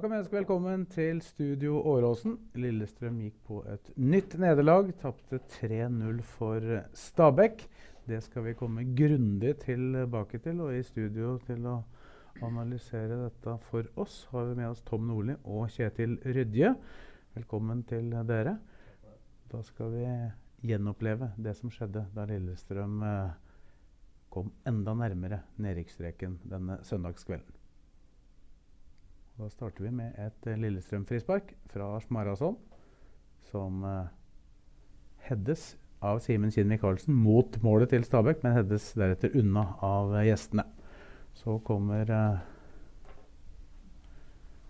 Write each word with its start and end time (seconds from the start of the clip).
Kan 0.00 0.14
vi 0.14 0.16
ønske 0.16 0.38
velkommen 0.38 0.84
til 0.88 1.18
Studio 1.20 1.82
Åråsen. 1.84 2.38
Lillestrøm 2.56 3.18
gikk 3.20 3.34
på 3.44 3.58
et 3.68 3.90
nytt 4.00 4.32
nederlag. 4.40 4.86
Tapte 4.96 5.42
3-0 5.58 6.22
for 6.24 6.64
Stabæk. 6.96 7.66
Det 8.08 8.22
skal 8.24 8.46
vi 8.46 8.54
komme 8.56 8.86
grundig 8.96 9.52
tilbake 9.60 10.40
til. 10.40 10.62
Og 10.64 10.72
i 10.78 10.80
studio 10.88 11.34
til 11.44 11.68
å 11.68 11.74
analysere 12.40 13.20
dette 13.26 13.58
for 13.68 13.92
oss 14.00 14.22
har 14.32 14.48
vi 14.48 14.56
med 14.62 14.70
oss 14.70 14.80
Tom 14.88 15.04
Nordli 15.10 15.36
og 15.44 15.68
Kjetil 15.76 16.16
Rydje. 16.24 16.72
Velkommen 17.36 17.84
til 17.92 18.08
dere. 18.32 18.56
Da 19.52 19.64
skal 19.68 19.92
vi 19.98 20.08
gjenoppleve 20.72 21.34
det 21.36 21.58
som 21.60 21.76
skjedde 21.76 22.08
da 22.16 22.24
Lillestrøm 22.32 23.02
eh, 23.04 23.38
kom 24.32 24.48
enda 24.64 24.96
nærmere 24.96 25.44
nedrykksstreken 25.60 26.40
denne 26.48 26.80
søndagskvelden. 26.88 27.59
Da 29.40 29.48
starter 29.48 29.86
vi 29.86 29.90
med 29.96 30.18
et 30.20 30.46
eh, 30.50 30.58
Lillestrøm-frispark 30.60 31.54
fra 31.72 31.86
Smarason, 32.04 32.58
som 33.48 33.80
uh, 33.88 34.10
heades 35.24 35.78
av 36.04 36.20
Simen 36.20 36.52
Kinn 36.52 36.68
Michaelsen 36.68 37.16
mot 37.16 37.56
målet 37.64 37.94
til 37.94 38.04
Stabæk, 38.04 38.42
men 38.44 38.58
heades 38.58 38.90
deretter 39.00 39.32
unna 39.40 39.64
av 39.80 40.12
eh, 40.18 40.26
gjestene. 40.28 40.66
Så 41.40 41.56
kommer 41.64 42.12
uh, 42.12 42.42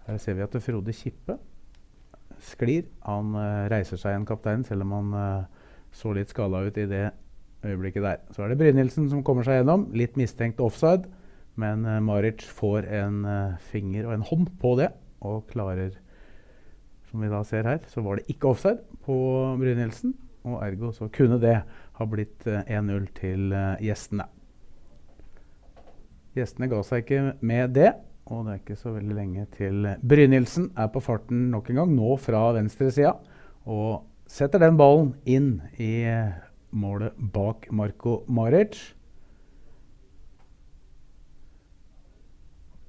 Her 0.06 0.22
ser 0.22 0.38
vi 0.38 0.46
at 0.46 0.54
Frode 0.62 0.94
Kippe 0.94 1.40
sklir. 2.40 2.86
Han 3.08 3.34
eh, 3.38 3.66
reiser 3.72 3.98
seg 3.98 4.14
igjen, 4.14 4.28
kapteinen, 4.28 4.66
selv 4.68 4.86
om 4.86 4.94
han 4.96 5.16
eh, 5.18 5.64
så 5.98 6.14
litt 6.14 6.30
skada 6.30 6.62
ut 6.62 6.78
i 6.78 6.86
det 6.90 7.08
øyeblikket 7.66 8.06
der. 8.06 8.22
Så 8.30 8.44
er 8.44 8.52
det 8.52 8.60
Brynildsen 8.62 9.10
som 9.10 9.24
kommer 9.26 9.46
seg 9.46 9.60
gjennom. 9.60 9.88
Litt 9.98 10.14
mistenkt 10.20 10.62
offside. 10.62 11.10
Men 11.60 11.84
uh, 11.84 11.98
Maric 12.04 12.46
får 12.56 12.88
en 12.88 13.24
eh, 13.28 13.58
finger 13.72 14.08
og 14.08 14.14
en 14.14 14.26
hånd 14.30 14.48
på 14.62 14.76
det, 14.80 14.88
og 15.20 15.44
klarer 15.50 15.98
Som 17.10 17.24
vi 17.24 17.28
da 17.28 17.42
ser 17.44 17.66
her, 17.66 17.80
så 17.90 18.04
var 18.06 18.16
det 18.16 18.30
ikke 18.30 18.52
offside 18.52 18.78
på 19.04 19.14
Brynildsen. 19.58 20.14
Og 20.46 20.60
ergo 20.64 20.92
så 20.94 21.08
kunne 21.12 21.40
det 21.42 21.56
ha 21.98 22.06
blitt 22.08 22.46
eh, 22.48 22.62
1-0 22.64 23.08
til 23.18 23.50
eh, 23.52 23.80
gjestene. 23.84 24.26
Gjestene 26.38 26.68
ga 26.70 26.78
seg 26.86 27.02
ikke 27.02 27.34
med 27.44 27.74
det, 27.76 27.90
og 28.30 28.46
det 28.46 28.54
er 28.54 28.60
ikke 28.62 28.78
så 28.78 28.94
veldig 28.94 29.16
lenge 29.16 29.48
til 29.56 29.88
Brynildsen 30.06 30.70
er 30.78 30.88
på 30.94 31.02
farten 31.02 31.48
nok 31.50 31.72
en 31.72 31.82
gang, 31.82 31.96
nå 31.98 32.14
fra 32.22 32.44
venstresida, 32.56 33.16
og 33.66 34.06
setter 34.30 34.62
den 34.62 34.78
ballen 34.78 35.12
inn 35.28 35.56
i 35.82 36.06
eh, 36.08 36.38
målet 36.70 37.18
bak 37.34 37.68
Marko 37.74 38.20
Maric. 38.30 38.78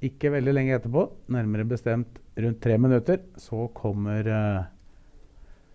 Ikke 0.02 0.32
veldig 0.34 0.54
lenge 0.56 0.78
etterpå, 0.80 1.06
nærmere 1.30 1.68
bestemt 1.70 2.18
rundt 2.42 2.62
tre 2.64 2.78
minutter, 2.82 3.20
så 3.38 3.68
kommer 3.78 4.26
uh, 4.26 4.64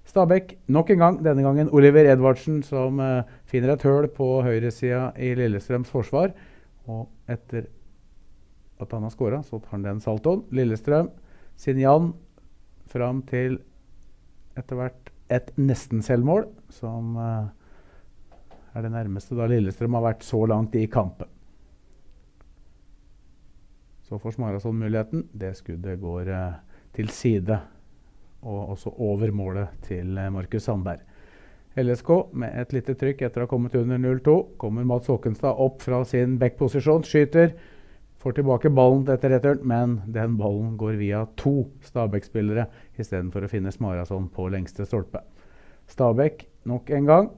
Stabæk 0.07 0.57
nok 0.71 0.91
en 0.91 0.99
gang. 1.03 1.19
Denne 1.23 1.43
gangen 1.43 1.71
Oliver 1.75 2.07
Edvardsen 2.13 2.61
som 2.67 2.99
uh, 3.03 3.27
finner 3.47 3.75
et 3.75 3.87
høl 3.87 4.07
på 4.15 4.29
høyresida 4.47 5.13
i 5.19 5.33
Lillestrøms 5.39 5.91
forsvar. 5.91 6.35
Og 6.87 7.07
etter 7.31 7.67
at 8.83 8.93
han 8.93 9.07
har 9.07 9.15
skåra, 9.15 9.41
så 9.43 9.59
tar 9.59 9.77
han 9.77 9.87
den 9.87 10.03
saltoen. 10.03 10.45
Lillestrøm, 10.55 11.11
Sinjan 11.59 12.13
fram 12.91 13.23
til 13.27 13.61
etter 14.57 14.79
hvert 14.79 15.15
et 15.33 15.55
nesten-selvmål, 15.59 16.47
som 16.71 17.15
uh, 17.19 17.47
er 18.75 18.87
det 18.87 18.95
nærmeste 18.95 19.39
da 19.39 19.49
Lillestrøm 19.51 19.99
har 19.99 20.07
vært 20.11 20.27
så 20.27 20.43
langt 20.51 20.75
i 20.79 20.87
kampen. 20.91 21.31
Så 24.09 24.19
får 24.19 24.31
Smarason 24.31 24.79
muligheten. 24.79 25.29
Det 25.33 25.55
skuddet 25.59 25.99
går 26.01 26.29
eh, 26.31 26.59
til 26.95 27.09
side, 27.11 27.59
og 28.47 28.75
også 28.77 28.93
over 29.03 29.33
målet 29.35 29.81
til 29.83 30.19
eh, 30.19 30.31
Markus 30.31 30.69
Sandberg. 30.69 31.03
LSK 31.77 32.11
med 32.39 32.55
et 32.57 32.71
lite 32.73 32.95
trykk 32.97 33.25
etter 33.27 33.43
å 33.43 33.49
ha 33.49 33.51
kommet 33.51 33.75
under 33.75 33.99
0-2. 33.99 34.37
Kommer 34.63 34.87
Mats 34.87 35.11
Håkenstad 35.11 35.59
opp 35.61 35.83
fra 35.83 36.05
sin 36.07 36.39
backposisjon, 36.39 37.03
skyter. 37.05 37.57
Får 38.23 38.39
tilbake 38.39 38.71
ballen 38.71 39.03
etter 39.11 39.35
returen, 39.35 39.67
men 39.67 39.99
den 40.07 40.39
ballen 40.39 40.77
går 40.79 40.95
via 41.03 41.25
to 41.37 41.67
Stabæk-spillere 41.85 42.69
istedenfor 42.97 43.45
å 43.45 43.51
finne 43.51 43.75
Smarason 43.75 44.31
på 44.33 44.47
lengste 44.55 44.87
stolpe. 44.87 45.21
Stabæk 45.91 46.47
nok 46.71 46.95
en 46.95 47.11
gang 47.11 47.29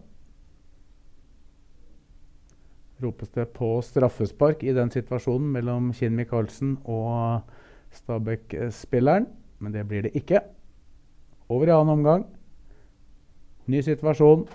ropes 3.03 3.31
det 3.34 3.48
på 3.54 3.78
straffespark 3.84 4.62
i 4.66 4.75
den 4.76 4.91
situasjonen 4.91 5.50
mellom 5.54 5.92
Kinn 5.97 6.16
Michaelsen 6.19 6.76
og 6.84 7.47
Stabæk-spilleren, 7.94 9.28
men 9.59 9.75
det 9.75 9.86
blir 9.88 10.06
det 10.06 10.14
ikke. 10.19 10.42
Over 11.48 11.70
i 11.70 11.75
annen 11.75 11.94
omgang. 11.94 12.25
Ny 13.69 13.81
situasjon. 13.84 14.47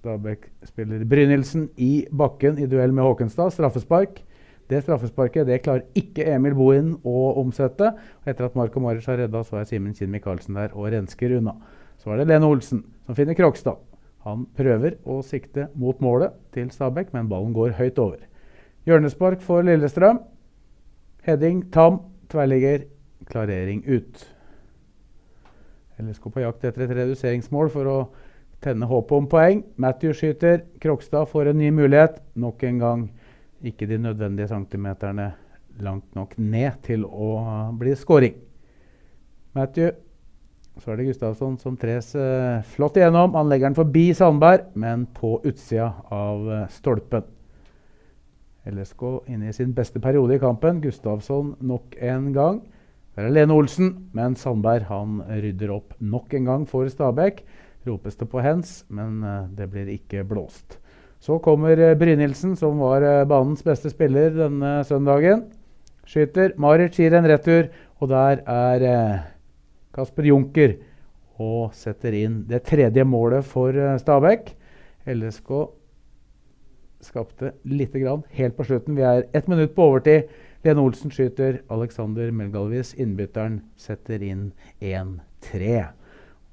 Stabæk-spiller 0.00 1.04
Brynildsen 1.08 1.68
i 1.76 2.06
bakken 2.12 2.58
i 2.58 2.68
duell 2.68 2.92
med 2.92 3.04
Håkenstad. 3.04 3.52
Straffespark. 3.54 4.22
Det 4.70 4.84
straffesparket 4.84 5.48
det 5.48 5.62
klarer 5.64 5.82
ikke 5.98 6.28
Emil 6.30 6.54
Bohin 6.54 6.94
å 7.02 7.32
omsette. 7.40 7.90
Etter 8.24 8.46
at 8.46 8.56
Marko 8.58 8.82
Maric 8.82 9.08
har 9.10 9.18
redda, 9.18 9.42
så 9.44 9.58
er 9.60 9.66
Simen 9.68 9.96
Kinn 9.96 10.12
Michaelsen 10.12 10.58
der 10.60 10.76
og 10.76 10.92
rensker 10.94 11.38
unna. 11.40 11.56
Så 11.98 12.12
er 12.12 12.20
det 12.20 12.30
Lene 12.30 12.46
Olsen 12.48 12.84
som 13.04 13.18
finner 13.18 13.34
Krokstad. 13.36 13.80
Han 14.26 14.44
prøver 14.56 14.98
å 15.08 15.20
sikte 15.24 15.68
mot 15.74 16.00
målet 16.04 16.34
til 16.54 16.68
Stabæk, 16.72 17.14
men 17.16 17.28
ballen 17.30 17.54
går 17.56 17.76
høyt 17.78 17.98
over. 18.02 18.18
Hjørnespark 18.88 19.40
for 19.44 19.64
Lillestrøm. 19.64 20.20
Heading 21.24 21.66
tam, 21.72 22.00
tverrligger, 22.32 22.84
klarering 23.28 23.82
ut. 23.88 24.26
LSK 26.00 26.28
på 26.32 26.42
jakt 26.44 26.64
etter 26.64 26.86
et 26.86 26.94
reduseringsmål 26.96 27.72
for 27.72 27.88
å 27.88 27.98
tenne 28.64 28.88
håpet 28.88 29.16
om 29.16 29.28
poeng. 29.30 29.64
Matthew 29.80 30.14
skyter. 30.16 30.64
Krokstad 30.80 31.28
får 31.28 31.52
en 31.52 31.60
ny 31.60 31.70
mulighet. 31.76 32.20
Nok 32.40 32.64
en 32.68 32.80
gang 32.80 33.06
ikke 33.64 33.88
de 33.88 33.98
nødvendige 34.00 34.48
centimeterne 34.48 35.32
langt 35.80 36.08
nok 36.16 36.36
ned 36.38 36.80
til 36.84 37.04
å 37.04 37.32
bli 37.76 37.96
skåring. 37.96 38.36
Matthew 39.56 39.92
så 40.80 40.92
er 40.92 41.00
det 41.00 41.10
Gustavsson 41.10 41.58
som 41.60 41.76
tres 41.76 42.14
eh, 42.16 42.62
flott 42.72 42.96
igjennom. 42.96 43.34
Han 43.36 43.50
legger 43.50 43.68
den 43.68 43.76
forbi 43.76 44.06
Sandberg, 44.16 44.70
men 44.80 45.04
på 45.16 45.36
utsida 45.44 45.90
av 46.12 46.46
eh, 46.48 46.66
stolpen. 46.72 47.26
LSK 48.70 49.02
inne 49.32 49.50
i 49.50 49.56
sin 49.56 49.74
beste 49.76 50.00
periode 50.00 50.36
i 50.36 50.40
kampen. 50.40 50.80
Gustavsson 50.80 51.54
nok 51.60 51.96
en 52.00 52.30
gang. 52.32 52.60
Der 53.16 53.26
er 53.26 53.34
Lene 53.34 53.56
Olsen, 53.56 53.90
men 54.16 54.36
Sandberg 54.40 54.86
han 54.88 55.18
rydder 55.28 55.74
opp 55.74 55.96
nok 56.00 56.32
en 56.38 56.48
gang 56.48 56.68
for 56.68 56.88
Stabæk. 56.88 57.42
Ropes 57.88 58.16
det 58.20 58.28
på 58.32 58.44
hens, 58.44 58.84
men 58.88 59.20
eh, 59.24 59.50
det 59.58 59.68
blir 59.72 59.90
ikke 59.96 60.24
blåst. 60.28 60.78
Så 61.20 61.36
kommer 61.44 61.76
eh, 61.76 61.96
Brynildsen, 61.98 62.54
som 62.56 62.80
var 62.80 63.04
banens 63.28 63.66
beste 63.66 63.92
spiller 63.92 64.32
denne 64.46 64.78
søndagen. 64.88 65.44
Skyter. 66.08 66.56
Maric 66.56 66.96
gir 66.96 67.12
en 67.14 67.28
retur, 67.28 67.68
og 68.00 68.08
der 68.10 68.40
er 68.48 68.86
Kasper 69.94 70.28
Junker 70.30 70.76
og 71.40 71.74
setter 71.76 72.14
inn 72.18 72.42
det 72.48 72.62
tredje 72.68 73.04
målet 73.08 73.46
for 73.48 73.74
eh, 73.74 73.96
Stabæk. 74.00 74.52
LSK 75.08 75.50
skapte 77.00 77.54
lite 77.64 78.02
grann 78.02 78.22
helt 78.36 78.56
på 78.58 78.66
slutten. 78.68 78.98
Vi 78.98 79.06
er 79.06 79.24
ett 79.32 79.48
minutt 79.48 79.74
på 79.74 79.88
overtid. 79.88 80.28
Lene 80.64 80.82
Olsen 80.84 81.10
skyter. 81.10 81.62
Alexander 81.72 82.30
Melgalvis, 82.30 82.92
innbytteren, 83.00 83.62
setter 83.80 84.20
inn 84.22 84.50
1-3. 84.80 85.86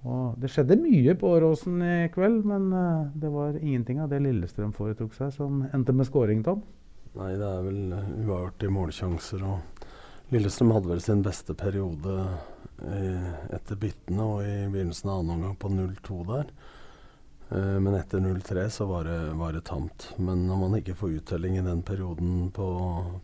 Og 0.07 0.37
det 0.39 0.53
skjedde 0.53 0.77
mye 0.79 1.17
på 1.19 1.33
Åråsen 1.35 1.81
i 1.83 1.95
kveld, 2.13 2.45
men 2.47 2.71
eh, 2.71 3.07
det 3.19 3.31
var 3.33 3.59
ingenting 3.59 3.99
av 3.99 4.13
det 4.13 4.21
Lillestrøm 4.23 4.71
foretok 4.77 5.17
seg, 5.17 5.33
som 5.35 5.65
endte 5.73 5.95
med 5.95 6.07
scoring, 6.07 6.45
Tom. 6.47 6.63
Nei, 7.17 7.33
det 7.35 7.47
er 7.49 7.65
vel 7.65 7.81
uavgjort 8.23 8.63
i 8.63 8.71
målsjanser 8.71 9.43
og 9.47 9.83
Lillestrøm 10.31 10.73
hadde 10.75 10.91
vel 10.91 11.01
sin 11.01 11.23
beste 11.25 11.55
periode 11.57 12.13
etter 12.77 13.79
byttene 13.81 14.25
og 14.25 14.41
i 14.45 14.57
begynnelsen 14.69 15.09
av 15.09 15.21
annen 15.21 15.37
omgang 15.37 15.55
på 15.61 15.71
0-2 15.73 16.19
der. 16.29 16.51
Eh, 17.49 17.79
men 17.79 17.95
etter 17.95 18.19
0-3 18.19 18.69
så 18.69 18.85
var 18.85 19.03
det, 19.03 19.31
var 19.39 19.53
det, 19.53 19.61
tamt. 19.61 20.09
Men 20.17 20.47
når 20.47 20.57
man 20.63 20.75
ikke 20.79 20.95
får 20.99 21.15
uttelling 21.21 21.57
i 21.57 21.63
den 21.63 21.81
perioden 21.81 22.49
på, 22.55 22.67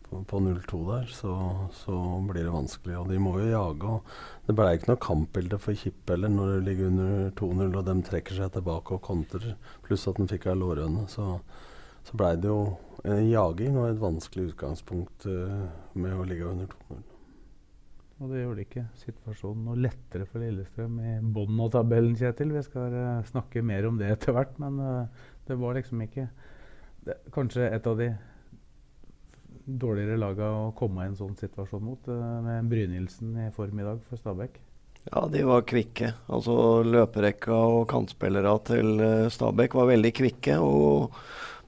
på, 0.07 0.21
på 0.29 0.39
0-2 0.39 0.79
der, 0.88 1.11
så, 1.11 1.33
så, 1.75 1.97
blir 2.29 2.45
det 2.45 2.55
vanskelig. 2.55 2.97
Og 3.01 3.11
de 3.11 3.19
må 3.19 3.35
jo 3.41 3.51
jage. 3.51 3.97
og 3.97 4.47
Det 4.47 4.55
ble 4.55 4.69
ikke 4.77 4.94
noe 4.94 5.03
kampbilde 5.09 5.59
for 5.59 5.79
Kipp 5.79 6.13
heller 6.13 6.31
når 6.31 6.53
det 6.53 6.65
ligger 6.69 6.91
under 6.94 7.29
2-0 7.41 7.77
og 7.81 7.85
de 7.89 7.99
trekker 8.09 8.39
seg 8.39 8.56
tilbake 8.56 8.95
og 8.95 9.03
kontrer, 9.03 9.56
pluss 9.83 10.07
at 10.07 10.19
den 10.21 10.31
fikk 10.31 10.47
ei 10.47 10.57
lårhøne. 10.59 11.07
Så, 11.11 11.35
så 12.07 12.19
blei 12.19 12.35
det 12.39 12.51
jo 12.51 12.77
en 13.03 13.25
jaging 13.27 13.75
og 13.75 13.89
et 13.89 13.99
vanskelig 13.99 14.53
utgangspunkt 14.53 15.27
uh, 15.27 15.65
med 15.99 16.15
å 16.15 16.27
ligge 16.27 16.47
under 16.47 16.71
2-0. 16.88 17.12
Og 18.23 18.31
det 18.31 18.39
gjorde 18.45 18.63
ikke 18.63 18.85
situasjonen 19.01 19.65
noe 19.67 19.81
lettere 19.83 20.25
for 20.29 20.39
Lillestrøm 20.39 20.99
i 21.03 21.13
bunnen 21.35 21.59
av 21.65 21.73
tabellen, 21.73 22.13
Kjetil. 22.15 22.53
Vi 22.55 22.61
skal 22.63 22.95
uh, 22.95 23.25
snakke 23.27 23.63
mer 23.65 23.89
om 23.89 23.97
det 23.99 24.13
etter 24.13 24.35
hvert, 24.35 24.53
men 24.63 24.79
uh, 24.79 25.25
det 25.49 25.57
var 25.59 25.75
liksom 25.75 26.05
ikke 26.05 26.29
det, 27.03 27.17
Kanskje 27.35 27.67
et 27.67 27.89
av 27.89 27.99
de 27.99 28.13
dårligere 29.63 30.19
lagene 30.19 30.69
å 30.69 30.75
komme 30.75 31.03
i 31.03 31.11
en 31.11 31.19
sånn 31.19 31.35
situasjon 31.39 31.83
mot, 31.83 32.07
med 32.43 32.67
Brynildsen 32.71 33.35
i 33.45 33.51
form 33.55 33.79
i 33.79 33.85
dag 33.87 33.99
for 34.07 34.19
Stabæk. 34.19 34.57
Ja, 35.03 35.25
de 35.31 35.43
var 35.47 35.63
kvikke. 35.67 36.13
Altså 36.31 36.55
Løperekka 36.87 37.55
og 37.75 37.85
kantspillere 37.91 38.55
til 38.67 39.03
Stabæk 39.31 39.75
var 39.79 39.91
veldig 39.91 40.11
kvikke. 40.19 40.59
og 40.63 41.15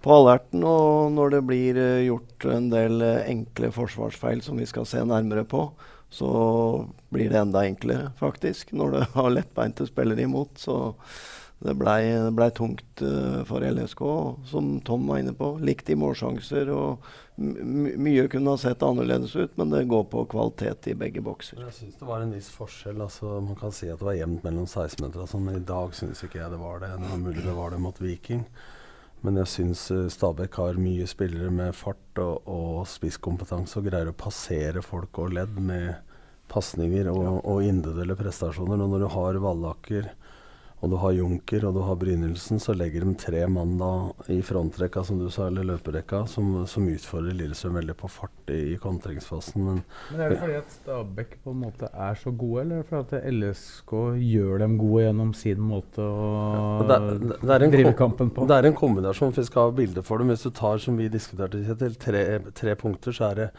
på 0.05 0.13
alerten. 0.13 0.63
Og 0.63 1.11
når 1.15 1.35
det 1.35 1.43
blir 1.49 1.81
uh, 1.81 2.05
gjort 2.05 2.47
en 2.53 2.69
del 2.71 3.01
uh, 3.01 3.25
enkle 3.25 3.71
forsvarsfeil 3.75 4.43
som 4.45 4.61
vi 4.61 4.69
skal 4.69 4.87
se 4.89 5.01
nærmere 5.03 5.45
på, 5.49 5.67
så 6.15 6.87
blir 7.11 7.29
det 7.29 7.41
enda 7.41 7.65
enklere, 7.67 8.11
faktisk, 8.19 8.71
når 8.71 8.91
du 8.91 8.99
har 9.17 9.33
lettbeinte 9.33 9.87
spillere 9.87 10.23
imot. 10.23 10.55
Så 10.61 10.95
det 11.65 11.73
blei 11.79 12.01
ble 12.35 12.47
tungt 12.55 13.03
uh, 13.03 13.41
for 13.47 13.63
LSK, 13.63 14.01
som 14.51 14.75
Tom 14.85 15.07
var 15.07 15.21
inne 15.21 15.33
på. 15.35 15.55
Likt 15.63 15.89
i 15.91 15.97
målsjanser. 15.99 16.71
og 16.71 17.05
Mye 17.35 18.27
kunne 18.31 18.53
ha 18.53 18.59
sett 18.59 18.83
annerledes 18.85 19.35
ut, 19.35 19.57
men 19.59 19.73
det 19.73 19.85
går 19.91 20.05
på 20.11 20.23
kvalitet 20.31 20.91
i 20.91 20.95
begge 20.99 21.23
bokser. 21.25 21.59
Jeg 21.65 21.75
syns 21.79 21.99
det 21.99 22.07
var 22.07 22.23
en 22.23 22.35
viss 22.35 22.51
forskjell. 22.53 23.01
altså 23.01 23.39
Man 23.43 23.59
kan 23.59 23.75
si 23.75 23.89
at 23.91 23.99
det 23.99 24.07
var 24.07 24.19
jevnt 24.19 24.47
mellom 24.47 24.67
16-meter, 24.67 25.25
altså, 25.25 25.41
men 25.43 25.59
i 25.59 25.67
dag 25.67 25.95
syns 25.97 26.23
ikke 26.23 26.39
jeg 26.43 26.53
det 26.53 26.61
var 26.61 26.83
det. 26.83 26.93
Det 26.95 27.11
var 27.11 27.23
mulig 27.23 27.43
det 27.43 27.59
var 27.59 27.75
det 27.75 27.83
mot 27.83 28.03
Viking. 28.03 28.45
Men 29.25 29.39
jeg 29.41 29.49
syns 29.49 29.87
eh, 29.93 30.07
Stabæk 30.13 30.59
har 30.61 30.81
mye 30.81 31.07
spillere 31.09 31.49
med 31.53 31.73
fart 31.77 32.21
og, 32.21 32.45
og 32.45 32.83
spisskompetanse 32.89 33.79
og 33.79 33.87
greier 33.89 34.11
å 34.11 34.17
passere 34.17 34.83
folk 34.85 35.17
og 35.23 35.33
ledd 35.39 35.57
med 35.57 35.95
pasninger 36.51 37.09
og, 37.09 37.39
og, 37.41 37.63
individuelle 37.65 38.17
prestasjoner. 38.19 38.83
Og 38.83 38.91
når 38.91 39.05
du 39.05 39.09
har 39.15 39.41
Vallaker 39.41 40.11
og 40.83 40.91
du 40.91 40.95
har 40.99 41.13
Junker 41.15 41.63
og 41.65 41.77
du 41.77 41.79
har 41.87 41.95
Brynildsen, 41.97 42.59
så 42.61 42.75
legger 42.75 43.05
de 43.05 43.13
tre 43.17 43.45
mann 43.49 43.77
da 43.79 43.91
i 44.33 44.41
frontrekka, 44.45 45.05
som 45.07 45.21
du 45.21 45.29
sa, 45.33 45.47
eller 45.47 45.65
løperekka, 45.69 46.25
som, 46.29 46.51
som 46.69 46.89
utfordrer 46.91 47.37
Lillestrøm 47.39 47.79
veldig 47.79 47.95
på 47.97 48.09
fart 48.11 48.51
i, 48.53 48.59
i 48.73 48.75
kontringsfasen. 48.81 49.63
Men, 49.63 49.79
men, 50.11 50.25
Er 50.25 50.35
det 50.35 50.41
fordi 50.43 50.57
at 50.59 50.75
Stabæk 50.75 51.37
på 51.45 51.55
en 51.55 51.63
måte 51.63 51.89
er 51.89 52.19
så 52.19 52.33
gode, 52.35 52.65
eller 52.65 52.81
er 52.81 52.83
det 52.83 52.89
fordi 52.91 53.21
at 53.21 53.31
LSK 53.39 53.95
gjør 54.27 54.61
dem 54.65 54.75
gode 54.81 55.07
gjennom 55.07 55.31
sin 55.39 55.63
måte 55.71 56.03
å 56.03 56.27
ja, 56.83 56.91
det, 56.91 57.39
det 57.39 57.71
drive 57.77 57.95
kampen 58.03 58.35
på? 58.35 58.45
Det 58.51 58.59
er 58.59 58.69
en 58.69 58.77
kombinasjon. 58.77 59.33
Vi 59.39 59.47
skal 59.47 59.71
ha 59.71 59.75
bilde 59.79 60.03
for 60.05 60.21
dem. 60.21 60.35
Hvis 60.35 60.45
du 60.45 60.51
tar, 60.59 60.83
som 60.83 60.99
vi 60.99 61.07
diskuterte, 61.09 61.63
til 61.79 61.97
tre, 62.01 62.27
tre 62.53 62.75
punkter, 62.77 63.15
så 63.15 63.31
er 63.31 63.41
det 63.41 63.49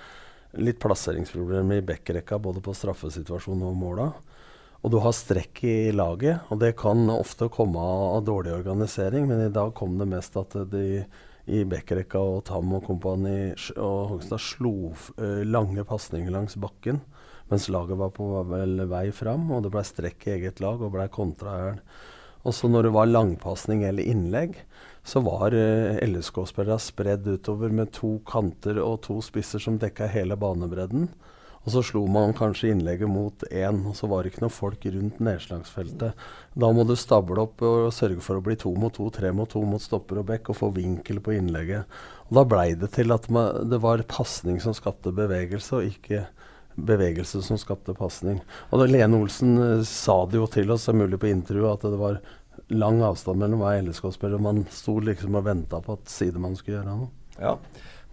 litt 0.63 0.79
plasseringsproblemer 0.85 1.81
i 1.81 1.85
backrekka, 1.91 2.39
både 2.45 2.63
på 2.65 2.77
straffesituasjonen 2.77 3.67
og 3.67 3.77
måla. 3.81 4.11
Og 4.87 4.93
du 4.95 5.01
har 5.03 5.15
strekk 5.19 5.65
i 5.67 5.91
laget, 5.91 6.47
og 6.47 6.61
det 6.63 6.77
kan 6.79 7.09
ofte 7.11 7.49
komme 7.51 7.83
av 7.83 8.21
dårlig 8.23 8.53
organisering, 8.55 9.25
men 9.27 9.49
i 9.49 9.51
dag 9.51 9.73
kom 9.75 9.97
det 9.99 10.07
mest 10.07 10.39
at 10.39 10.55
de 10.71 11.01
i 11.51 11.65
Bekkerekka 11.67 12.23
og 12.23 12.45
Tam 12.47 12.71
og 12.79 12.85
kompani 12.87 13.51
og 13.75 14.13
Hogstad 14.13 14.43
slo 14.43 14.93
uh, 15.19 15.43
lange 15.43 15.83
pasninger 15.87 16.31
langs 16.31 16.55
bakken 16.59 17.01
mens 17.51 17.69
laget 17.71 17.99
var 17.99 18.11
på 18.15 18.29
vei 18.47 19.05
fram, 19.15 19.51
og 19.55 19.63
det 19.63 19.75
ble 19.75 19.83
strekk 19.87 20.27
i 20.27 20.33
eget 20.37 20.63
lag 20.63 20.81
og 20.83 20.95
ble 20.95 21.07
kontra. 21.15 21.77
Og 22.47 22.55
så 22.55 22.71
når 22.71 22.89
det 22.89 22.95
var 22.95 23.11
langpasning 23.11 23.85
eller 23.87 24.07
innlegg, 24.07 24.55
så 25.07 25.23
var 25.27 25.55
uh, 25.55 25.99
LSK-spillerne 25.99 26.83
spredd 26.83 27.27
utover 27.27 27.75
med 27.75 27.91
to 27.95 28.21
kanter 28.27 28.79
og 28.83 29.01
to 29.07 29.19
spisser 29.23 29.63
som 29.63 29.83
dekka 29.83 30.11
hele 30.15 30.39
banebredden. 30.39 31.11
Og 31.67 31.73
så 31.75 31.83
slo 31.83 32.05
man 32.07 32.35
kanskje 32.37 32.71
innlegget 32.71 33.11
mot 33.11 33.43
én, 33.51 33.81
og 33.91 33.97
så 33.99 34.07
var 34.07 34.23
det 34.23 34.31
ikke 34.31 34.45
noen 34.45 34.55
folk 34.55 34.85
rundt 34.87 35.19
nedslagsfeltet. 35.27 36.27
Da 36.55 36.69
må 36.71 36.85
du 36.87 36.95
stable 36.95 37.43
opp 37.43 37.65
og 37.67 37.89
sørge 37.95 38.23
for 38.23 38.39
å 38.39 38.45
bli 38.47 38.55
to 38.63 38.71
mot 38.79 38.95
to, 38.95 39.09
tre 39.11 39.33
mot 39.35 39.51
to 39.51 39.65
mot 39.67 39.83
stopper 39.83 40.23
og 40.23 40.29
bekk, 40.31 40.53
og 40.53 40.61
få 40.61 40.71
vinkel 40.77 41.19
på 41.19 41.35
innlegget. 41.35 41.91
Og 42.29 42.39
Da 42.39 42.47
blei 42.47 42.69
det 42.79 42.93
til 42.95 43.11
at 43.11 43.27
man, 43.35 43.67
det 43.67 43.83
var 43.83 44.05
pasning 44.07 44.63
som 44.63 44.77
skapte 44.79 45.11
bevegelse, 45.11 45.81
og 45.81 45.91
ikke 45.91 46.29
bevegelse 46.77 47.43
som 47.43 47.59
skapte 47.59 47.97
pasning. 47.99 48.39
Og 48.71 48.81
da 48.85 48.87
Lene 48.87 49.19
Olsen 49.19 49.59
uh, 49.59 49.83
sa 49.83 50.21
det 50.31 50.39
jo 50.39 50.47
til 50.47 50.71
oss, 50.71 50.87
det 50.87 50.95
er 50.95 51.03
mulig 51.03 51.19
på 51.19 51.33
intervjuet, 51.33 51.81
at 51.81 51.91
det 51.91 51.99
var 51.99 52.23
lang 52.71 53.03
avstand 53.03 53.43
mellom 53.43 53.65
hver 53.65 53.83
LSK-spiller. 53.83 54.39
Man 54.43 54.63
sto 54.71 55.01
liksom 55.03 55.35
og 55.39 55.49
venta 55.49 55.83
på 55.83 55.99
at 55.99 56.15
sidemannen 56.15 56.59
skulle 56.59 56.79
gjøre 56.79 56.95
noe. 56.95 57.11
Ja, 57.41 57.57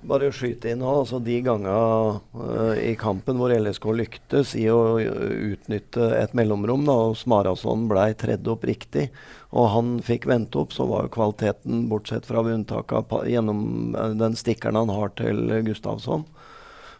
bare 0.08 0.32
skyte 0.36 0.72
inn 0.72 0.82
nå, 0.84 0.90
altså 1.02 1.20
De 1.24 1.38
gangene 1.46 1.74
uh, 1.74 2.74
i 2.80 2.94
kampen 3.00 3.40
hvor 3.40 3.54
LSK 3.56 3.88
lyktes 3.98 4.54
i 4.60 4.68
å 4.72 5.00
utnytte 5.00 6.10
et 6.18 6.36
mellomrom, 6.38 6.86
da, 6.88 6.96
og 7.10 7.18
Smarason 7.20 7.88
ble 7.92 8.10
tredd 8.20 8.48
opp 8.52 8.68
riktig, 8.68 9.10
og 9.54 9.70
han 9.74 9.94
fikk 10.06 10.28
vente 10.32 10.60
opp, 10.62 10.74
så 10.76 10.88
var 10.90 11.08
jo 11.08 11.14
kvaliteten, 11.16 11.86
bortsett 11.92 12.28
fra 12.30 12.44
unntaket 12.44 13.14
gjennom 13.32 13.94
uh, 13.98 14.12
den 14.20 14.38
stikkeren 14.40 14.82
han 14.84 14.94
har 14.94 15.14
til 15.20 15.60
Gustavsson, 15.68 16.28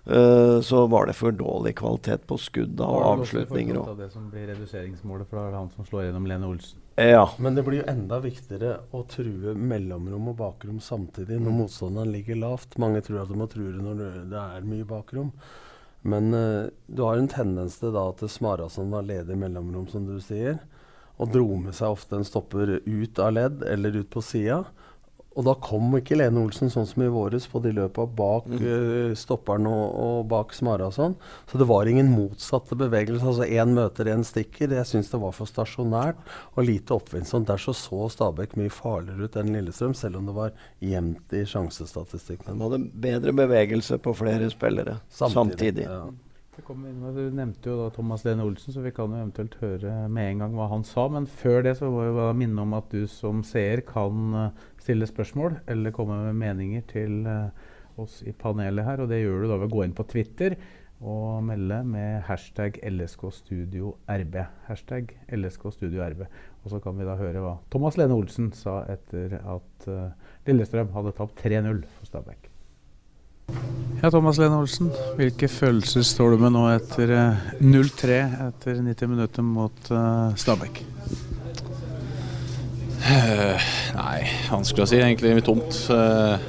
uh, 0.08 0.62
så 0.62 0.86
var 0.88 1.10
det 1.10 1.18
for 1.18 1.36
dårlig 1.36 1.76
kvalitet 1.80 2.28
på 2.28 2.38
skudd 2.42 2.82
og 2.84 3.04
avslutninger. 3.10 3.80
Det 3.80 4.06
det 4.06 4.14
som 4.14 4.30
blir 4.32 4.48
reduseringsmålet, 4.52 5.30
for 5.30 5.40
da 5.40 5.46
er 5.48 5.54
det 5.56 5.62
han 5.62 5.74
som 5.76 5.90
slår 5.90 6.08
gjennom 6.08 6.30
Lene 6.30 6.50
Olsen. 6.50 6.80
Ja. 6.96 7.26
Men 7.42 7.56
det 7.56 7.64
blir 7.66 7.80
jo 7.82 7.90
enda 7.90 8.20
viktigere 8.22 8.76
å 8.94 9.02
true 9.10 9.56
mellomrom 9.58 10.30
og 10.30 10.38
bakrom 10.38 10.78
samtidig 10.84 11.40
når 11.40 11.50
mm. 11.50 11.62
motstanderen 11.64 12.12
ligger 12.14 12.38
lavt. 12.38 12.78
Mange 12.82 13.02
tror 13.02 13.24
at 13.24 13.32
du 13.32 13.38
må 13.40 13.48
true 13.50 13.74
når 13.74 14.04
det 14.30 14.44
er 14.44 14.68
mye 14.68 14.86
bakrom. 14.86 15.32
Men 16.04 16.34
uh, 16.36 16.70
du 16.88 17.02
har 17.08 17.18
en 17.18 17.32
tendens 17.32 17.80
til 17.80 17.96
da 17.96 18.10
at 18.12 18.22
Smarason 18.30 18.92
var 18.94 19.08
ledig 19.08 19.38
mellomrom, 19.40 19.88
som 19.90 20.06
du 20.06 20.20
sier. 20.22 20.60
Og 21.22 21.32
dro 21.34 21.48
med 21.62 21.76
seg 21.78 21.96
ofte 21.96 22.18
en 22.18 22.28
stopper 22.28 22.80
ut 22.84 23.20
av 23.22 23.36
ledd 23.38 23.64
eller 23.70 24.02
ut 24.02 24.10
på 24.12 24.22
sida. 24.26 24.64
Og 25.34 25.46
da 25.48 25.54
kom 25.58 25.96
ikke 25.98 26.18
Lene 26.20 26.44
Olsen 26.44 26.70
sånn 26.70 26.86
som 26.90 27.04
i 27.06 27.10
våres 27.12 27.48
på 27.50 27.62
de 27.64 27.72
løpa 27.74 28.06
bak 28.06 28.46
mm. 28.52 28.58
uh, 28.62 29.14
stopperen 29.18 29.66
og, 29.70 29.86
og, 30.04 30.18
bak 30.30 30.54
Smara 30.54 30.90
og 30.92 30.96
sånn. 30.98 31.16
Så 31.50 31.62
det 31.62 31.68
var 31.70 31.90
ingen 31.90 32.12
motsatte 32.14 32.78
bevegelser. 32.78 33.32
Altså 33.32 33.48
én 33.48 33.74
møter, 33.78 34.12
én 34.14 34.26
stikker. 34.28 34.76
Jeg 34.78 34.90
syns 34.90 35.10
det 35.14 35.22
var 35.24 35.34
for 35.36 35.50
stasjonært 35.50 36.20
og 36.54 36.68
lite 36.68 36.98
oppvinnsomt. 36.98 37.50
Der 37.50 37.62
så 37.62 37.74
så 37.78 38.06
Stabæk 38.14 38.58
mye 38.60 38.74
farligere 38.74 39.26
ut 39.26 39.40
enn 39.40 39.56
Lillestrøm, 39.56 39.96
selv 39.98 40.22
om 40.22 40.30
det 40.30 40.38
var 40.38 40.54
jevnt 40.84 41.34
i 41.34 41.46
sjansestatistikken. 41.50 42.54
Han 42.54 42.68
hadde 42.68 42.84
bedre 43.08 43.34
bevegelse 43.44 43.98
på 44.04 44.14
flere 44.18 44.52
spillere 44.54 45.00
samtidig. 45.10 45.34
samtidig. 45.34 45.90
Ja. 45.90 46.06
Du 46.54 47.32
nevnte 47.34 47.72
jo 47.72 47.80
da 47.80 47.88
Thomas 47.90 48.22
Lene 48.28 48.44
Olsen, 48.46 48.74
så 48.76 48.82
vi 48.84 48.92
kan 48.94 49.10
jo 49.10 49.18
eventuelt 49.18 49.56
høre 49.58 49.94
med 50.06 50.28
en 50.30 50.44
gang 50.44 50.58
hva 50.58 50.68
han 50.70 50.84
sa. 50.86 51.08
Men 51.10 51.26
før 51.26 51.64
det 51.66 51.74
så 51.80 51.90
må 51.90 52.04
jeg 52.06 52.14
bare 52.14 52.36
minne 52.38 52.62
om 52.62 52.76
at 52.78 52.94
du 52.94 53.08
som 53.10 53.42
seer 53.48 53.82
kan 53.88 54.38
eh, 54.38 54.68
stille 54.84 55.08
spørsmål 55.10 55.62
eller 55.72 55.96
komme 55.96 56.20
med 56.28 56.40
meninger 56.40 56.86
til 56.92 57.24
eh, 57.30 57.68
oss 58.02 58.22
i 58.28 58.34
panelet 58.36 58.86
her. 58.88 59.04
Og 59.04 59.12
det 59.12 59.24
gjør 59.24 59.44
du 59.44 59.52
da 59.52 59.60
ved 59.60 59.70
å 59.70 59.76
gå 59.76 59.84
inn 59.86 59.98
på 59.98 60.08
Twitter 60.12 60.58
og 61.04 61.44
melde 61.44 61.82
med 61.84 62.22
hashtag 62.30 62.80
LSKstudioRB. 62.88 64.38
Hashtag 64.70 65.12
LSKstudioRB. 65.36 66.24
Og 66.64 66.72
så 66.72 66.80
kan 66.84 66.96
vi 66.96 67.08
da 67.08 67.18
høre 67.20 67.44
hva 67.44 67.58
Thomas 67.74 68.00
Lene 68.00 68.16
Olsen 68.16 68.54
sa 68.56 68.82
etter 68.88 69.36
at 69.42 69.90
uh, 69.92 70.16
Lillestrøm 70.48 70.94
hadde 70.96 71.16
tapt 71.18 71.44
3-0 71.44 71.84
for 71.98 72.08
Stabæk. 72.08 72.48
Ja, 74.00 74.08
Thomas 74.08 74.40
Lene 74.40 74.62
Olsen, 74.64 74.94
hvilke 75.20 75.52
følelser 75.52 76.08
står 76.08 76.34
du 76.34 76.46
med 76.46 76.56
nå 76.56 76.64
etter 76.72 77.12
0-3 77.60 78.16
eh, 78.16 78.40
etter 78.48 78.80
90 78.80 79.16
minutter 79.18 79.48
mot 79.48 79.94
Stabæk? 80.40 80.86
Uh, 83.04 83.60
nei, 83.98 84.20
vanskelig 84.48 84.86
å 84.86 84.88
si. 84.88 85.00
Egentlig 85.02 85.44
tomt. 85.44 85.76
Uh, 85.92 86.40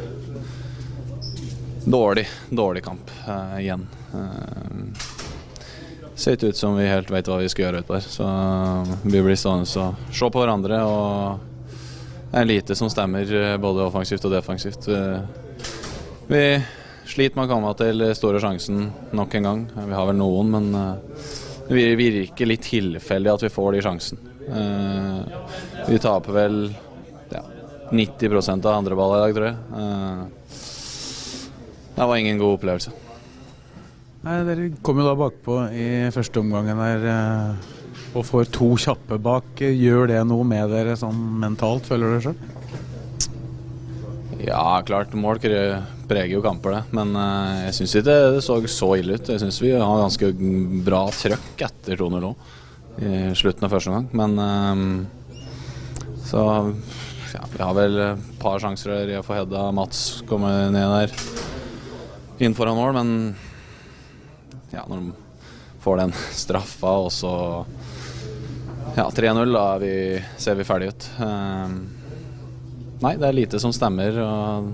dårlig, 1.85 2.29
dårlig 2.49 2.85
kamp 2.85 3.11
igjen. 3.59 3.89
ser 6.15 6.37
ikke 6.37 6.53
ut 6.53 6.57
som 6.57 6.77
vi 6.79 6.87
helt 6.87 7.11
vet 7.11 7.27
hva 7.29 7.41
vi 7.41 7.51
skal 7.51 7.67
gjøre 7.67 7.83
utpå 7.83 7.97
her. 7.99 8.07
Så 8.07 8.29
vi 9.03 9.19
blir 9.19 9.37
stående 9.39 9.67
og 9.67 10.15
se 10.15 10.31
på 10.31 10.45
hverandre. 10.45 10.79
Og 10.87 11.75
det 12.31 12.41
er 12.41 12.49
lite 12.49 12.79
som 12.79 12.91
stemmer, 12.93 13.35
både 13.61 13.89
offensivt 13.89 14.25
og 14.25 14.37
defensivt. 14.37 14.87
vi 16.31 16.45
sliter 17.05 17.37
med 17.37 17.49
å 17.49 17.51
komme 17.51 17.75
til 17.83 18.07
store 18.17 18.41
sjansen 18.41 18.87
nok 19.13 19.35
en 19.35 19.51
gang. 19.51 19.67
Vi 19.75 19.99
har 19.99 20.07
vel 20.09 20.23
noen, 20.23 20.55
men 20.55 20.71
uh, 20.79 21.27
det 21.69 21.91
virker 21.99 22.49
litt 22.49 22.71
tilfeldig 22.71 23.35
at 23.35 23.45
vi 23.45 23.53
får 23.53 23.75
de 23.75 23.85
sjansene. 23.85 24.34
Uh, 24.49 25.25
vi 25.89 25.99
taper 26.03 26.37
vel 26.37 26.59
ja, 27.33 27.43
90% 27.91 28.67
av 28.69 28.79
andre 28.81 28.99
ball 28.99 29.17
i 29.17 29.23
dag, 29.23 29.35
tror 29.37 29.47
jeg. 29.49 29.57
Uh, 29.73 30.23
det 31.95 32.09
var 32.11 32.17
ingen 32.19 32.41
god 32.41 32.59
opplevelse. 32.59 32.91
Nei, 34.25 34.41
Dere 34.49 34.71
kom 34.83 34.99
jo 35.01 35.07
da 35.07 35.15
bakpå 35.19 35.59
i 35.77 35.89
første 36.15 36.41
omgangen 36.41 36.81
her 36.81 37.03
og 38.17 38.25
får 38.27 38.49
to 38.55 38.71
kjappe 38.81 39.19
bak. 39.23 39.61
Gjør 39.61 40.09
det 40.11 40.21
noe 40.27 40.47
med 40.49 40.73
dere 40.73 40.97
sånn 40.99 41.19
mentalt, 41.43 41.87
føler 41.87 42.15
dere 42.15 42.25
sjøl? 42.25 42.39
Ja, 44.45 44.81
klart 44.87 45.15
mål 45.17 45.39
preger 45.41 46.33
jo 46.35 46.43
kamper, 46.45 46.79
det. 46.79 46.83
Men 46.97 47.15
jeg 47.67 47.77
syns 47.79 47.95
ikke 47.97 48.09
det 48.09 48.43
så 48.45 48.59
så 48.69 48.91
ille 49.01 49.17
ut. 49.17 49.31
Jeg 49.33 49.41
syns 49.45 49.61
vi 49.63 49.73
har 49.77 50.03
ganske 50.03 50.33
bra 50.87 51.05
trøkk 51.15 51.65
etter 51.69 52.01
2-0 52.01 52.29
òg, 52.31 52.53
i 52.99 53.33
slutten 53.37 53.67
av 53.67 53.75
første 53.75 53.91
omgang. 53.93 54.09
Men 54.15 54.39
uh, 54.39 55.41
så 56.25 56.45
ja, 57.35 57.43
vi 57.51 57.63
har 57.63 57.75
vel 57.77 57.99
et 58.05 58.29
par 58.43 58.63
sjanser 58.63 58.95
der. 58.95 59.19
å 59.19 59.27
får 59.27 59.43
Hedda 59.43 59.67
Mats 59.75 60.05
komme 60.29 60.53
ned 60.75 60.95
der 60.99 61.17
inn 62.45 62.55
foran 62.55 62.79
mål, 62.79 62.97
men 62.97 63.11
ja, 64.75 64.83
når 64.91 65.03
de 65.03 65.13
får 65.85 66.01
den 66.01 66.15
straffa, 66.35 66.95
og 67.07 67.13
så 67.15 67.35
ja, 68.95 69.07
3-0, 69.07 69.53
da 69.55 69.67
vi, 69.83 69.93
ser 70.39 70.59
vi 70.59 70.67
ferdig 70.67 70.95
ut. 70.95 71.11
Uh, 71.19 72.03
Nei, 73.05 73.17
det 73.21 73.27
er 73.29 73.37
lite 73.37 73.61
som 73.61 73.73
stemmer. 73.75 74.17
Og, 74.23 74.69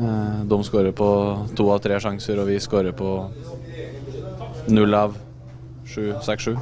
eh, 0.00 0.38
de 0.48 0.58
skårer 0.66 0.94
på 0.96 1.10
to 1.56 1.68
av 1.70 1.82
tre 1.84 1.98
sjanser, 2.00 2.40
og 2.40 2.48
vi 2.50 2.58
skårer 2.62 2.96
på 2.96 3.10
null 4.72 4.94
av 4.94 5.14
sju, 5.92 6.06
seks, 6.24 6.48
sju. 6.48 6.56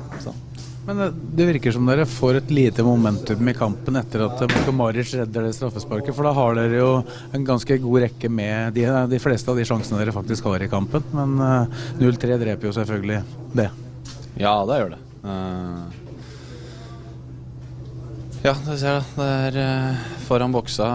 Men 0.86 1.02
det, 1.02 1.08
det, 1.36 1.46
virker 1.50 1.74
som 1.76 1.86
dere 1.86 2.06
får 2.08 2.40
et 2.40 2.50
lite 2.54 2.82
momentum 2.82 3.50
i 3.52 3.54
kampen 3.54 3.98
etter 4.00 4.24
at 4.26 4.70
Maric 4.74 5.12
redder 5.14 5.46
det 5.46 5.52
straffesparket. 5.54 6.14
For 6.16 6.26
da 6.26 6.32
har 6.34 6.56
dere 6.58 6.80
jo 6.80 6.90
en 7.36 7.46
ganske 7.46 7.78
god 7.84 8.06
rekke 8.06 8.32
med 8.32 8.74
de, 8.78 8.88
de 9.12 9.22
fleste 9.22 9.52
av 9.52 9.60
de 9.60 9.68
sjansene 9.68 10.00
dere 10.00 10.16
faktisk 10.16 10.48
har 10.50 10.64
i 10.64 10.70
kampen. 10.72 11.04
Men 11.14 11.36
uh, 11.38 11.80
eh, 11.94 12.02
0-3 12.02 12.40
dreper 12.42 12.70
jo 12.70 12.76
selvfølgelig 12.80 13.22
det. 13.60 13.70
Ja, 14.40 14.56
det 14.66 14.80
gjør 14.80 14.94
det. 14.96 15.02
Ja, 18.40 18.54
det 18.64 18.78
ser 18.80 18.94
jeg. 18.94 19.04
Det 19.18 19.24
er 19.28 19.56
eh, 19.60 20.04
foran 20.24 20.52
boksa 20.54 20.86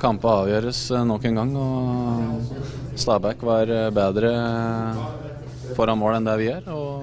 kampen 0.00 0.30
avgjøres 0.30 0.78
eh, 0.88 1.02
nok 1.04 1.26
en 1.28 1.36
gang. 1.36 1.50
Og 1.60 2.94
Stabæk 2.96 3.44
var 3.44 3.68
eh, 3.68 3.90
bedre 3.92 4.30
foran 5.76 6.00
mål 6.00 6.16
enn 6.16 6.30
det 6.30 6.36
vi 6.40 6.46
er. 6.48 6.64
Og 6.72 6.93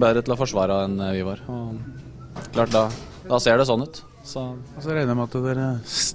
bedre 0.00 0.24
til 0.24 0.34
å 0.34 0.38
forsvare 0.40 0.82
enn 0.86 1.00
vi 1.14 1.24
var. 1.26 1.42
Og 1.52 2.50
klart, 2.54 2.74
da, 2.74 2.84
da 3.28 3.40
ser 3.42 3.60
det 3.60 3.68
sånn 3.68 3.86
ut. 3.86 4.02
Så. 4.28 4.42
Altså, 4.76 4.90
jeg 4.90 4.98
regner 4.98 5.16
med 5.16 5.30
at 5.30 5.36
dere 5.40 5.68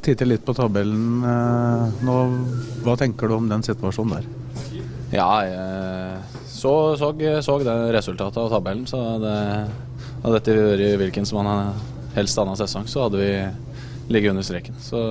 titter 0.05 0.29
litt 0.29 0.43
på 0.45 0.53
tabellen 0.53 1.23
nå. 2.05 2.17
Hva 2.85 2.93
tenker 2.99 3.31
du 3.31 3.39
om 3.39 3.47
den 3.49 3.65
situasjonen 3.65 4.19
der? 4.19 4.27
Ja, 5.13 5.29
jeg 5.47 6.43
så, 6.63 6.95
så, 6.95 7.09
så 7.43 7.57
det 7.59 7.73
resultatet 7.91 8.37
av 8.39 8.51
tabellen, 8.53 8.85
så 8.87 8.99
det 9.19 9.33
hadde 10.23 10.35
dette 10.37 10.53
vært 10.55 11.01
hvilken 11.01 11.25
som 11.27 11.41
helst 12.15 12.39
annen 12.39 12.55
sesong, 12.55 12.85
så 12.87 13.07
hadde 13.07 13.19
vi 13.19 13.31
ligget 14.13 14.31
under 14.31 14.45
streken. 14.47 14.77
Så 14.79 15.01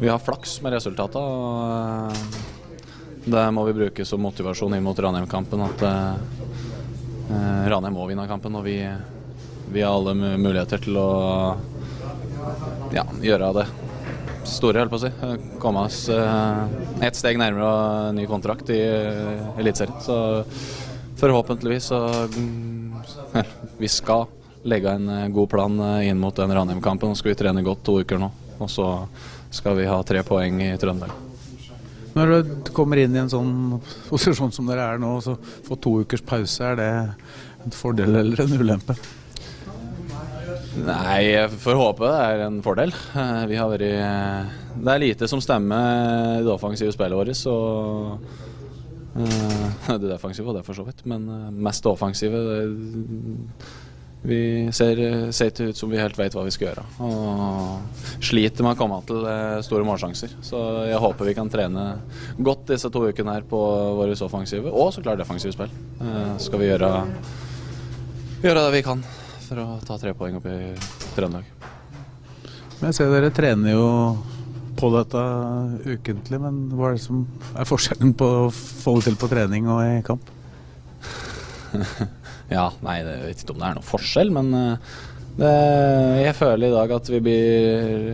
vi 0.00 0.08
har 0.08 0.22
flaks 0.22 0.60
med 0.64 0.72
resultatene. 0.72 1.24
og 1.24 2.12
eh, 2.12 3.26
Det 3.26 3.44
må 3.52 3.66
vi 3.68 3.76
bruke 3.76 4.06
som 4.08 4.24
motivasjon 4.24 4.76
inn 4.76 4.84
mot 4.86 4.98
Ranheim-kampen. 4.98 5.66
At 5.66 5.84
eh, 7.30 7.64
Ranheim 7.72 7.96
må 7.96 8.06
vinne 8.10 8.28
kampen, 8.30 8.54
og 8.58 8.66
vi, 8.66 8.78
vi 9.72 9.82
har 9.82 9.96
alle 9.96 10.14
muligheter 10.36 10.84
til 10.86 11.00
å 11.00 11.08
ja, 12.94 13.06
gjøre 13.22 13.52
det 13.60 13.66
store, 14.46 14.80
holdt 14.80 14.92
på 14.94 15.00
å 15.00 15.02
si. 15.02 15.10
Komme 15.62 15.84
oss 15.88 16.06
eh, 16.12 16.62
ett 17.06 17.18
steg 17.18 17.38
nærmere 17.40 18.12
ny 18.16 18.26
kontrakt 18.30 18.70
i 18.74 18.80
Eliteserien. 19.58 19.98
Så 20.02 20.16
forhåpentligvis 21.20 21.90
så 21.92 22.00
Vi 23.80 23.88
skal 23.88 24.26
legge 24.66 24.96
en 24.96 25.08
eh, 25.08 25.28
god 25.34 25.50
plan 25.50 25.80
eh, 25.80 26.08
inn 26.10 26.20
mot 26.22 26.36
den 26.36 26.54
Ranheim-kampen. 26.54 27.12
Nå 27.12 27.18
skal 27.18 27.34
vi 27.34 27.40
trene 27.42 27.66
godt 27.66 27.84
to 27.86 28.00
uker 28.02 28.20
nå, 28.22 28.30
og 28.58 28.72
så 28.72 28.90
skal 29.54 29.78
vi 29.78 29.88
ha 29.90 30.00
tre 30.06 30.24
poeng 30.26 30.62
i 30.64 30.74
Trøndelag. 30.80 31.25
Når 32.16 32.32
du 32.32 32.72
kommer 32.72 33.02
inn 33.02 33.12
i 33.12 33.20
en 33.20 33.28
sånn 33.28 33.76
posisjon 34.08 34.54
som 34.54 34.68
dere 34.70 34.86
er 34.94 35.02
nå, 35.02 35.12
så 35.20 35.34
får 35.66 35.80
to 35.84 35.92
ukers 36.00 36.24
pause, 36.24 36.64
er 36.64 36.78
det 36.80 36.90
en 37.66 37.76
fordel 37.76 38.22
eller 38.22 38.40
en 38.46 38.56
ulempe? 38.56 38.96
Nei, 40.86 41.20
jeg 41.24 41.50
får 41.60 41.76
håpe 41.76 42.08
det 42.08 42.24
er 42.24 42.42
en 42.46 42.58
fordel. 42.64 42.92
Eh, 43.16 43.44
vi 43.48 43.56
har 43.56 43.70
vært 43.70 43.84
Det 44.76 44.92
er 44.92 45.02
lite 45.02 45.28
som 45.28 45.40
stemmer 45.44 46.40
i 46.40 46.44
det 46.44 46.52
offensive 46.52 46.92
spillet 46.92 47.16
vårt. 47.16 47.32
Så 47.36 47.54
det 50.00 50.10
defensive 50.10 50.52
og 50.52 50.58
det, 50.58 50.64
for 50.66 50.76
så 50.76 50.84
vidt. 50.84 51.04
Men 51.08 51.24
mest 51.64 51.86
offensive. 51.88 52.42
Det, 52.48 52.60
vi 54.26 54.68
ser, 54.74 54.98
ser 55.30 55.52
ikke 55.52 55.68
ut 55.70 55.78
som 55.78 55.90
vi 55.90 56.00
helt 56.00 56.16
vet 56.18 56.34
hva 56.34 56.42
vi 56.46 56.52
skal 56.54 56.70
gjøre. 56.70 56.84
Og 57.06 58.24
sliter 58.24 58.66
med 58.66 58.74
å 58.74 58.78
komme 58.78 58.98
til 59.06 59.22
eh, 59.30 59.58
store 59.62 59.86
målsjanser. 59.86 60.34
Så 60.44 60.62
jeg 60.90 60.98
håper 61.02 61.30
vi 61.30 61.36
kan 61.36 61.50
trene 61.52 61.84
godt 62.38 62.66
disse 62.72 62.90
to 62.90 63.04
ukene 63.06 63.36
her 63.36 63.46
på 63.46 63.60
våre 64.00 64.16
offensive 64.26 64.72
og 64.72 64.90
så 64.94 65.04
klart 65.04 65.22
defensive 65.22 65.54
spill. 65.54 65.70
Eh, 66.00 66.32
så 66.36 66.48
skal 66.48 66.62
vi 66.62 66.70
gjøre, 66.72 66.90
gjøre 68.42 68.66
det 68.66 68.74
vi 68.74 68.82
kan 68.88 69.04
for 69.46 69.62
å 69.62 69.68
ta 69.86 70.00
tre 70.02 70.14
poeng 70.18 70.40
opp 70.40 70.50
i 70.50 70.58
Trøndelag. 71.14 71.46
Jeg 72.82 72.98
ser 72.98 73.14
dere 73.14 73.30
trener 73.32 73.76
jo 73.76 73.86
på 74.76 74.90
dette 74.92 75.22
ukentlig, 75.86 76.42
men 76.42 76.66
hva 76.74 76.90
er 76.90 76.98
det 76.98 77.06
som 77.06 77.22
er 77.56 77.68
forskjellen 77.68 78.12
på 78.18 78.26
å 78.42 78.50
få 78.52 78.98
det 78.98 79.06
til 79.08 79.22
på 79.22 79.30
trening 79.30 79.70
og 79.70 79.80
i 79.86 80.02
kamp? 80.04 80.34
Ja, 82.50 82.70
nei, 82.84 83.00
jeg 83.02 83.22
vet 83.24 83.42
ikke 83.42 83.56
om 83.56 83.62
det 83.62 83.68
er 83.68 83.78
noen 83.78 83.86
forskjell, 83.86 84.30
men 84.34 84.52
eh, 84.54 84.90
det, 85.36 85.54
jeg 86.22 86.36
føler 86.38 86.68
i 86.68 86.74
dag 86.76 86.92
at 86.96 87.10
vi 87.10 87.22
blir 87.24 88.12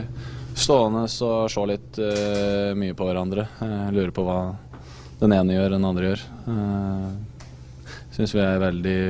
stående 0.59 1.05
og 1.07 1.51
se 1.53 1.67
litt 1.69 2.01
uh, 2.03 2.73
mye 2.77 2.97
på 2.97 3.07
hverandre. 3.07 3.47
Uh, 3.61 3.93
lurer 3.95 4.11
på 4.15 4.25
hva 4.27 4.41
den 5.21 5.35
ene 5.37 5.55
gjør, 5.55 5.77
den 5.77 5.87
andre 5.87 6.11
gjør. 6.11 6.25
Uh, 6.49 7.13
Syns 8.13 8.35
vi 8.37 8.43
er 8.45 8.59
veldig 8.61 9.05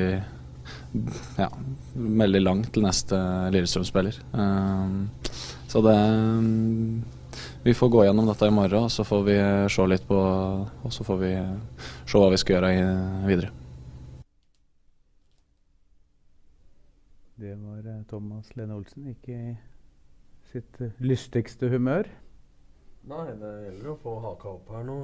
ja, 1.38 1.48
veldig 1.94 2.42
langt 2.44 2.68
til 2.74 2.84
neste 2.84 3.18
Lillestrøm-spiller. 3.54 4.20
Uh, 4.36 5.08
så 5.72 5.80
det 5.82 5.96
um, 5.96 7.00
Vi 7.64 7.72
får 7.74 7.88
gå 7.88 8.04
gjennom 8.04 8.28
dette 8.28 8.46
i 8.46 8.54
morgen, 8.54 8.86
og 8.86 8.92
så 8.92 9.06
får 9.08 9.26
vi 9.26 9.40
se 9.72 9.88
litt 9.88 10.04
på 10.06 10.20
Og 10.20 10.92
så 10.92 11.06
får 11.06 11.20
vi 11.22 11.32
se 11.32 12.20
hva 12.20 12.30
vi 12.34 12.40
skal 12.42 12.58
gjøre 12.58 12.72
videre. 13.24 13.61
Det 17.42 17.54
var 17.54 17.86
eh, 17.90 18.02
Thomas 18.06 18.52
Lene 18.54 18.76
Olsen, 18.78 19.08
ikke 19.10 19.34
i 19.34 19.54
sitt 20.52 20.76
eh, 20.78 20.92
lystigste 21.02 21.66
humør. 21.72 22.06
Nei, 23.10 23.24
det 23.40 23.50
gjelder 23.64 23.88
å 23.90 23.94
få 23.98 24.12
haka 24.22 24.52
opp 24.52 24.70
her 24.70 24.84
nå. 24.86 24.98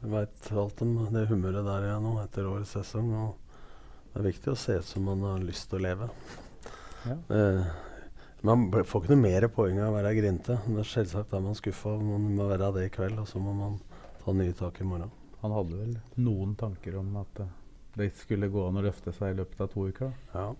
Jeg 0.00 0.12
veit 0.14 0.48
alt 0.62 0.80
om 0.86 0.94
det 1.12 1.26
humøret 1.28 1.68
der 1.68 1.84
jeg 1.84 1.92
er 1.98 2.00
nå 2.00 2.14
etter 2.22 2.48
årets 2.48 2.72
sesong. 2.78 3.12
Og 3.26 3.60
det 4.14 4.22
er 4.22 4.28
viktig 4.30 4.54
å 4.54 4.56
se 4.64 4.78
ut 4.80 4.88
som 4.88 5.04
man 5.10 5.28
har 5.28 5.44
lyst 5.44 5.68
til 5.68 5.82
å 5.82 5.84
leve. 5.84 6.10
Ja. 7.04 7.20
Eh, 7.36 7.62
man 8.48 8.66
får 8.72 9.04
ikke 9.04 9.12
noe 9.12 9.24
mer 9.26 9.50
poeng 9.52 9.84
av 9.84 9.92
å 9.92 10.00
være 10.00 10.16
grinte. 10.22 10.60
Men 10.64 10.92
selvsagt 10.96 11.36
er 11.36 11.44
man 11.44 11.60
skuffa. 11.60 11.92
Man 12.00 12.30
må 12.40 12.48
være 12.54 12.72
det 12.78 12.88
i 12.88 12.94
kveld, 12.96 13.20
og 13.20 13.28
så 13.28 13.44
må 13.44 13.52
man 13.60 13.80
ta 14.24 14.32
nye 14.32 14.56
tak 14.56 14.80
i 14.80 14.88
morgen. 14.88 15.12
Han 15.44 15.60
hadde 15.60 15.82
vel 15.84 15.96
noen 16.24 16.56
tanker 16.56 17.02
om 17.04 17.18
at 17.20 17.48
det 18.00 18.14
skulle 18.16 18.48
gå 18.48 18.64
an 18.64 18.80
å 18.80 18.88
løfte 18.88 19.12
seg 19.12 19.34
i 19.34 19.42
løpet 19.44 19.60
av 19.60 19.76
to 19.76 19.92
uker? 19.92 20.16
Ja. 20.32 20.54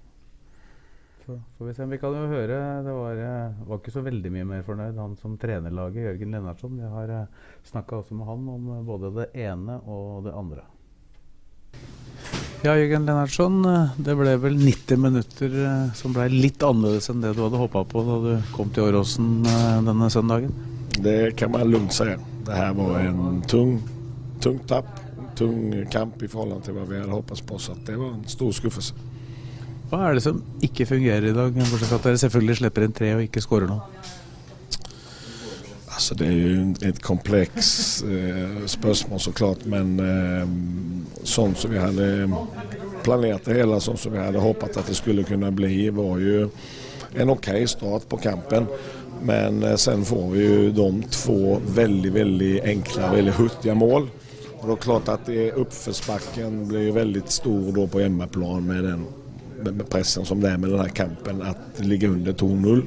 Så 1.26 1.40
får 1.58 1.66
vi 1.66 1.74
se. 1.74 1.84
Vi 1.88 1.98
kan 1.98 2.12
jo 2.12 2.26
høre 2.28 2.56
Det 2.84 2.92
var, 2.92 3.16
eh, 3.16 3.52
var 3.66 3.78
ikke 3.80 3.92
så 3.94 4.02
veldig 4.04 4.30
mye 4.32 4.44
mer 4.44 4.62
fornøyd, 4.66 4.98
han 5.00 5.16
som 5.16 5.38
trener 5.40 5.72
laget, 5.72 6.04
Jørgen 6.04 6.34
Lennartson. 6.36 6.76
Vi 6.76 6.84
har 6.84 7.08
eh, 7.08 7.26
snakka 7.64 8.02
også 8.02 8.18
med 8.18 8.28
han 8.28 8.48
om 8.48 8.66
eh, 8.74 8.82
både 8.84 9.12
det 9.14 9.28
ene 9.46 9.78
og 9.88 10.26
det 10.26 10.34
andre. 10.36 10.66
Ja, 12.64 12.74
Jørgen 12.76 13.06
Lennartson. 13.08 13.62
Det 13.96 14.16
ble 14.18 14.36
vel 14.42 14.58
90 14.60 15.00
minutter 15.00 15.56
som 15.96 16.12
ble 16.12 16.28
litt 16.32 16.60
annerledes 16.64 17.08
enn 17.12 17.24
det 17.24 17.32
du 17.36 17.42
hadde 17.44 17.60
håpa 17.60 17.84
på 17.88 18.04
da 18.04 18.20
du 18.26 18.52
kom 18.52 18.72
til 18.72 18.88
Åråsen 18.90 19.42
denne 19.44 20.10
søndagen? 20.12 20.52
Det 21.00 21.36
kan 21.40 21.52
man 21.52 21.68
lugnt 21.72 21.92
si. 21.92 22.08
Det 22.44 22.56
her 22.56 22.76
var 22.76 23.00
en 23.00 23.42
tung, 23.48 23.78
tung 24.44 24.60
tapp. 24.68 24.92
Tung 25.34 25.72
kamp 25.90 26.22
i 26.22 26.28
forhold 26.30 26.62
til 26.62 26.76
hva 26.76 26.84
vi 26.86 27.00
hadde 27.00 27.12
håpet 27.12 27.42
på. 27.48 27.58
Så 27.58 27.74
det 27.84 27.96
var 27.98 28.12
en 28.12 28.28
stor 28.28 28.52
skuffelse. 28.54 29.13
Hva 29.94 30.08
er 30.08 30.16
det 30.16 30.24
som 30.24 30.40
ikke 30.66 30.88
fungerer 30.90 31.28
i 31.28 31.34
dag, 31.36 31.54
bortsett 31.54 31.86
fra 31.86 32.00
at 32.00 32.06
dere 32.08 32.18
selvfølgelig 32.18 32.56
slipper 32.58 32.82
inn 32.82 32.94
tre 32.98 33.10
og 33.14 33.20
ikke 33.22 33.42
skårer 33.44 33.68
noe? 33.70 33.84
Altså, 35.94 36.16
det 36.18 36.26
er 36.26 36.40
jo 36.40 36.64
et 36.88 36.98
kompleks 36.98 37.68
eh, 38.02 38.64
spørsmål, 38.72 39.22
så 39.22 39.30
klart. 39.38 39.62
Men 39.70 39.94
eh, 40.02 40.42
sånn 41.22 41.54
som 41.54 41.70
vi 41.70 41.78
hadde 41.78 42.10
planert 43.06 43.46
det 43.46 43.60
hele, 43.60 43.78
sånn 43.78 44.00
som 44.02 44.16
vi 44.16 44.18
hadde 44.18 44.42
håpet 44.42 44.82
at 44.82 44.90
det 44.90 44.98
skulle 44.98 45.22
kunne 45.28 45.54
bli, 45.54 45.86
var 45.94 46.18
jo 46.18 46.50
en 47.14 47.34
ok 47.38 47.52
start 47.70 48.10
på 48.10 48.18
kampen. 48.26 48.66
Men 49.22 49.62
eh, 49.62 49.78
sen 49.78 50.02
får 50.02 50.28
vi 50.34 50.42
jo 50.42 50.60
de 50.74 51.10
to 51.14 51.40
veldig 51.78 52.16
veldig 52.18 52.54
enkle, 52.74 53.14
veldig 53.14 53.38
hurtige 53.38 53.78
mål. 53.78 54.10
Og 54.58 54.64
det 54.66 54.74
er 54.74 54.86
klart 54.90 55.18
at 55.20 55.36
oppførsbakken 55.62 56.64
blir 56.66 56.96
veldig 56.98 57.28
stor 57.30 57.84
på 57.86 58.02
hjemmeplan 58.02 58.66
med 58.66 58.90
den 58.90 59.12
med 59.64 59.88
pressen 59.90 60.26
som 60.26 60.40
det 60.40 60.52
er 60.52 60.58
med 60.60 60.72
denne 60.74 60.88
kampen, 60.94 61.42
at 61.42 61.80
ligga 61.84 62.08
under 62.12 62.32
2-0. 62.32 62.82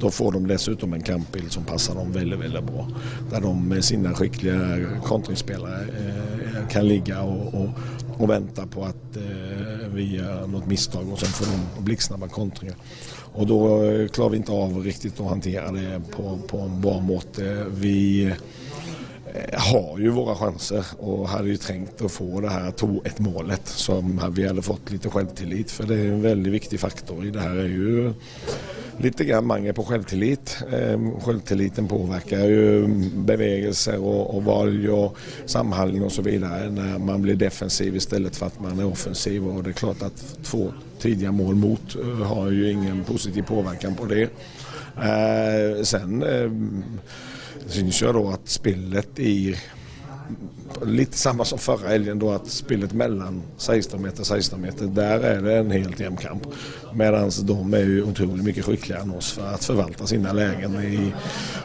Da 0.00 0.10
får 0.10 0.32
de 0.32 0.46
dessutom 0.48 0.92
en 0.96 1.02
kampbild 1.04 1.52
som 1.52 1.64
passar 1.64 1.94
dem 1.94 2.12
veldig 2.12 2.38
veldig 2.38 2.62
bra. 2.64 2.88
Där 3.30 3.40
de 3.40 3.68
med 3.68 3.84
sina 3.84 4.14
skickliga 4.14 4.86
kontringsspelare 5.04 5.80
eh, 5.82 6.68
kan 6.68 6.88
ligga 6.88 7.22
og, 7.22 7.54
och, 7.54 7.68
och 8.16 8.30
vänta 8.30 8.66
på 8.66 8.84
at 8.84 9.16
eh, 9.16 9.88
vi 9.92 10.06
gjør 10.16 10.46
noe 10.48 10.64
misstag 10.66 11.08
og 11.08 11.18
så 11.20 11.26
får 11.26 11.52
de 11.52 11.84
blixtsnabba 11.84 12.28
kontringer. 12.32 12.78
Og 13.34 13.46
da 13.46 13.58
klarar 14.08 14.32
vi 14.32 14.40
ikke 14.40 14.56
av 14.64 14.80
riktig 14.84 15.12
å 15.20 15.28
hantera 15.28 15.68
det 15.74 16.00
på, 16.10 16.38
på 16.48 16.64
en 16.64 16.80
bra 16.80 16.96
måte. 17.04 17.52
Vi 17.70 18.30
Eh, 18.30 18.36
har 19.66 20.00
jo 20.02 20.12
våre 20.16 20.34
sjanser 20.38 20.92
og 20.98 21.28
hadde 21.30 21.52
jo 21.52 21.60
trengt 21.62 22.02
å 22.02 22.10
få 22.10 22.42
det 22.44 22.52
her 22.52 22.72
2-1-målet 22.80 23.70
som 23.70 24.16
vi 24.34 24.46
hadde 24.46 24.64
fått 24.64 24.90
litt 24.94 25.06
selvtillit. 25.06 25.72
For 25.74 25.88
det 25.88 25.98
er 25.98 26.12
en 26.14 26.24
veldig 26.24 26.52
viktig 26.56 26.80
faktor 26.80 27.22
i 27.24 27.32
det 27.34 27.44
her. 27.44 27.60
er 27.62 27.70
jo 27.70 28.10
litt 29.00 29.22
grann 29.28 29.46
mangel 29.48 29.74
på 29.76 29.84
selvtillit. 29.88 30.56
Eh, 30.66 31.06
selvtilliten 31.24 31.88
påvirker 31.90 32.44
jo 32.50 32.66
bevegelser 33.28 34.00
og, 34.00 34.34
og 34.36 34.44
valg 34.48 34.86
og 34.92 35.20
samhandling 35.50 36.04
osv. 36.08 36.28
når 36.40 36.98
man 37.04 37.24
blir 37.24 37.38
defensiv 37.40 37.96
i 37.96 38.04
stedet 38.04 38.36
for 38.36 38.50
at 38.50 38.60
man 38.60 38.80
er 38.80 38.90
offensiv. 38.90 39.46
og 39.46 39.64
det 39.64 39.74
er 39.74 39.82
klart 39.84 40.02
at 40.06 40.24
to 40.44 40.70
tidlige 41.00 41.32
mål 41.32 41.56
mot 41.56 41.96
uh, 41.96 42.26
har 42.28 42.50
jo 42.52 42.66
ingen 42.68 43.04
positiv 43.08 43.46
påvirkning 43.48 43.96
på 43.96 44.10
det. 44.10 44.28
Eh, 45.00 45.82
sen 45.86 46.20
eh, 47.58 47.66
syns 47.70 48.02
jeg 48.02 48.16
da 48.16 48.24
at 48.34 48.50
spillet 48.50 49.22
i 49.22 49.34
Litt 50.86 51.14
samme 51.18 51.44
som 51.44 51.58
forrige 51.58 51.90
helgen, 51.92 52.20
da 52.22 52.36
at 52.36 52.48
spillet 52.50 52.92
mellom 52.96 53.40
16 53.58 54.00
meter 54.02 54.24
og 54.24 54.28
16 54.28 54.60
meter, 54.60 54.90
der 54.94 55.24
er 55.32 55.40
det 55.44 55.56
en 55.58 55.74
helt 55.74 56.00
jevn 56.00 56.18
kamp. 56.20 56.46
Mens 56.96 57.40
de 57.46 57.56
er 57.76 57.86
jo 57.86 58.06
utrolig 58.10 58.44
mye 58.46 58.64
skikkeligere 58.64 59.04
enn 59.04 59.14
oss 59.18 59.32
for 59.36 59.46
å 59.50 59.60
forvalte 59.62 60.08
sine 60.10 60.32
lägen. 60.36 60.76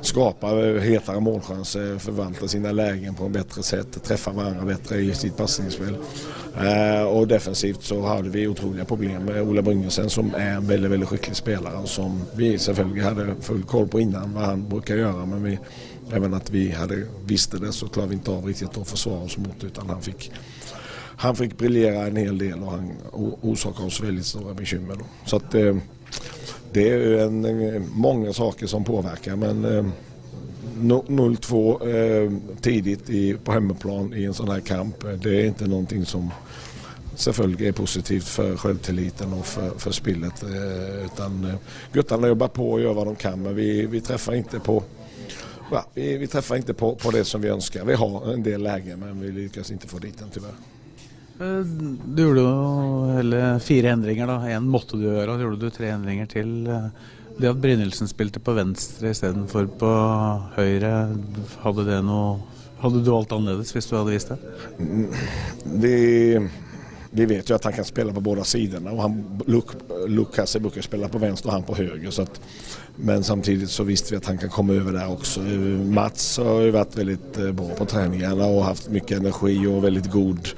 Skape 0.05 0.53
hetere 0.83 1.23
målsjanser, 1.23 1.95
forvalte 2.03 2.49
sine 2.51 2.73
lägen 2.75 3.17
på 3.17 3.29
en 3.29 3.37
bedre 3.37 3.63
sett, 3.65 4.01
treffe 4.05 4.33
hverandre 4.35 4.67
bedre 4.73 5.01
i 5.01 5.13
sitt 5.17 5.37
pasningsspill. 5.37 5.97
Eh, 6.55 7.03
og 7.03 7.27
defensivt 7.27 7.83
så 7.83 7.97
hadde 8.05 8.31
vi 8.31 8.45
utrolige 8.47 8.85
problemer 8.87 9.19
med 9.19 9.41
Ola 9.43 9.61
Bryngesen, 9.65 10.09
som 10.09 10.31
er 10.39 10.55
en 10.55 10.69
veldig 10.69 10.91
veldig 10.93 11.09
skikkelig 11.09 11.35
spiller, 11.35 11.81
som 11.89 12.21
vi 12.35 12.53
selvfølgelig 12.57 13.03
hadde 13.03 13.35
full 13.43 13.65
koll 13.67 13.89
på 13.91 14.05
innan 14.05 14.31
hva 14.35 14.53
han 14.53 14.63
bruker 14.69 15.01
gjøre. 15.03 15.25
men 15.25 15.43
vi 15.43 15.57
Även 16.11 16.33
att 16.33 16.49
vi 16.49 16.71
hade, 16.71 17.05
visste 17.25 17.57
det 17.57 17.71
så 17.71 17.87
klarade 17.87 18.09
vi 18.09 18.15
inte 18.15 18.31
av 18.31 18.45
riktigt 18.45 18.77
att 18.77 18.87
försvara 18.87 19.19
oss 19.19 19.37
mot 19.37 19.63
utan 19.63 19.89
han 19.89 20.01
fick, 20.01 20.31
han 21.17 21.35
fick 21.35 21.57
briljera 21.57 22.07
en 22.07 22.15
hel 22.15 22.37
del 22.37 22.63
och 22.63 22.71
han 22.71 22.91
orsakade 23.41 23.87
oss 23.87 24.01
väldigt 24.01 24.25
stora 24.25 24.53
bekymmer. 24.53 24.95
Då. 24.95 25.05
Så 25.25 25.35
att, 25.35 25.55
eh, 25.55 25.77
det 26.71 26.89
är 26.89 27.17
en, 27.17 27.89
många 27.93 28.33
saker 28.33 28.67
som 28.67 28.83
påverkar 28.83 29.35
men 29.35 29.65
eh, 29.65 29.85
0-2 30.77 31.87
eh, 31.87 32.31
tidigt 32.61 33.09
i, 33.09 33.33
på 33.33 33.51
hemmaplan 33.51 34.13
i 34.13 34.23
en 34.23 34.33
sån 34.33 34.49
här 34.49 34.59
kamp 34.59 34.95
det 35.23 35.41
är 35.41 35.45
inte 35.45 35.67
någonting 35.67 36.05
som 36.05 36.31
selvfølgelig 37.15 37.67
er 37.67 37.71
positivt 37.71 38.27
for 38.27 38.57
selvtilliten 38.59 39.33
og 39.33 39.45
for, 39.45 39.75
for 39.79 39.95
spillet. 39.95 40.43
Eh, 40.43 41.05
utan, 41.05 41.45
eh, 41.45 42.27
jobber 42.29 42.47
på 42.47 42.73
og 42.73 42.81
gjør 42.81 42.93
hva 42.93 43.05
de 43.05 43.15
kan 43.15 43.39
men 43.39 43.55
vi, 43.55 43.85
vi 43.85 44.01
treffer 44.01 44.33
ikke 44.41 44.59
på 44.59 44.83
ja, 45.71 45.85
vi, 45.93 46.17
vi 46.17 46.27
träffar 46.27 46.55
inte 46.55 46.73
på, 46.73 46.95
på, 46.95 47.11
det 47.11 47.25
som 47.25 47.41
vi 47.41 47.49
ønsker. 47.49 47.85
Vi 47.85 47.93
har 47.93 48.33
en 48.33 48.43
del 48.43 48.63
lägen 48.63 48.99
men 48.99 49.19
vi 49.21 49.31
lyckas 49.31 49.71
ikke 49.71 49.87
få 49.87 49.99
dit 49.99 50.17
den 50.19 50.29
tyvärr. 50.33 50.55
Eh, 51.39 51.59
du 52.05 52.23
gjorde 52.23 52.41
jo 52.41 53.11
hele 53.17 53.59
fire 53.59 53.91
endringer. 53.91 54.27
da. 54.27 54.39
Én 54.49 54.67
måtte 54.69 54.97
du 54.97 55.03
gjøre, 55.03 55.29
og 55.29 55.37
så 55.37 55.47
gjorde 55.47 55.61
du 55.61 55.69
tre 55.69 55.91
endringer 55.91 56.25
til. 56.31 56.67
Eh, 56.67 56.89
det 57.37 57.51
at 57.51 57.59
Brynildsen 57.59 58.07
spilte 58.07 58.39
på 58.39 58.55
venstre 58.55 59.11
istedenfor 59.11 59.67
på 59.79 59.93
høyre, 60.55 60.91
hadde 61.63 61.87
det 61.89 62.03
noe 62.07 62.37
Hadde 62.75 62.99
du 63.01 63.07
valgt 63.09 63.31
annerledes 63.31 63.71
hvis 63.73 63.87
du 63.89 63.95
hadde 63.95 64.11
visst 64.11 64.29
det? 64.29 64.35
Mm, 64.83 65.05
vi, 67.15 67.25
vet 67.25 67.49
jo 67.49 67.55
at 67.55 67.63
han 67.63 67.73
kan 67.73 67.87
spille 67.87 68.13
på 68.13 68.23
begge 68.23 68.45
sidene. 68.47 68.91
Lukas 68.91 69.01
han, 69.01 69.19
Luke, 69.47 69.77
Luke 70.07 70.47
bruker 70.59 70.85
spille 70.85 71.09
på 71.11 71.21
venstre 71.21 71.51
og 71.51 71.57
han 71.57 71.67
på 71.67 71.77
høyre. 71.79 72.11
så 72.11 72.27
at 72.27 72.41
men 72.97 73.23
samtidig 73.23 73.67
så 73.69 73.83
visste 73.83 74.13
vi 74.13 74.17
at 74.17 74.25
han 74.25 74.37
kan 74.37 74.49
komme 74.49 74.77
over 74.79 74.91
der 74.95 75.05
også. 75.11 75.41
Mats 75.91 76.37
har 76.37 76.61
jo 76.63 76.75
vært 76.75 76.95
veldig 76.95 77.17
eh, 77.43 77.51
bra 77.55 77.75
på 77.75 77.87
treningene 77.91 78.47
og 78.47 78.63
hatt 78.69 78.87
mye 78.93 79.17
energi 79.19 79.57
og 79.67 79.83
veldig 79.83 80.03
god 80.13 80.53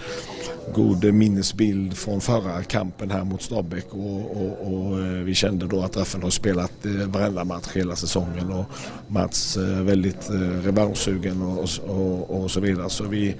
god 0.73 1.13
minnesbild 1.13 1.97
fra 1.97 2.19
förra 2.19 2.63
kampen 2.63 3.11
här 3.11 3.23
mot 3.23 3.41
Stabæk 3.41 3.85
och, 3.89 4.37
och, 4.37 4.73
och, 4.73 4.99
eh, 4.99 5.23
vi 5.23 5.35
kände 5.35 5.67
då 5.67 5.81
att 5.81 5.97
Raffen 5.97 6.23
har 6.23 6.29
spelat 6.29 6.85
eh, 6.85 6.91
varenda 6.91 7.43
match 7.43 7.67
hela 7.73 7.95
säsongen 7.95 8.51
och 8.51 8.65
Mats 9.07 9.57
eh, 9.57 9.63
väldigt 9.63 10.29
revanschsugen 10.63 11.41
och, 11.41 11.69
och, 11.87 12.43
och, 12.43 12.51
så 12.51 12.59
vidare. 12.59 12.89
Så 12.89 13.03
vi 13.03 13.35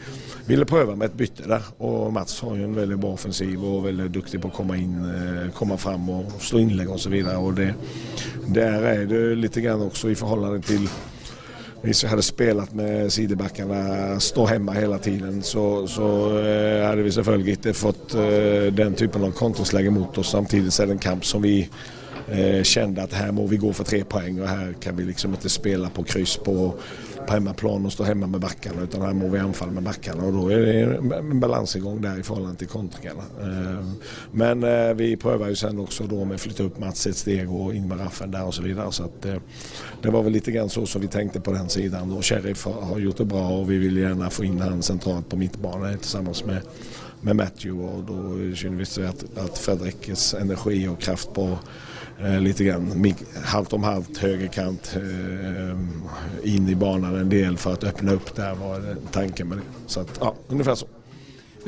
ville 0.45 0.65
pröva 0.65 0.95
med 0.95 1.05
ett 1.05 1.13
bytte 1.13 1.47
där 1.47 1.63
och 1.77 2.13
Mats 2.13 2.41
har 2.41 2.55
ju 2.55 2.63
en 2.63 2.75
väldigt 2.75 2.99
bra 2.99 3.09
offensiv 3.09 3.65
och 3.65 3.85
väldigt 3.85 4.11
duktig 4.11 4.41
på 4.41 4.47
att 4.47 4.53
komma 4.53 4.77
in, 4.77 5.11
komma 5.53 5.77
fram 5.77 6.09
och 6.09 6.41
slå 6.41 6.59
inlägg 6.59 6.89
och 6.89 6.99
så 6.99 7.09
vidare. 7.09 7.51
Det, 7.51 7.73
där 8.47 8.83
är 8.83 9.05
det 9.05 9.35
lite 9.35 9.61
grann 9.61 9.81
också 9.81 10.09
i 10.09 10.15
till 10.15 10.77
hvis 10.77 11.16
vi 11.81 11.93
hadde 12.07 12.23
spilt 12.23 12.73
med 12.75 13.11
sidebackene, 13.13 14.19
stå 14.19 14.47
hjemme 14.49 14.73
hele 14.73 14.97
tiden, 14.99 15.41
så, 15.43 15.87
så 15.87 16.07
eh, 16.39 16.85
hadde 16.87 17.03
vi 17.05 17.11
selvfølgelig 17.11 17.57
ikke 17.57 17.73
fått 17.73 18.15
eh, 18.15 18.73
den 18.73 18.95
typen 18.95 19.23
av 19.23 19.31
kontringsläge 19.37 19.91
mot 19.91 20.17
oss. 20.17 20.31
Samtidig 20.31 20.73
er 20.79 20.89
det 20.89 20.97
en 20.97 21.05
kamp 21.05 21.25
som 21.25 21.43
vi 21.43 21.59
eh, 22.31 22.63
kände 22.63 23.03
at 23.03 23.13
her 23.13 23.31
må 23.31 23.47
vi 23.47 23.57
gå 23.61 23.71
for 23.73 23.87
tre 23.87 24.03
poeng 24.03 24.41
og 24.41 24.49
her 24.49 24.73
kan 24.81 24.97
vi 24.97 25.07
liksom 25.11 25.37
ikke 25.37 25.49
spille 25.49 25.89
på 25.93 26.03
kryss 26.03 26.37
på 26.37 26.73
på 27.27 27.33
hemmaplan 27.33 27.85
och 27.85 27.93
stå 27.93 28.03
hemma 28.03 28.27
med 28.27 28.41
backarna 28.41 28.81
utan 28.81 29.01
här 29.01 29.13
må 29.13 29.27
vi 29.27 29.39
anfalle 29.39 29.71
med 29.71 29.83
backarna 29.83 30.23
och 30.23 30.33
då 30.33 30.49
är 30.51 30.57
det 30.57 31.17
en 31.17 31.39
balansgång 31.39 32.01
där 32.01 32.19
i 32.19 32.23
förhållande 32.23 32.57
till 32.57 32.67
kontringarna. 32.67 33.23
Eh, 33.41 33.85
men 34.31 34.63
eh, 34.63 34.93
vi 34.93 35.17
prövar 35.17 35.47
ju 35.47 35.55
sen 35.55 35.79
också 35.79 36.03
då 36.03 36.25
med 36.25 36.35
att 36.35 36.41
flytta 36.41 36.63
upp 36.63 36.79
Mats 36.79 37.07
ett 37.07 37.17
steg 37.17 37.51
och 37.51 37.75
in 37.75 37.87
med 37.87 37.99
Raffen 37.99 38.31
där 38.31 38.45
och 38.45 38.53
så 38.53 38.61
vidare. 38.61 38.91
Så 38.91 39.03
att, 39.03 39.25
eh, 39.25 39.35
det 40.01 40.09
var 40.09 40.23
väl 40.23 40.33
lite 40.33 40.51
grann 40.51 40.69
så 40.69 40.85
som 40.85 41.01
vi 41.01 41.07
tänkte 41.07 41.39
på 41.39 41.51
den 41.51 41.69
sidan. 41.69 42.11
Och 42.11 42.25
Sheriff 42.25 42.65
har 42.65 42.99
gjort 42.99 43.17
det 43.17 43.25
bra 43.25 43.49
och 43.49 43.71
vi 43.71 43.77
vill 43.77 43.97
gärna 43.97 44.29
få 44.29 44.43
in 44.43 44.59
han 44.59 44.81
centralt 44.81 45.29
på 45.29 45.35
mittbanan 45.35 45.97
tillsammans 45.97 46.45
med 46.45 46.61
med 47.21 47.35
Matthew 47.35 47.83
och 47.83 48.03
då 48.03 48.55
känner 48.55 48.77
vi 48.77 49.05
att, 49.05 49.37
att 49.37 49.57
Fredrikkes 49.57 50.33
energi 50.33 50.87
och 50.87 51.01
kraft 51.01 51.33
på 51.33 51.57
eh, 52.23 52.39
lite 52.41 52.63
grann 52.63 53.13
halvt 53.45 53.73
om 53.73 53.83
halvt 53.83 54.17
högerkant 54.17 54.95
eh, 54.95 56.53
in 56.53 56.69
i 56.69 56.75
banan 56.75 57.15
en 57.15 57.29
del 57.29 57.57
for 57.57 57.77
å 57.77 57.87
öppna 57.87 58.17
upp 58.17 58.35
där 58.35 58.55
var 58.55 58.95
tanken 59.11 59.47
med 59.47 59.57
det. 59.57 59.63
Så 59.87 59.99
att, 59.99 60.17
ja, 60.21 60.35
ungefär 60.47 60.75
så. 60.75 60.87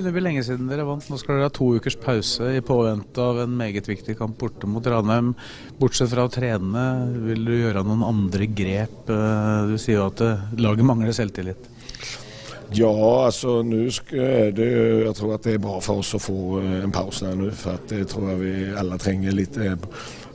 Det 0.04 0.12
blir 0.12 0.24
lenge 0.24 0.44
siden 0.48 0.70
dere 0.70 0.86
vant. 0.88 1.04
Nå 1.12 1.18
skal 1.20 1.36
dere 1.36 1.50
ha 1.50 1.52
to 1.52 1.74
ukers 1.76 1.98
pause 2.00 2.54
i 2.56 2.62
påvente 2.64 3.20
av 3.20 3.42
en 3.42 3.58
meget 3.60 3.90
viktig 3.90 4.16
kamp 4.18 4.38
borte 4.40 4.68
mot 4.70 4.86
Ranheim. 4.88 5.34
Bortsett 5.80 6.14
fra 6.14 6.28
å 6.28 6.32
trene, 6.32 6.86
vil 7.26 7.44
du 7.44 7.56
gjøre 7.58 7.84
noen 7.84 8.06
andre 8.08 8.48
grep? 8.48 9.12
Eh, 9.12 9.68
du 9.68 9.76
sier 9.76 10.00
jo 10.00 10.08
at 10.08 10.24
eh, 10.24 10.46
laget 10.62 10.88
mangler 10.88 11.16
selvtillit. 11.16 11.68
Ja, 12.78 12.92
altså 13.26 13.64
nå 13.66 13.88
er 14.14 14.52
det 14.54 14.68
Jeg 14.70 15.14
tror 15.18 15.32
at 15.34 15.46
det 15.48 15.56
er 15.56 15.62
bra 15.64 15.80
for 15.82 16.04
oss 16.04 16.14
å 16.14 16.22
få 16.22 16.60
eh, 16.62 16.78
en 16.86 16.94
pause 16.96 17.34
nå. 17.36 17.50
For 17.58 17.76
at 17.76 17.90
det 17.92 18.06
tror 18.14 18.32
jeg 18.32 18.42
vi 18.46 18.54
alle 18.80 19.00
trenger 19.02 19.36
litt 19.36 19.60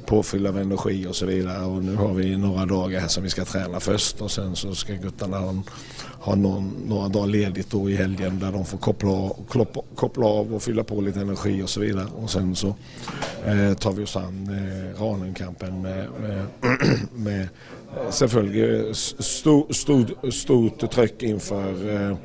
påfyll 0.07 0.47
av 0.47 0.59
energi 0.59 1.07
och 1.07 1.17
så 1.17 1.27
vidare. 1.27 1.65
Och 1.65 1.85
nu 1.85 1.95
har 1.95 2.15
vi 2.15 2.37
några 2.37 2.67
dagar 2.67 3.01
här 3.01 3.09
som 3.09 3.23
vi 3.23 3.31
ska 3.31 3.45
träna 3.45 3.81
först 3.81 4.21
och 4.21 4.31
sen 4.31 4.57
så 4.57 4.75
ska 4.75 4.93
guttarna 4.93 5.39
ha, 5.39 5.55
ha 6.21 6.35
någon, 6.35 6.75
några 6.87 7.09
dagar 7.09 7.27
ledigt 7.27 7.75
i 7.75 7.97
helgen 7.97 8.39
där 8.39 8.53
de 8.53 8.65
får 8.65 8.79
koppla, 9.95 10.27
av 10.27 10.55
och 10.55 10.63
fylla 10.63 10.85
på 10.85 11.01
lite 11.01 11.21
energi 11.21 11.63
och 11.63 11.71
så 11.71 11.81
vidare. 11.81 12.07
Och 12.17 12.31
sen 12.31 12.57
så 12.57 12.75
eh, 13.45 13.75
tar 13.75 13.93
vi 13.93 14.05
oss 14.05 14.17
an 14.17 14.49
eh, 14.49 15.03
Ranenkampen 15.03 15.83
med, 15.83 16.09
med, 16.21 16.47
med 17.15 17.41
eh, 17.41 18.11
selvfølgelig 18.11 18.97
stort, 18.97 19.77
stort, 19.77 20.35
stort 20.35 20.91
trøkk 20.91 21.23
innenfor 21.23 21.91
eh, 21.91 22.17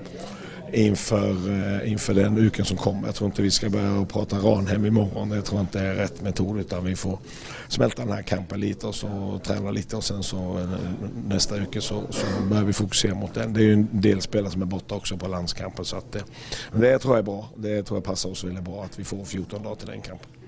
inför, 0.73 1.49
eh, 1.49 1.91
inför 1.91 2.13
den 2.13 2.37
uken 2.37 2.65
som 2.65 2.77
kommer. 2.77 3.07
Jag 3.07 3.15
tror 3.15 3.25
inte 3.25 3.41
vi 3.41 3.51
ska 3.51 3.69
börja 3.69 4.05
prata 4.05 4.37
Ranhem 4.37 4.85
imorgon. 4.85 5.31
Jag 5.31 5.45
tror 5.45 5.61
inte 5.61 5.81
det 5.81 5.87
är 5.87 5.95
rätt 5.95 6.21
metod 6.21 6.59
utan 6.59 6.85
vi 6.85 6.95
får 6.95 7.19
smälta 7.67 8.01
den 8.01 8.13
här 8.13 8.21
kampen 8.21 8.59
lite 8.59 8.87
och 8.87 8.95
så 8.95 9.39
träna 9.43 9.71
lite 9.71 9.95
och 9.95 10.03
sen 10.03 10.23
så 10.23 10.59
eh, 10.59 10.69
nästa 11.27 11.55
uke 11.55 11.81
så, 11.81 12.03
så 12.09 12.25
börjar 12.49 12.63
vi 12.63 12.73
fokusera 12.73 13.15
mot 13.15 13.33
den. 13.33 13.53
Det 13.53 13.59
är 13.59 13.63
ju 13.63 13.73
en 13.73 14.01
del 14.01 14.21
spelare 14.21 14.51
som 14.51 14.61
är 14.61 14.65
borta 14.65 14.95
också 14.95 15.17
på 15.17 15.27
landskampen 15.27 15.85
så 15.85 15.97
att 15.97 16.11
det, 16.11 16.23
det 16.73 16.99
tror 16.99 17.13
jag 17.13 17.19
är 17.19 17.23
bra. 17.23 17.49
Det 17.55 17.83
tror 17.83 17.97
jag 17.97 18.03
passar 18.03 18.29
oss 18.29 18.43
väldigt 18.43 18.63
bra 18.63 18.83
att 18.83 18.99
vi 18.99 19.03
får 19.03 19.25
14 19.25 19.63
dagar 19.63 19.75
till 19.75 19.87
den 19.87 20.01
kampen. 20.01 20.38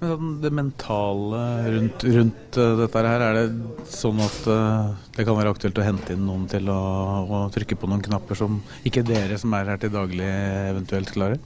Det 0.00 0.50
mentale 0.50 1.40
rundt, 1.68 2.04
rundt 2.04 2.56
uh, 2.56 2.76
dette 2.78 3.00
her, 3.04 3.24
er 3.26 3.36
det 3.36 3.88
sånn 3.92 4.20
at 4.24 4.46
uh, 4.48 4.94
det 5.12 5.26
kan 5.28 5.36
være 5.36 5.52
aktuelt 5.52 5.76
å 5.76 5.84
hente 5.84 6.14
inn 6.16 6.22
noen 6.24 6.46
til 6.48 6.70
å, 6.72 6.76
å, 7.20 7.40
trykke 7.52 7.76
på 7.76 7.90
noen 7.90 8.04
knapper 8.06 8.38
som 8.40 8.62
ikke 8.88 9.04
dere 9.04 9.36
som 9.40 9.52
er 9.58 9.74
her 9.74 9.82
til 9.82 9.92
daglig 9.92 10.30
eventuelt 10.70 11.12
klarer? 11.12 11.42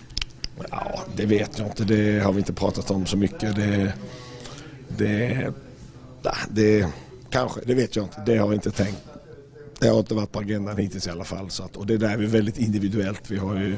Ja, 0.61 0.85
det 1.19 1.27
vet 1.33 1.59
jeg 1.59 1.67
ikke. 1.67 1.89
Det 1.91 2.03
har 2.23 2.37
vi 2.37 2.45
ikke 2.45 2.55
pratet 2.61 2.95
om 2.95 3.03
så 3.11 3.19
mye. 3.19 3.55
Det, 3.59 3.73
det, 5.03 5.17
det, 6.55 6.71
kanskje, 7.35 7.67
det 7.67 7.79
vet 7.81 7.99
jeg 7.99 8.07
ikke. 8.07 8.25
Det 8.31 8.39
har 8.39 8.53
vi 8.53 8.61
ikke 8.63 8.77
tenkt 8.85 9.14
det 9.85 9.91
har 9.91 9.99
inte 9.99 10.15
varit 10.15 10.33
på 10.33 10.39
agendan 10.39 10.77
hittills 10.77 11.07
i 11.07 11.11
alla 11.11 11.25
fall. 11.25 11.51
Så 11.51 11.63
att, 11.63 11.77
och 11.77 11.87
det 11.87 11.97
där 11.97 12.09
är 12.09 12.27
väldigt 12.27 12.59
individuellt. 12.59 13.31
Vi 13.31 13.39
har 13.39 13.55
ju, 13.57 13.77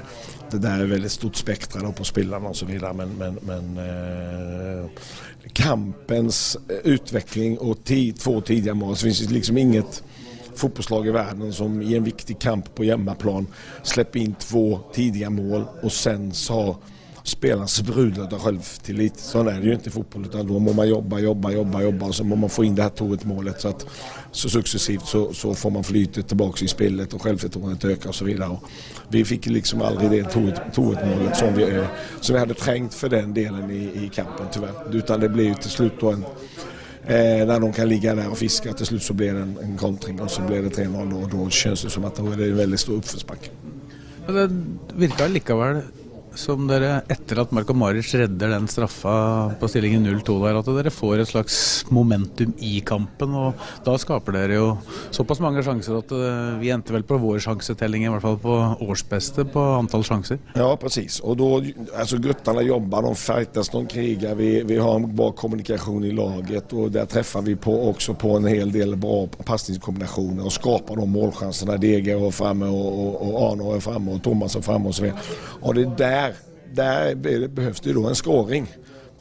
det 0.50 0.58
där 0.58 0.80
är 0.80 0.86
väldigt 0.86 1.12
stort 1.12 1.36
spektra 1.36 1.92
på 1.92 2.04
spelarna 2.04 2.48
och 2.48 2.56
så 2.56 2.66
vidare. 2.66 2.92
Men, 2.92 3.08
men, 3.08 3.38
men 3.42 3.78
eh, 3.78 4.90
kampens 5.52 6.56
utveckling 6.84 7.58
och 7.58 7.84
tid, 7.84 8.18
två 8.18 8.40
tidiga 8.40 8.74
mål. 8.74 8.96
Så 8.96 9.04
finns 9.04 9.20
det 9.20 9.34
liksom 9.34 9.58
inget 9.58 10.02
fotbollslag 10.54 11.06
i 11.06 11.10
världen 11.10 11.52
som 11.52 11.82
i 11.82 11.96
en 11.96 12.04
viktig 12.04 12.38
kamp 12.38 12.74
på 12.74 12.84
hemmaplan 12.84 13.46
släpper 13.82 14.20
in 14.20 14.34
två 14.34 14.80
tidiga 14.92 15.30
mål 15.30 15.64
och 15.82 15.92
sen 15.92 16.32
så 16.32 16.76
spelaren 17.26 17.68
sprudlar 17.68 18.34
av 18.34 18.38
självtillit. 18.38 19.18
Så 19.18 19.48
är 19.48 19.60
det 19.60 19.66
ju 19.66 19.72
inte 19.72 19.88
i 19.88 19.92
fotboll 19.92 20.24
utan 20.24 20.46
då 20.46 20.58
må 20.58 20.72
man 20.72 20.88
jobba, 20.88 21.18
jobba, 21.18 21.50
jobba, 21.50 21.82
jobba 21.82 22.06
och 22.06 22.14
så 22.14 22.24
må 22.24 22.36
man 22.36 22.50
få 22.50 22.64
in 22.64 22.74
det 22.74 22.82
här 22.82 22.90
2 22.90 23.16
målet 23.22 23.60
så 23.60 23.68
att 23.68 23.86
så 24.32 24.48
successivt 24.48 25.06
så, 25.06 25.32
så 25.32 25.54
får 25.54 25.70
man 25.70 25.84
flytet 25.84 26.28
tillbaka 26.28 26.64
i 26.64 26.68
spelet 26.68 27.14
och 27.14 27.22
självförtroendet 27.22 27.84
ökar 27.84 28.08
och 28.08 28.14
så 28.14 28.24
vidare. 28.24 28.48
Och 28.48 28.62
vi 29.08 29.24
fick 29.24 29.46
liksom 29.46 29.82
aldrig 29.82 30.10
det 30.10 30.24
2 30.24 30.40
målet 30.82 31.36
som 31.36 31.54
vi, 31.54 31.84
som 32.20 32.34
vi 32.34 32.38
hade 32.38 32.54
trängt 32.54 32.94
för 32.94 33.08
den 33.08 33.34
delen 33.34 33.70
i, 33.70 34.04
i 34.04 34.10
kampen 34.14 34.46
tyvärr. 34.52 34.72
Utan 34.92 35.20
det 35.20 35.28
blev 35.28 35.46
ju 35.46 35.54
till 35.54 35.70
slut 35.70 35.92
då 36.00 36.10
en 36.10 36.24
Eh, 37.08 37.46
när 37.46 37.60
de 37.60 37.72
kan 37.72 37.88
ligga 37.88 38.14
där 38.14 38.30
och 38.30 38.38
fiska. 38.38 38.72
Till 38.72 38.86
slut 38.86 39.02
så 39.02 39.14
blir 39.14 39.32
det 39.32 39.40
en, 39.40 39.58
en 39.62 39.76
kontring 39.76 40.20
och 40.20 40.30
så 40.30 40.42
blir 40.42 40.62
det 40.62 40.68
3-0 40.68 41.22
och 41.22 41.30
då 41.30 41.50
känns 41.50 41.82
det 41.82 41.90
som 41.90 42.04
att 42.04 42.14
det 42.14 42.22
är 42.22 42.50
en 42.50 42.56
väldigt 42.56 42.80
stor 42.80 42.94
uppförsbacke. 42.94 43.50
Det 44.26 44.50
virker 44.94 45.28
likevel 45.28 45.80
som 46.40 46.66
dere, 46.68 47.00
etter 47.12 47.40
at 47.42 47.52
Marko 47.54 47.74
Maric 47.76 48.12
redder 48.18 48.52
den 48.52 48.68
straffa 48.70 49.14
på 49.60 49.68
stillingen 49.70 50.04
0-2 50.06 50.36
der, 50.44 50.58
at 50.60 50.68
dere 50.78 50.92
får 50.92 51.22
et 51.22 51.30
slags 51.30 51.58
momentum 51.92 52.54
i 52.64 52.78
kampen. 52.86 53.34
og 53.34 53.66
Da 53.86 53.96
skaper 54.00 54.36
dere 54.36 54.58
jo 54.58 54.68
såpass 55.14 55.40
mange 55.42 55.64
sjanser 55.64 55.98
at 55.98 56.12
uh, 56.14 56.56
vi 56.60 56.72
endte 56.74 56.94
vel 56.94 57.06
på 57.06 57.18
vår 57.22 57.40
sjansetelling, 57.44 58.06
i 58.06 58.12
hvert 58.12 58.24
fall 58.24 58.38
på 58.42 58.56
årsbeste 58.86 59.46
på 59.52 59.64
antall 59.78 60.04
sjanser. 60.06 60.40
Ja, 60.56 60.68
precis. 60.80 61.18
Og 61.24 61.38
da, 61.40 61.50
altså 62.02 62.20
Guttene 62.22 62.64
jobber, 62.66 63.08
de 63.08 63.20
fightes, 63.20 63.72
de 63.72 63.82
kriger. 63.90 64.36
Vi, 64.38 64.50
vi 64.68 64.80
har 64.80 65.00
en 65.00 65.08
bra 65.16 65.30
kommunikasjon 65.36 66.08
i 66.08 66.14
laget. 66.16 66.72
og 66.76 66.92
Der 66.94 67.08
treffer 67.10 67.44
vi 67.46 67.56
på, 67.56 67.74
også 67.90 68.16
på 68.18 68.36
en 68.38 68.48
hel 68.50 68.72
del 68.74 68.96
bra 69.00 69.24
pasningskombinasjoner 69.46 70.46
og 70.46 70.54
skaper 70.54 71.00
de 71.00 71.08
målsjansene. 71.10 71.78
Deger 71.82 72.20
er 72.20 72.34
framme, 72.34 72.68
og, 72.70 72.86
og, 73.02 73.20
og 73.26 73.40
Arno 73.46 73.72
er 73.76 73.84
framme, 73.84 74.16
og 74.16 74.24
Thomas 74.24 74.56
er 74.58 74.64
framme 74.66 74.92
osv. 74.92 75.10
Og 75.62 75.76
det 75.76 75.86
er 75.86 75.96
der 76.00 76.25
der 76.76 77.14
behøves 77.48 77.80
det 77.80 77.94
jo 77.94 78.06
en 78.08 78.18
skåring. 78.18 78.68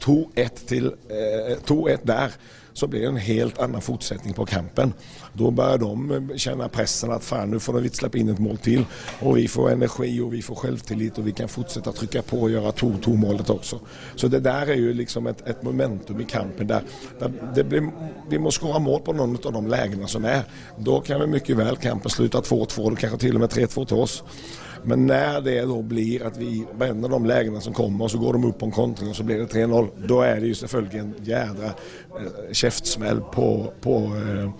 2-1 0.04 0.66
til 0.68 0.92
eh, 1.10 1.56
2-1 1.68 2.06
der. 2.06 2.36
Så 2.76 2.86
blir 2.86 3.00
det 3.00 3.08
en 3.08 3.16
helt 3.16 3.58
annen 3.58 3.80
fortsetning 3.80 4.34
på 4.36 4.44
kampen. 4.44 4.90
Da 5.32 5.50
bør 5.50 5.78
de 5.80 6.36
kjenne 6.36 6.66
pressen 6.68 7.08
at 7.14 7.24
faen, 7.24 7.54
nå 7.54 7.60
får 7.62 7.78
de 7.80 7.92
slippe 7.96 8.20
inn 8.20 8.28
et 8.28 8.42
mål 8.42 8.58
til. 8.60 8.84
Og 9.22 9.38
vi 9.38 9.46
får 9.48 9.70
energi 9.70 10.10
og 10.20 10.34
vi 10.34 10.42
får 10.44 10.60
selvtillit 10.66 11.16
og 11.16 11.24
vi 11.24 11.32
kan 11.38 11.48
fortsette 11.48 11.88
å 11.88 11.96
trykke 11.96 12.20
på 12.28 12.42
og 12.44 12.52
gjøre 12.52 12.74
2-2-målet 12.82 13.54
også. 13.54 13.80
Så 14.12 14.28
det 14.28 14.42
der 14.44 14.74
er 14.74 14.82
jo 14.82 14.92
liksom 14.92 15.30
et, 15.32 15.40
et 15.48 15.64
momentum 15.64 16.20
i 16.20 16.28
kampen 16.28 16.68
der, 16.68 16.84
der 17.22 17.64
blir, 17.64 17.88
vi 18.28 18.42
må 18.44 18.52
skåre 18.52 18.82
mål 18.84 19.00
på 19.08 19.16
noen 19.16 19.40
av 19.40 19.56
de 19.56 19.64
legene 19.72 20.12
som 20.12 20.28
er. 20.28 20.44
Da 20.76 21.00
kan 21.00 21.24
vi 21.24 21.32
mye 21.32 21.58
vel 21.64 21.80
kampen 21.80 22.12
slutte 22.12 22.44
2-2, 22.44 22.92
kanskje 22.92 23.24
til 23.24 23.40
og 23.40 23.46
med 23.46 23.56
3-2 23.56 23.88
til 23.88 24.04
oss. 24.04 24.20
Men 24.86 25.06
när 25.06 25.40
det 25.40 25.60
då 25.60 25.82
blir 25.82 26.26
att 26.26 26.36
vi 26.36 26.66
bränner 26.78 27.08
de 27.08 27.26
lägena 27.26 27.60
som 27.60 27.74
kommer 27.74 28.04
och 28.04 28.10
så 28.10 28.18
går 28.18 28.32
de 28.32 28.44
upp 28.44 28.58
på 28.58 28.66
en 28.66 28.72
kontring 28.72 29.10
och 29.10 29.16
så 29.16 29.22
blir 29.22 29.38
det 29.38 29.44
3-0. 29.44 29.88
Då 30.08 30.20
är 30.20 30.40
det 30.40 30.46
ju 30.46 30.54
selvfølgelig 30.54 30.98
en 30.98 31.14
jädra 31.22 31.70
kjeftsmell 32.52 32.76
käftsmäll 32.96 33.20
på, 33.20 33.72
på, 33.80 33.96
eh, 33.96 34.50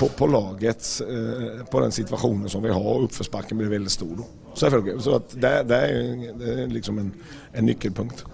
på, 0.00 0.08
på 0.08 0.26
laget, 0.26 1.00
eh, 1.00 1.64
på 1.64 1.80
den 1.80 1.92
situationen 1.92 2.48
som 2.48 2.62
vi 2.62 2.68
har. 2.68 3.00
Uppförsbacken 3.00 3.58
blir 3.58 3.68
väldigt 3.68 3.92
stor 3.92 4.16
då. 4.16 4.24
Så 4.54 5.20
det, 5.30 5.62
det 5.62 5.76
er 5.76 6.66
liksom 6.66 6.98
en, 6.98 7.12
en 7.52 7.66
nyckelpunkt. 7.66 8.24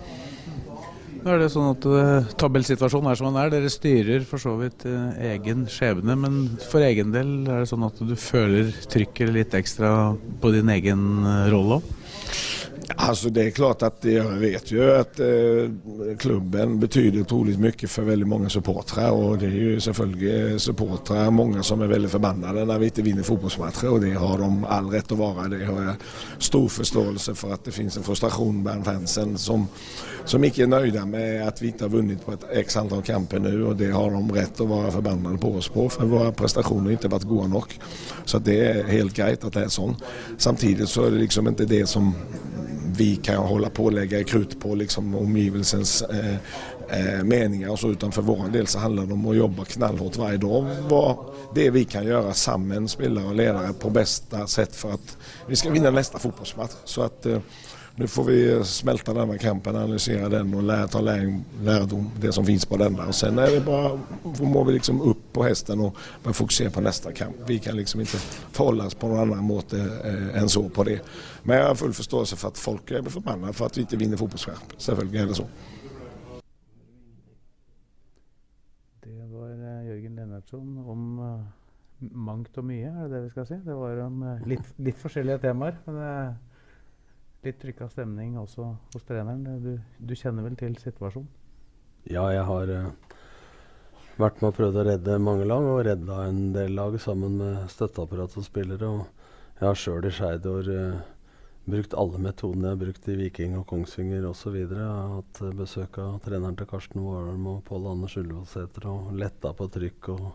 Nå 1.22 1.30
er 1.30 1.38
det 1.38 1.52
sånn 1.54 1.68
at 1.70 1.84
uh, 1.86 2.30
tabellsituasjonen 2.40 3.12
er 3.12 3.18
som 3.18 3.28
den 3.28 3.38
er. 3.38 3.50
Dere 3.52 3.70
styrer 3.70 4.24
for 4.26 4.42
så 4.42 4.56
vidt 4.58 4.82
uh, 4.90 5.12
egen 5.30 5.68
skjebne, 5.70 6.16
men 6.18 6.40
for 6.66 6.82
egen 6.82 7.12
del 7.14 7.44
er 7.46 7.62
det 7.62 7.68
sånn 7.70 7.86
at 7.86 8.00
du 8.02 8.16
føler 8.18 8.72
trykket 8.90 9.30
litt 9.30 9.54
ekstra 9.54 9.92
på 10.42 10.50
din 10.54 10.72
egen 10.74 11.04
uh, 11.22 11.46
rolle 11.52 11.78
òg? 11.78 11.92
Alltså 12.88 13.30
det 13.30 13.44
är 13.44 13.50
klart 13.50 13.82
att 13.82 14.04
jag 14.04 14.24
vet 14.24 14.70
ju 14.70 14.94
att 14.94 15.20
eh, 15.20 15.26
klubben 16.18 16.80
betyder 16.80 17.20
otroligt 17.20 17.58
mycket 17.58 17.90
för 17.90 18.02
väldigt 18.02 18.28
många 18.28 18.48
supportrar 18.48 19.10
och 19.10 19.38
det 19.38 19.46
är 19.46 19.50
ju 19.50 19.80
selvfølgelig 19.80 20.60
supportrar, 20.60 21.30
många 21.30 21.62
som 21.62 21.80
är 21.80 21.86
väldigt 21.86 22.10
förbannade 22.10 22.64
när 22.64 22.78
vi 22.78 22.84
inte 22.84 23.02
vinner 23.02 23.22
fotbollsmatcher 23.22 23.90
och 23.90 24.00
det 24.00 24.12
har 24.12 24.38
de 24.38 24.64
all 24.64 24.90
rätt 24.90 25.12
att 25.12 25.18
vara. 25.18 25.48
Det 25.48 25.64
har 25.64 25.82
jag 25.82 25.94
stor 26.38 26.68
förståelse 26.68 27.34
för 27.34 27.52
att 27.52 27.64
det 27.64 27.70
finns 27.70 27.96
en 27.96 28.02
frustration 28.02 28.64
bland 28.64 28.84
fansen 28.84 29.38
som, 29.38 29.68
som 30.24 30.44
inte 30.44 30.62
är 30.62 30.66
nöjda 30.66 31.06
med 31.06 31.48
att 31.48 31.62
vi 31.62 31.66
inte 31.66 31.84
har 31.84 31.90
vunnit 31.90 32.26
på 32.26 32.32
ett 32.32 32.44
x 32.52 32.76
antal 32.76 33.02
kamper 33.02 33.38
nu 33.38 33.64
och 33.64 33.76
det 33.76 33.90
har 33.90 34.10
de 34.10 34.32
rätt 34.32 34.60
att 34.60 34.68
vara 34.68 34.90
förbannade 34.90 35.38
på 35.38 35.54
oss 35.54 35.68
på 35.68 35.88
för 35.88 36.06
våra 36.06 36.32
prestationer 36.32 36.90
inte 36.90 37.08
varit 37.08 37.22
goda 37.22 37.46
nog. 37.46 37.78
Så 38.24 38.38
det 38.38 38.66
är 38.66 38.84
helt 38.84 39.14
greit 39.14 39.44
att 39.44 39.52
det 39.52 39.64
är 39.64 39.68
sånt. 39.68 39.98
Samtidigt 40.38 40.88
så 40.88 41.04
är 41.04 41.10
det 41.10 41.18
liksom 41.18 41.48
inte 41.48 41.64
det 41.64 41.86
som 41.86 42.14
vi 42.96 43.16
kan 43.16 43.36
hålla 43.36 43.70
på 43.70 43.84
och 43.84 43.92
lägga 43.92 44.24
krut 44.24 44.60
på 44.60 44.74
liksom 44.74 45.14
omgivelsens 45.14 46.02
eh, 46.02 46.34
eh, 46.88 47.24
meninger 47.24 47.70
och 47.70 47.78
så 47.78 47.90
utan 47.90 48.12
vår 48.16 48.48
del 48.48 48.66
så 48.66 48.78
handlar 48.78 49.06
det 49.06 49.12
om 49.12 49.26
att 49.26 49.36
jobba 49.36 49.64
knallhårt 49.64 50.16
varje 50.16 50.38
dag. 50.38 50.66
Vad 50.88 51.16
det 51.54 51.70
vi 51.70 51.84
kan 51.84 52.04
göra 52.04 52.34
sammen, 52.34 52.88
spelare 52.88 53.26
och 53.26 53.34
ledare 53.34 53.72
på 53.72 53.90
bästa 53.90 54.46
sätt 54.46 54.76
för 54.76 54.90
att 54.90 55.16
vi 55.46 55.56
ska 55.56 55.70
vinna 55.70 55.90
nästa 55.90 56.18
fotbollsmatch. 56.18 56.72
Nu 57.96 58.06
får 58.06 58.24
vi 58.24 58.64
smälta 58.64 59.14
denna 59.14 59.38
kampen, 59.38 59.76
analysera 59.76 60.28
den 60.28 60.54
och 60.54 60.62
lära, 60.62 60.88
ta 60.88 61.00
lärdom, 61.00 62.10
det 62.20 62.32
som 62.32 62.46
finns 62.46 62.66
på 62.66 62.76
denna. 62.76 63.06
Och 63.06 63.14
sen 63.14 63.38
är 63.38 63.50
det 63.50 63.60
bara, 63.60 64.00
må 64.40 64.64
vi 64.64 64.72
liksom 64.72 65.00
upp 65.00 65.32
på 65.32 65.42
hästen 65.42 65.80
och 65.80 65.96
börja 66.22 66.34
fokusera 66.34 66.70
på 66.70 66.80
nästa 66.80 67.12
kamp. 67.12 67.36
Vi 67.46 67.58
kan 67.58 67.76
liksom 67.76 68.00
inte 68.00 68.16
förhålla 68.52 68.86
oss 68.86 68.94
på 68.94 69.08
någon 69.08 69.18
annan 69.18 69.44
måte 69.44 69.78
eh, 70.04 70.42
än 70.42 70.48
så 70.48 70.68
på 70.68 70.84
det. 70.84 71.00
Men 71.42 71.56
jag 71.56 71.68
har 71.68 71.74
full 71.74 71.92
förståelse 71.92 72.36
för 72.36 72.48
att 72.48 72.58
folk 72.58 72.86
blir 72.86 73.02
förbannade 73.02 73.52
för 73.52 73.66
att 73.66 73.76
vi 73.76 73.80
inte 73.80 73.96
vinner 73.96 74.16
fotbollsmatcher. 74.16 74.60
Selvfølgelig 74.76 75.22
är 75.22 75.26
det 75.26 75.34
så. 75.34 75.46
Det 79.02 79.26
var 79.26 79.50
eh, 79.50 79.86
Jørgen 79.86 80.16
Lennartson 80.16 80.78
om 80.78 81.18
uh, 81.18 81.44
mangt 81.98 82.58
og 82.58 82.64
mye, 82.64 82.86
er 82.86 83.08
det 83.08 83.16
det 83.16 83.22
vi 83.24 83.30
skal 83.30 83.46
si? 83.46 83.58
Det 83.64 83.74
var 83.74 84.00
om 84.06 84.24
litt, 84.46 84.72
litt 84.78 84.98
forskjellige 84.98 85.38
temaer. 85.38 85.76
men 85.86 85.96
uh, 85.96 86.51
litt 87.46 87.58
trykka 87.62 87.88
stemning 87.90 88.36
også 88.38 88.68
hos 88.94 89.06
treneren. 89.08 89.42
Du, 89.62 89.72
du, 89.98 90.14
kjenner 90.18 90.46
vel 90.46 90.58
til 90.58 90.76
situasjonen? 90.78 91.30
Ja, 92.10 92.26
jeg 92.34 92.44
har 92.46 92.70
uh, 92.70 93.16
vært 94.18 94.42
med 94.42 94.52
og 94.52 94.58
prøvd 94.58 94.78
å 94.78 94.84
redde 94.86 95.18
mange 95.22 95.46
lag, 95.48 95.66
og 95.66 95.84
redda 95.86 96.26
en 96.28 96.44
del 96.54 96.76
lag 96.78 96.98
sammen 97.02 97.38
med 97.40 97.72
støtteapparat 97.72 98.38
og 98.38 98.46
spillere. 98.46 98.90
Og 98.90 99.58
jeg 99.58 99.68
har 99.68 99.78
sjøl 99.78 100.06
i 100.06 100.14
Skeidor 100.14 100.70
uh, 100.70 101.02
brukt 101.66 101.94
alle 101.94 102.18
metodene 102.22 102.66
jeg 102.66 102.74
har 102.74 102.80
brukt 102.80 103.10
i 103.10 103.18
Viking 103.18 103.58
og 103.58 103.68
Kongsvinger 103.70 104.26
osv. 104.30 104.62
Jeg 104.62 104.78
har 104.78 105.14
hatt 105.18 105.42
uh, 105.42 105.52
besøk 105.58 105.98
av 106.02 106.16
treneren 106.26 106.58
til 106.58 106.70
Karsten 106.70 107.02
Warholm 107.06 107.46
og 107.56 107.62
Pål 107.66 107.92
Anders 107.96 108.18
Ullevålsæter 108.22 108.90
og 108.90 109.14
letta 109.18 109.54
på 109.58 109.70
trykk 109.78 110.14
og 110.14 110.26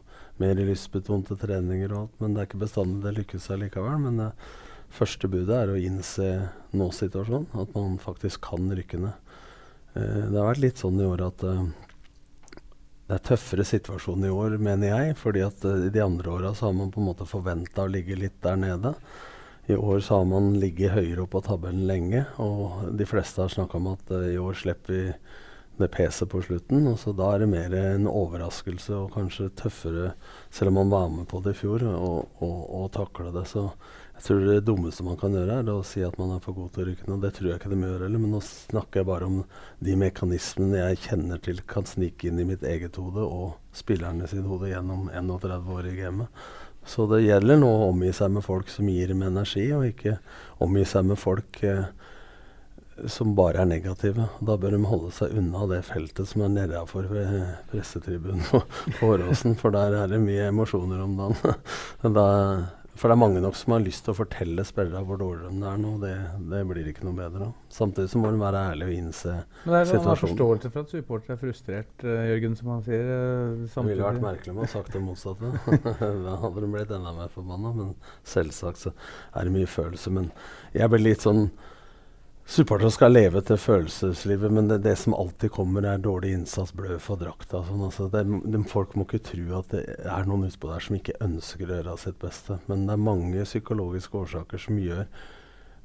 mer 0.43 0.60
lystbetonte 0.60 1.39
treninger 1.39 1.91
og 1.93 2.06
alt. 2.06 2.24
Men 2.24 2.36
det 2.36 2.43
er 2.43 2.52
ikke 2.52 2.65
bestandig 2.67 3.04
det 3.08 3.20
lykkes 3.22 3.48
seg 3.48 3.63
likevel. 3.63 4.10
men 4.10 4.28
uh, 4.28 4.56
Første 4.93 5.30
budet 5.30 5.54
er 5.56 5.71
å 5.71 5.80
innse 5.80 6.28
nå-situasjonen, 6.78 7.50
at 7.60 7.76
man 7.76 7.97
faktisk 8.02 8.45
kan 8.47 8.71
rykke 8.71 9.02
ned. 9.04 9.36
Eh, 9.93 10.23
det 10.32 10.38
har 10.38 10.50
vært 10.52 10.63
litt 10.63 10.82
sånn 10.82 11.00
i 11.02 11.08
år 11.08 11.26
at 11.28 11.45
eh, 11.47 11.63
det 13.08 13.15
er 13.15 13.23
tøffere 13.23 13.63
situasjon 13.67 14.26
i 14.28 14.34
år, 14.34 14.58
mener 14.60 14.91
jeg. 14.91 15.17
fordi 15.19 15.43
at 15.45 15.65
eh, 15.65 15.88
de 15.93 16.04
andre 16.04 16.34
åra 16.34 16.54
har 16.60 16.76
man 16.76 16.91
på 16.91 17.02
en 17.02 17.10
måte 17.10 17.28
forventa 17.30 17.86
å 17.86 17.91
ligge 17.91 18.19
litt 18.19 18.41
der 18.43 18.60
nede. 18.60 18.93
I 19.67 19.76
år 19.76 20.00
så 20.00 20.21
har 20.21 20.28
man 20.28 20.54
ligget 20.62 20.95
høyere 20.95 21.26
opp 21.26 21.34
på 21.36 21.43
tabellen 21.43 21.88
lenge, 21.89 22.23
og 22.39 22.88
de 22.95 23.08
fleste 23.08 23.43
har 23.43 23.52
snakka 23.52 23.82
om 23.82 23.89
at 23.91 24.13
uh, 24.15 24.21
i 24.32 24.38
år 24.39 24.56
slipper 24.56 24.93
vi 24.93 25.02
det 25.78 25.89
peset 25.91 26.30
på 26.32 26.39
slutten. 26.41 26.86
og 26.88 26.95
så 27.02 27.12
Da 27.12 27.34
er 27.34 27.43
det 27.43 27.50
mer 27.52 27.76
en 27.76 28.08
overraskelse 28.08 28.95
og 28.95 29.12
kanskje 29.17 29.50
tøffere, 29.60 30.13
selv 30.50 30.71
om 30.71 30.80
man 30.80 30.93
var 30.93 31.10
med 31.12 31.28
på 31.28 31.41
det 31.43 31.58
i 31.58 31.60
fjor, 31.60 31.84
å 31.84 32.88
takle 32.95 33.34
det. 33.36 33.43
Så 33.52 33.67
jeg 34.18 34.24
tror 34.26 34.40
det 34.48 34.62
dummeste 34.66 35.04
man 35.06 35.18
kan 35.22 35.36
gjøre, 35.38 35.60
er 35.62 35.68
å 35.70 35.84
si 35.86 36.02
at 36.02 36.16
man 36.18 36.32
er 36.34 36.40
for 36.42 36.58
god 36.58 36.72
til 36.74 36.84
å 36.84 36.86
rykke 36.88 37.06
ned. 37.06 37.20
Det 37.22 37.30
tror 37.38 37.50
jeg 37.52 37.60
ikke 37.60 37.70
de 37.70 37.78
gjør 37.84 38.06
heller, 38.08 38.22
men 38.24 38.32
nå 38.34 38.40
snakker 38.42 39.04
jeg 39.04 39.08
bare 39.12 39.28
om 39.30 39.36
de 39.86 39.98
mekanismene 40.02 40.80
jeg 40.80 41.02
kjenner 41.04 41.44
til 41.46 41.62
kan 41.70 41.86
snike 41.86 42.32
inn 42.32 42.42
i 42.42 42.48
mitt 42.50 42.66
eget 42.66 42.98
hode 42.98 43.22
og 43.22 43.60
spillerne 43.78 44.26
sitt 44.32 44.48
hode 44.50 44.72
gjennom 44.72 45.12
31 45.14 45.70
år 45.76 45.92
i 45.92 45.94
gamet. 46.00 46.42
Så 46.88 47.06
det 47.12 47.28
gjelder 47.28 47.62
nå 47.62 47.70
å 47.70 47.90
omgi 47.92 48.10
seg 48.16 48.34
med 48.34 48.46
folk 48.48 48.74
som 48.74 48.90
gir 48.90 49.14
dem 49.14 49.22
energi, 49.28 49.68
og 49.76 49.86
ikke 49.90 50.18
omgi 50.66 50.86
seg 50.88 51.06
med 51.12 51.22
folk 51.22 51.62
eh, 51.68 51.86
som 53.06 53.36
bare 53.38 53.62
er 53.62 53.70
negative. 53.70 54.26
Da 54.42 54.56
bør 54.58 54.74
de 54.74 54.82
holde 54.88 55.12
seg 55.14 55.36
unna 55.38 55.68
det 55.70 55.84
feltet 55.86 56.30
som 56.32 56.42
er 56.46 56.54
nedafor 56.56 57.10
ved 57.12 57.36
pressetribunen 57.70 58.42
på 58.50 59.12
Åråsen, 59.12 59.58
for 59.60 59.76
der 59.76 59.94
er 60.00 60.10
det 60.10 60.22
mye 60.24 60.50
emosjoner 60.50 61.04
om 61.06 61.14
dagen. 61.20 61.60
da, 62.18 62.28
for 62.98 63.10
det 63.10 63.16
er 63.16 63.22
mange 63.22 63.42
nok 63.44 63.56
som 63.58 63.76
har 63.76 63.84
lyst 63.84 64.04
til 64.06 64.14
å 64.14 64.18
fortelle 64.18 64.64
spillere 64.66 65.04
hvor 65.06 65.20
dårligere 65.22 65.54
de 65.54 65.68
er 65.70 65.80
nå. 65.82 65.92
Det, 66.02 66.14
det 66.52 66.62
blir 66.70 66.90
ikke 66.92 67.06
noe 67.06 67.18
bedre. 67.18 67.50
Samtidig 67.74 68.10
så 68.12 68.22
må 68.22 68.32
de 68.34 68.42
være 68.42 68.64
ærlige 68.72 68.90
og 68.90 68.98
innse 69.04 69.36
situasjonen. 69.36 69.64
Men 69.64 69.76
det 69.76 69.80
er 69.80 69.90
sånn, 69.92 70.08
har 70.08 70.22
forståelse 70.24 70.72
for 70.74 70.88
at 70.88 70.96
supportere 70.96 71.38
er 71.38 71.42
frustrert, 71.42 71.94
uh, 72.04 72.26
Jørgen, 72.32 72.58
som 72.60 72.74
han 72.74 72.84
sier. 72.88 73.08
Uh, 73.14 73.64
det 73.70 73.86
ville 73.92 74.10
vært 74.10 74.26
merkelig 74.26 74.54
om 74.56 74.62
han 74.64 74.72
sagt 74.74 74.98
det 74.98 75.04
motsatte. 75.06 75.54
da 76.28 76.36
hadde 76.44 76.66
de 76.66 76.72
blitt 76.74 76.94
enda 76.98 77.16
mer 77.20 77.34
forbanna. 77.34 77.74
Men 77.78 77.96
selvsagt 78.36 78.84
så 78.88 78.94
er 79.34 79.48
det 79.48 79.56
mye 79.58 79.72
følelse. 79.78 80.14
Men 80.18 80.32
jeg 80.74 80.94
blir 80.94 81.06
litt 81.10 81.26
sånn 81.28 81.50
Supportere 82.48 82.94
skal 82.96 83.12
leve 83.12 83.42
til 83.44 83.58
følelseslivet, 83.60 84.52
men 84.56 84.70
det, 84.70 84.78
det, 84.86 84.94
som 84.96 85.12
alltid 85.18 85.52
kommer, 85.52 85.84
er 85.84 86.00
dårlig 86.00 86.30
innsats, 86.32 86.72
blød 86.72 87.02
for 87.04 87.20
drakta. 87.20 87.60
Sånn. 87.68 87.82
Altså, 87.84 88.08
det, 88.14 88.22
de, 88.24 88.62
folk 88.72 88.96
må 88.96 89.04
ikke 89.04 89.20
tro 89.34 89.58
at 89.58 89.74
det 89.74 89.82
er 90.08 90.30
noen 90.30 90.46
utpå 90.48 90.70
der 90.72 90.86
som 90.86 90.96
ikke 90.96 91.18
ønsker 91.26 91.66
å 91.68 91.82
gjøre 91.82 91.98
sitt 92.00 92.16
beste. 92.24 92.62
Men 92.72 92.86
det 92.88 92.96
er 92.96 93.04
mange 93.04 93.44
psykologiske 93.44 94.24
årsaker 94.24 94.64
som 94.64 94.80
gjør 94.80 95.04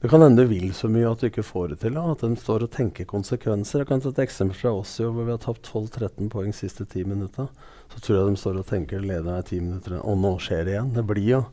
Det 0.03 0.11
kan 0.11 0.23
hende 0.23 0.43
du 0.43 0.51
vil 0.51 0.73
så 0.75 0.89
mye 0.91 1.11
at 1.11 1.21
du 1.23 1.29
ikke 1.29 1.47
får 1.47 1.69
det 1.73 1.81
til. 1.83 1.99
Da. 1.99 2.07
At 2.15 2.23
de 2.23 2.39
står 2.39 2.69
og 2.69 2.73
tenker 2.75 3.11
konsekvenser. 3.11 3.83
Jeg 3.83 3.91
kan 3.91 4.03
ta 4.03 4.15
et 4.15 4.23
eksempel 4.23 4.59
fra 4.59 4.73
oss 4.79 4.97
i 5.03 5.07
hvor 5.07 5.27
vi 5.27 5.35
har 5.35 5.43
tapt 5.43 5.67
12-13 5.67 6.31
poeng 6.31 6.55
siste 6.55 6.87
ti 6.87 7.03
minutter. 7.03 7.51
Så 7.91 8.03
tror 8.03 8.21
jeg 8.21 8.31
de 8.31 8.43
står 8.43 8.63
og 8.63 8.71
tenker 8.71 9.03
lederen 9.03 9.35
er 9.35 9.47
ti 9.47 9.59
minutter, 9.59 9.99
og 9.99 10.19
nå 10.19 10.37
skjer 10.43 10.67
det 10.67 10.77
igjen. 10.77 10.95
Det 10.95 11.07
blir 11.11 11.29
jo 11.29 11.45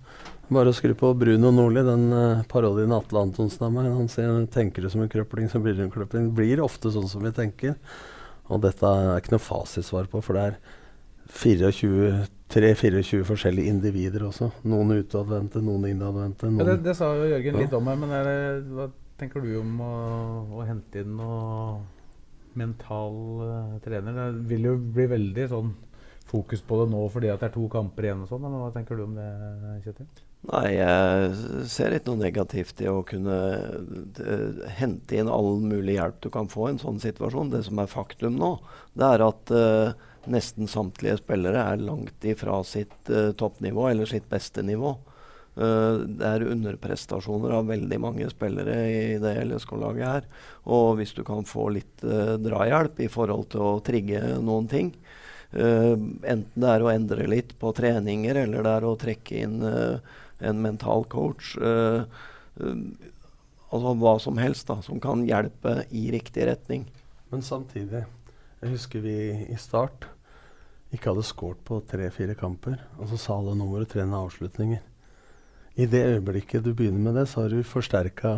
bare 0.54 0.72
å 0.72 0.76
skru 0.76 0.96
på 0.98 1.12
Bruno 1.18 1.52
Nordli, 1.54 1.84
den 1.86 2.08
uh, 2.14 2.44
parodien 2.50 2.94
Atle 2.96 3.22
Antonsen 3.28 3.66
har 3.66 3.74
med. 3.74 3.92
Han 3.94 4.10
sier 4.12 4.32
'tenker 4.50 4.82
du 4.82 4.90
som 4.90 5.02
en 5.04 5.12
krøpling, 5.12 5.50
så 5.50 5.62
blir 5.62 5.78
du 5.78 5.84
en 5.84 5.94
krøpling'. 5.94 6.32
Blir 6.36 6.62
ofte 6.64 6.92
sånn 6.92 7.10
som 7.10 7.24
vi 7.24 7.32
tenker. 7.36 7.76
Og 8.50 8.62
dette 8.62 8.82
er 8.82 9.20
ikke 9.22 9.36
noe 9.36 9.46
fasitsvar 9.46 10.10
på, 10.10 10.22
for 10.26 10.34
det 10.34 10.46
er 10.50 10.58
3-24 12.50 13.22
forskjellige 13.28 13.70
individer 13.70 14.26
også. 14.26 14.50
Noen 14.66 14.96
utadvendte, 14.98 15.62
noen 15.62 15.86
innadvendte. 15.92 16.50
Ja, 16.58 16.66
det, 16.72 16.80
det, 16.88 16.96
sa 16.98 17.12
jo 17.14 17.30
Jørgen 17.30 17.60
litt 17.62 17.76
om 17.78 17.92
her, 17.92 18.00
men 18.02 18.10
det, 18.10 18.40
hva 18.74 18.90
tenker 19.22 19.46
du 19.46 19.52
om 19.62 19.78
å, 19.86 19.94
å 20.58 20.66
hente 20.66 21.04
inn 21.04 21.14
noe 21.20 21.78
mental 22.58 23.20
uh, 23.44 23.78
trener? 23.86 24.18
Det 24.18 24.50
vil 24.50 24.66
jo 24.72 24.74
bli 24.82 25.06
veldig 25.14 25.48
sånn 25.54 25.70
fokus 26.30 26.62
på 26.66 26.82
det 26.82 26.90
nå 26.94 27.04
fordi 27.14 27.32
at 27.34 27.42
det 27.42 27.50
er 27.50 27.56
to 27.58 27.68
kamper 27.72 28.08
igjen 28.10 28.26
og 28.26 28.32
sånn, 28.32 28.46
men 28.46 28.58
hva 28.62 28.72
tenker 28.76 29.00
du 29.00 29.06
om 29.06 29.16
det, 29.18 29.30
Kjetil? 29.86 30.10
Nei, 30.48 30.70
jeg 30.72 31.66
ser 31.68 31.92
ikke 31.92 32.14
noe 32.14 32.22
negativt 32.22 32.80
i 32.80 32.88
å 32.88 33.02
kunne 33.08 33.40
uh, 33.60 34.62
hente 34.78 35.18
inn 35.20 35.28
all 35.32 35.58
mulig 35.60 35.98
hjelp 35.98 36.22
du 36.24 36.30
kan 36.32 36.48
få 36.52 36.70
i 36.70 36.72
en 36.74 36.80
sånn 36.80 37.02
situasjon. 37.04 37.52
Det 37.52 37.66
som 37.68 37.82
er 37.82 37.92
faktum 37.92 38.38
nå, 38.40 38.54
det 38.96 39.10
er 39.10 39.26
at 39.26 39.52
uh, 39.52 39.92
nesten 40.32 40.72
samtlige 40.72 41.18
spillere 41.20 41.66
er 41.74 41.84
langt 41.84 42.24
ifra 42.24 42.62
sitt 42.64 43.12
uh, 43.12 43.34
toppnivå 43.36 43.90
eller 43.92 44.08
sitt 44.10 44.30
beste 44.32 44.64
nivå. 44.64 44.96
det 45.60 46.24
er 46.24 46.44
underprestasjoner 46.54 47.52
av 47.52 47.66
veldig 47.68 47.98
mange 48.00 48.28
spillere 48.32 48.76
i 48.88 49.00
det 49.20 49.34
LSK-laget 49.42 50.06
her. 50.06 50.28
Og 50.72 50.94
hvis 51.02 51.12
du 51.18 51.26
kan 51.28 51.44
få 51.44 51.66
litt 51.76 52.06
drahjelp 52.46 53.02
i 53.04 53.10
forhold 53.12 53.50
til 53.52 53.66
å 53.66 53.82
trigge 53.84 54.22
noen 54.40 54.70
ting, 54.72 54.94
enten 55.50 56.62
det 56.62 56.70
er 56.70 56.84
å 56.86 56.92
endre 56.92 57.26
litt 57.26 57.56
på 57.58 57.72
treninger, 57.74 58.38
eller 58.44 58.66
det 58.66 58.74
er 58.76 58.86
å 58.86 58.98
trekke 59.02 59.40
inn 59.48 59.64
en 60.40 60.62
mental 60.62 61.06
coach. 61.10 61.56
Uh, 61.58 62.06
altså 63.70 63.96
hva 64.02 64.16
som 64.22 64.40
helst 64.42 64.70
da, 64.70 64.80
som 64.86 65.02
kan 65.04 65.26
hjelpe 65.28 65.84
i 65.90 66.08
riktig 66.14 66.48
retning. 66.50 66.86
Men 67.30 67.44
samtidig, 67.46 68.06
jeg 68.60 68.74
husker 68.74 69.04
vi 69.04 69.18
i 69.50 69.58
start 69.60 70.08
ikke 70.94 71.12
hadde 71.12 71.28
skåret 71.28 71.62
på 71.68 71.78
tre-fire 71.90 72.36
kamper. 72.38 72.80
Og 72.98 73.12
så 73.12 73.20
sa 73.22 73.38
alle 73.38 73.54
nå 73.58 73.68
må 73.70 73.84
trene 73.86 74.24
avslutninger. 74.26 74.82
I 75.80 75.88
det 75.88 76.02
øyeblikket 76.04 76.66
du 76.66 76.74
begynner 76.76 77.00
med 77.06 77.16
det, 77.16 77.28
så 77.32 77.46
har 77.46 77.54
du 77.54 77.64
forsterka 77.64 78.36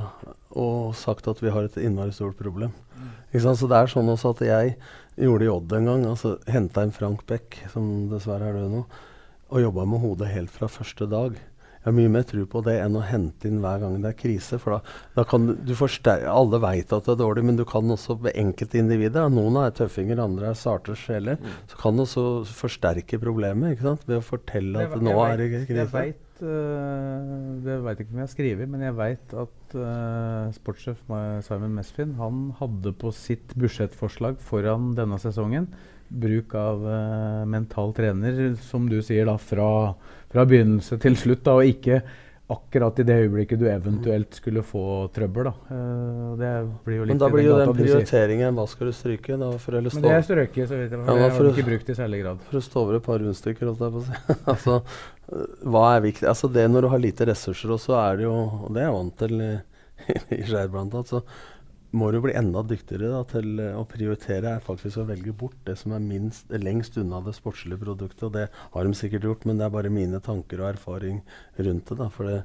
og 0.51 0.95
sagt 0.99 1.29
at 1.31 1.39
vi 1.41 1.49
har 1.49 1.65
et 1.65 1.77
innmari 1.81 2.13
stort 2.13 2.37
problem. 2.37 2.73
Mm. 2.93 3.13
Så 3.41 3.69
det 3.69 3.77
er 3.77 3.89
sånn 3.89 4.11
også 4.11 4.35
at 4.35 4.43
jeg 4.45 4.75
gjorde 5.17 5.47
i 5.47 5.49
Odd 5.49 5.73
en 5.77 5.89
gang. 5.89 6.03
altså 6.11 6.35
Henta 6.51 6.83
en 6.85 6.93
Frank 6.93 7.23
Beck, 7.29 7.57
som 7.73 8.11
dessverre 8.11 8.51
er 8.51 8.59
død 8.59 8.75
nå, 8.75 8.83
og 9.51 9.63
jobba 9.63 9.87
med 9.89 10.03
hodet 10.03 10.29
helt 10.35 10.53
fra 10.53 10.69
første 10.69 11.07
dag. 11.09 11.39
Jeg 11.81 11.87
har 11.89 11.95
mye 11.97 12.09
mer 12.13 12.25
tro 12.29 12.43
på 12.45 12.61
det 12.61 12.75
enn 12.77 12.93
å 12.93 13.01
hente 13.01 13.49
inn 13.49 13.61
hver 13.63 13.79
gang 13.81 13.95
det 14.03 14.11
er 14.11 14.17
krise. 14.19 14.59
For 14.61 14.75
da, 14.75 14.97
da 15.15 15.23
kan 15.25 15.47
du, 15.47 15.55
du 15.65 15.73
Alle 16.29 16.59
veit 16.61 16.93
at 16.93 17.07
det 17.07 17.15
er 17.15 17.21
dårlig, 17.23 17.43
men 17.47 17.57
du 17.57 17.63
kan 17.65 17.89
også 17.89 18.19
ved 18.21 18.37
enkeltindivider 18.37 19.31
Noen 19.33 19.57
er 19.63 19.73
tøffinger, 19.73 20.21
andre 20.21 20.51
er 20.51 20.59
sarte 20.59 20.93
sjeler. 20.93 21.41
Mm. 21.41 21.55
Så 21.73 21.81
kan 21.81 21.97
du 21.97 22.03
også 22.05 22.25
forsterke 22.53 23.17
problemet 23.17 23.73
ikke 23.73 23.87
sant? 23.87 24.05
ved 24.05 24.19
å 24.19 24.27
fortelle 24.27 24.85
at 24.85 24.93
det, 24.93 25.01
nå 25.09 25.15
er 25.25 25.41
det 25.41 25.49
krise. 25.55 25.79
Jeg 25.79 25.89
vet, 25.95 26.27
det 26.41 27.75
veit 27.83 27.99
jeg 27.99 28.07
ikke 28.07 28.15
om 28.15 28.21
jeg 28.21 28.27
har 28.27 28.33
skrevet, 28.33 28.69
men 28.71 28.83
jeg 28.85 28.97
veit 28.97 29.33
at 29.37 29.75
uh, 29.77 30.51
sportssjef 30.55 31.01
Simon 31.45 31.75
Mesfin 31.77 32.15
han 32.17 32.47
hadde 32.57 32.93
på 32.97 33.11
sitt 33.15 33.53
budsjettforslag 33.59 34.39
foran 34.41 34.91
denne 34.97 35.19
sesongen 35.21 35.69
bruk 36.11 36.55
av 36.57 36.81
uh, 36.83 37.43
mental 37.47 37.93
trener, 37.95 38.41
som 38.67 38.89
du 38.91 38.99
sier, 39.05 39.29
da, 39.29 39.37
fra, 39.39 39.93
fra 40.31 40.45
begynnelse 40.47 40.97
til 41.01 41.15
slutt. 41.19 41.45
Da, 41.45 41.55
og 41.61 41.69
ikke 41.71 42.01
akkurat 42.53 42.99
i 43.01 43.05
det 43.07 43.15
øyeblikket 43.23 43.61
du 43.61 43.65
eventuelt 43.71 44.35
skulle 44.37 44.63
få 44.65 44.83
trøbbel. 45.15 45.49
Da. 45.49 45.53
Uh, 45.71 46.27
det 46.39 46.51
blir 46.85 46.99
jo 46.99 47.07
litt 47.07 47.15
Men 47.15 47.21
da 47.23 47.29
blir 47.33 47.47
jo 47.47 47.59
den 47.59 47.73
prioriteringen 47.77 48.57
Hva 48.57 48.65
skal 48.69 48.91
du 48.91 48.95
stryke? 48.95 49.37
Da, 49.41 49.49
for 49.61 49.77
Men 49.79 50.05
det 50.05 50.13
er 50.17 50.27
strøket, 50.27 50.69
så 50.69 50.79
vidt 50.79 50.95
jeg 50.95 51.01
vet. 51.01 51.21
Ja, 51.21 51.31
har 51.37 51.49
ikke 51.53 51.67
brukt 51.71 51.89
i 51.93 51.97
særlig 51.97 52.21
grad. 52.25 52.43
For 52.49 52.59
å 52.59 52.63
stå 52.67 52.83
over 52.85 52.99
et 52.99 53.07
par 53.07 53.23
rundstykker, 53.23 53.71
holdt 53.71 53.85
jeg 53.85 53.95
på 53.95 54.03
å 54.03 54.05
si. 54.09 54.35
altså, 54.55 54.79
hva 55.73 55.85
er 55.95 56.05
viktig? 56.07 56.27
Altså, 56.33 56.51
det 56.51 56.67
når 56.71 56.87
du 56.87 56.91
har 56.93 57.03
lite 57.07 57.29
ressurser, 57.31 57.73
og 57.75 57.81
så 57.83 57.97
er 58.01 58.21
det 58.21 58.27
jo 58.27 58.35
Og 58.35 58.69
det 58.75 58.83
er 58.83 58.89
jeg 58.89 58.97
vant 58.97 59.17
til 59.23 59.47
i, 59.47 59.51
i 60.37 60.43
Skeid 60.45 60.75
blant 60.75 60.99
annet. 60.99 61.15
Så 61.15 61.23
må 61.91 62.07
du 62.11 62.19
bli 62.23 62.35
enda 62.39 62.61
dyktigere 62.63 63.09
da, 63.11 63.21
til 63.27 63.59
eh, 63.59 63.75
å 63.75 63.83
prioritere 63.89 64.55
er 64.55 64.63
faktisk 64.63 65.01
å 65.01 65.07
velge 65.09 65.33
bort 65.35 65.57
det 65.67 65.75
som 65.79 65.95
er 65.95 66.03
minst, 66.03 66.51
lengst 66.51 66.95
unna 67.01 67.19
det 67.25 67.35
sportslige 67.35 67.81
produktet. 67.81 68.23
og 68.27 68.35
Det 68.37 68.45
har 68.75 68.87
de 68.87 68.93
sikkert 68.97 69.27
gjort, 69.27 69.47
men 69.47 69.59
det 69.59 69.67
er 69.67 69.73
bare 69.75 69.91
mine 69.93 70.21
tanker 70.23 70.63
og 70.63 70.71
erfaring 70.71 71.19
rundt 71.59 71.91
det. 71.91 71.99
Da, 71.99 72.07
for 72.13 72.29
det, 72.29 72.37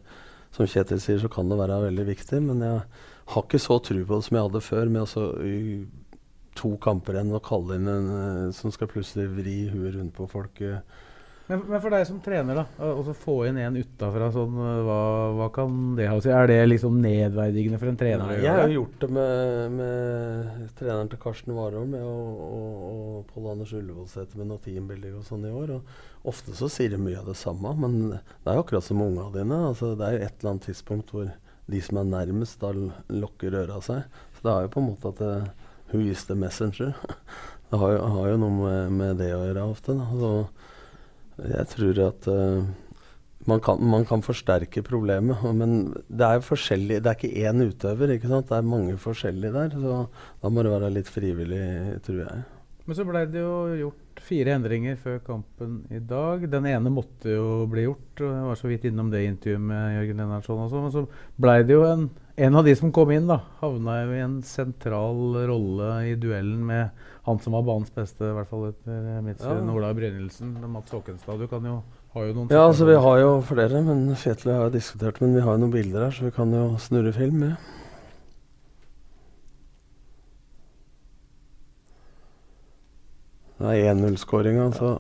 som 0.57 0.67
Kjetil 0.71 1.03
sier, 1.03 1.21
så 1.23 1.31
kan 1.31 1.51
det 1.51 1.61
være 1.61 1.85
veldig 1.87 2.09
viktig. 2.11 2.43
Men 2.49 2.65
jeg 2.65 2.83
har 3.35 3.47
ikke 3.47 3.63
så 3.63 3.79
tro 3.79 4.03
på 4.03 4.19
det 4.19 4.27
som 4.27 4.39
jeg 4.39 4.49
hadde 4.49 4.67
før, 4.67 4.91
med 4.91 5.05
altså, 5.05 5.29
to 6.57 6.73
kamper 6.83 7.19
igjen 7.19 7.35
og 7.37 7.45
kalle 7.47 7.79
inn 7.79 7.91
en 7.93 8.15
eh, 8.17 8.55
som 8.57 8.73
skal 8.75 8.91
plutselig 8.91 9.29
vri 9.37 9.59
huet 9.71 9.95
rundt 9.99 10.17
på 10.17 10.27
folk. 10.33 10.63
Uh, 10.63 10.81
men, 11.47 11.63
men, 11.63 11.81
for 11.81 11.95
deg 11.95 12.05
som 12.09 12.19
trener, 12.25 12.59
da, 12.59 12.89
å 12.91 13.15
få 13.15 13.37
inn 13.49 13.61
en 13.63 13.79
utafra, 13.79 14.29
sånn, 14.35 14.57
hva, 14.87 14.99
hva, 15.39 15.47
kan 15.55 15.95
det 15.99 16.09
ha 16.11 16.17
å 16.19 16.23
si? 16.25 16.33
Er 16.35 16.51
det 16.51 16.59
liksom 16.67 16.99
nedverdigende 17.03 17.79
for 17.83 17.93
en 17.93 17.99
trener? 18.01 18.25
Nei, 18.27 18.41
jeg 18.43 18.61
har 18.63 18.75
gjort 18.75 18.99
det 19.05 19.11
med, 19.19 19.79
med 19.79 20.75
treneren 20.79 21.13
til 21.13 21.23
Karsten 21.23 21.55
Warholm 21.57 21.95
og, 22.01 22.43
og, 22.47 22.85
og 22.91 23.33
Pål 23.33 23.51
Anders 23.55 23.75
Ullevålseter 23.79 24.43
med 24.43 24.51
noe 24.51 24.63
teambuilding 24.65 25.19
og 25.21 25.27
sånn 25.29 25.47
i 25.47 25.55
år. 25.55 25.77
Og 25.79 26.31
ofte 26.33 26.57
så 26.59 26.71
sier 26.73 26.95
de 26.97 27.01
mye 27.01 27.21
av 27.23 27.31
det 27.31 27.39
samme, 27.39 27.75
men 27.79 27.99
det 28.11 28.51
er 28.51 28.59
jo 28.59 28.67
akkurat 28.67 28.87
som 28.87 29.05
unga 29.05 29.31
dine. 29.37 29.61
Altså, 29.71 29.95
det 29.99 30.07
er 30.09 30.17
jo 30.17 30.25
et 30.27 30.41
eller 30.41 30.55
annet 30.55 30.71
tidspunkt 30.71 31.15
hvor 31.15 31.31
de 31.67 31.83
som 31.83 31.99
er 32.01 32.11
nærmest, 32.11 32.63
da 32.63 32.73
lukker 33.11 33.59
øra 33.63 33.81
seg. 33.83 34.07
Så 34.37 34.47
det 34.47 34.53
er 34.53 34.67
jo 34.67 34.73
på 34.75 34.83
en 34.83 34.91
måte 34.93 35.15
at 35.15 35.23
det, 35.23 35.37
Who 35.93 36.01
is 36.03 36.25
the 36.27 36.35
messenger? 36.35 36.95
Det 37.71 37.79
har 37.81 37.93
jo, 37.97 38.03
har 38.15 38.29
jo 38.31 38.35
noe 38.39 38.55
med, 38.55 38.93
med, 38.95 39.17
det 39.19 39.33
å 39.35 39.43
gjøre 39.43 39.63
ofte. 39.67 39.95
Da. 39.99 40.05
Så, 40.15 40.29
jeg 41.37 41.69
tror 41.73 42.03
at 42.07 42.29
uh, 42.33 42.65
man, 43.47 43.61
kan, 43.61 43.83
man, 43.83 44.07
kan, 44.09 44.25
forsterke 44.25 44.83
problemet, 44.87 45.45
men 45.55 45.95
det 46.09 46.27
er 46.27 46.45
forskjellig. 46.45 47.03
Det 47.05 47.13
er 47.13 47.19
ikke 47.19 47.47
én 47.47 47.63
utøver, 47.67 48.17
ikke 48.17 48.33
sant? 48.33 48.49
det 48.51 48.59
er 48.59 48.75
mange 48.75 48.97
forskjellige 49.01 49.55
der. 49.55 49.77
Så 49.77 50.03
da 50.43 50.53
må 50.53 50.65
det 50.65 50.75
være 50.75 50.93
litt 50.97 51.11
frivillig, 51.13 51.65
tror 52.07 52.23
jeg. 52.25 52.45
Men 52.87 52.95
så 52.95 53.03
blei 53.03 53.25
det 53.27 53.41
jo 53.43 53.55
gjort 53.81 54.21
fire 54.23 54.53
endringer 54.55 54.99
før 55.03 55.19
kampen 55.27 55.81
i 55.91 55.99
dag. 55.99 56.45
Den 56.51 56.69
ene 56.71 56.93
måtte 56.93 57.33
jo 57.35 57.65
bli 57.71 57.83
gjort. 57.89 58.21
og 58.21 58.29
Jeg 58.31 58.45
var 58.47 58.61
så 58.61 58.71
vidt 58.71 58.87
innom 58.87 59.11
det 59.11 59.25
intervjuet 59.27 59.65
med 59.73 59.97
Jørgen 59.97 60.23
Lennartson 60.23 60.63
også. 60.63 60.83
Men 60.85 60.95
så 60.95 61.03
blei 61.43 61.59
det 61.67 61.77
jo 61.77 61.83
en 61.89 62.09
En 62.37 62.53
av 62.53 62.67
de 62.67 62.75
som 62.77 62.91
kom 62.93 63.09
inn, 63.15 63.25
da, 63.25 63.39
havna 63.63 63.95
jo 64.03 64.11
i 64.13 64.19
en 64.21 64.43
sentral 64.45 65.39
rolle 65.49 65.87
i 66.05 66.11
duellen 66.21 66.67
med 66.69 66.91
han 67.27 67.39
som 67.43 67.57
var 67.57 67.63
banens 67.67 67.91
beste, 67.95 68.23
i 68.25 68.35
hvert 68.37 68.49
fall 68.51 68.69
etter 68.71 69.23
mitt 69.27 69.41
Ja. 69.41 69.55
syn, 69.57 69.71
Ola 69.71 69.93
Brynildsen. 69.95 70.53
Mats 70.71 70.91
Håkenstad. 70.95 71.39
Du 71.39 71.47
kan 71.51 71.65
jo 71.65 71.83
ha 72.15 72.21
jo 72.27 72.35
noen 72.35 72.51
Ja, 72.51 72.67
altså 72.69 72.87
vi 72.87 72.95
har 72.95 73.19
jo 73.19 73.41
flere, 73.43 73.83
men 73.85 74.15
jeg 74.15 74.37
har 74.55 74.71
jo 74.71 74.71
diskutert, 74.71 75.21
men 75.21 75.35
vi 75.35 75.41
har 75.43 75.57
jo 75.57 75.65
noen 75.67 75.73
bilder 75.75 76.05
her, 76.07 76.11
så 76.15 76.25
vi 76.25 76.31
kan 76.31 76.53
jo 76.53 76.77
snurre 76.79 77.13
film 77.13 77.41
med. 77.41 77.57
Det 83.57 83.73
er 83.73 83.95
1-0-skåringa. 83.95 84.67
Altså. 84.69 84.91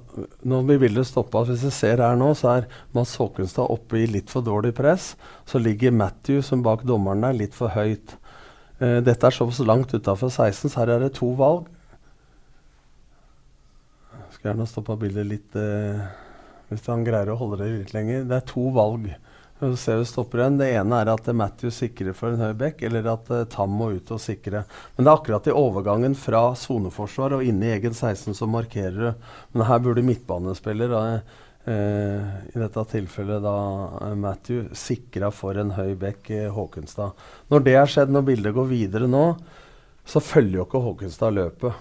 nå 0.48 0.62
blir 0.64 0.78
bildet 0.80 1.06
stoppa. 1.06 1.42
Hvis 1.44 1.64
vi 1.66 1.70
ser 1.76 2.00
her 2.00 2.16
nå, 2.16 2.30
så 2.38 2.54
er 2.54 2.68
Mads 2.96 3.12
Håkenstad 3.20 3.68
oppe 3.68 4.00
i 4.00 4.06
litt 4.08 4.32
for 4.32 4.44
dårlig 4.46 4.72
press. 4.78 5.10
Så 5.44 5.60
ligger 5.60 5.92
Matthew, 5.92 6.40
som 6.42 6.62
bak 6.64 6.86
dommeren 6.88 7.20
der, 7.26 7.36
litt 7.36 7.54
for 7.56 7.68
høyt. 7.76 8.16
Eh, 8.80 9.00
dette 9.04 9.28
er 9.28 9.36
såpass 9.36 9.60
langt 9.60 9.92
utafor 9.92 10.32
16, 10.32 10.70
så 10.72 10.80
her 10.82 10.94
er 10.96 11.04
det 11.04 11.14
to 11.20 11.34
valg. 11.36 11.68
Skulle 14.36 14.52
gjerne 14.52 14.68
stoppa 14.68 14.98
bildet 15.00 15.24
litt 15.30 15.56
eh, 15.56 16.02
hvis 16.68 16.84
han 16.90 17.06
greier 17.06 17.32
å 17.32 17.38
holde 17.40 17.62
det 17.62 17.70
litt 17.72 17.94
lenger. 17.96 18.26
Det 18.28 18.36
er 18.36 18.44
to 18.50 18.66
valg. 18.74 19.08
Så 19.56 19.70
ser 19.80 20.02
vi 20.02 20.08
stopper 20.10 20.42
igjen. 20.42 20.58
Det 20.60 20.68
ene 20.76 20.98
er 21.00 21.08
at 21.08 21.30
eh, 21.30 21.36
Matthew 21.36 21.72
sikrer 21.72 22.16
for 22.16 22.34
en 22.34 22.44
høy 22.44 22.52
bekk, 22.60 22.84
eller 22.84 23.08
at 23.14 23.32
eh, 23.32 23.46
Tam 23.48 23.72
må 23.72 23.94
ut 23.96 24.12
og 24.12 24.20
sikre. 24.20 24.66
Men 24.96 25.06
det 25.06 25.12
er 25.12 25.16
akkurat 25.16 25.48
i 25.48 25.56
overgangen 25.56 26.18
fra 26.20 26.50
soneforsvar 26.60 27.38
og 27.38 27.48
inn 27.48 27.64
i 27.64 27.72
egen 27.78 27.96
16 27.96 28.36
som 28.36 28.52
markerer 28.52 29.00
det. 29.08 29.16
Men 29.54 29.68
her 29.70 29.82
burde 29.88 30.04
midtbanespiller, 30.04 30.92
da, 30.92 31.02
Uh, 31.66 32.22
i 32.54 32.60
dette 32.60 32.82
tilfellet 32.92 33.40
da 33.42 33.52
eh, 34.06 34.12
Matthew, 34.14 34.68
sikra 34.78 35.32
for 35.34 35.58
en 35.58 35.72
høy 35.74 35.96
bekk 35.98 36.28
i 36.30 36.44
Håkenstad. 36.54 37.24
Når 37.50 37.64
det 37.66 37.74
har 37.74 37.90
skjedd, 37.90 38.12
når 38.14 38.22
bildet 38.28 38.54
går 38.54 38.68
videre 38.70 39.08
nå, 39.10 39.24
så 40.06 40.22
følger 40.22 40.60
jo 40.60 40.66
ikke 40.68 40.84
Håkenstad 40.84 41.34
løpet. 41.34 41.80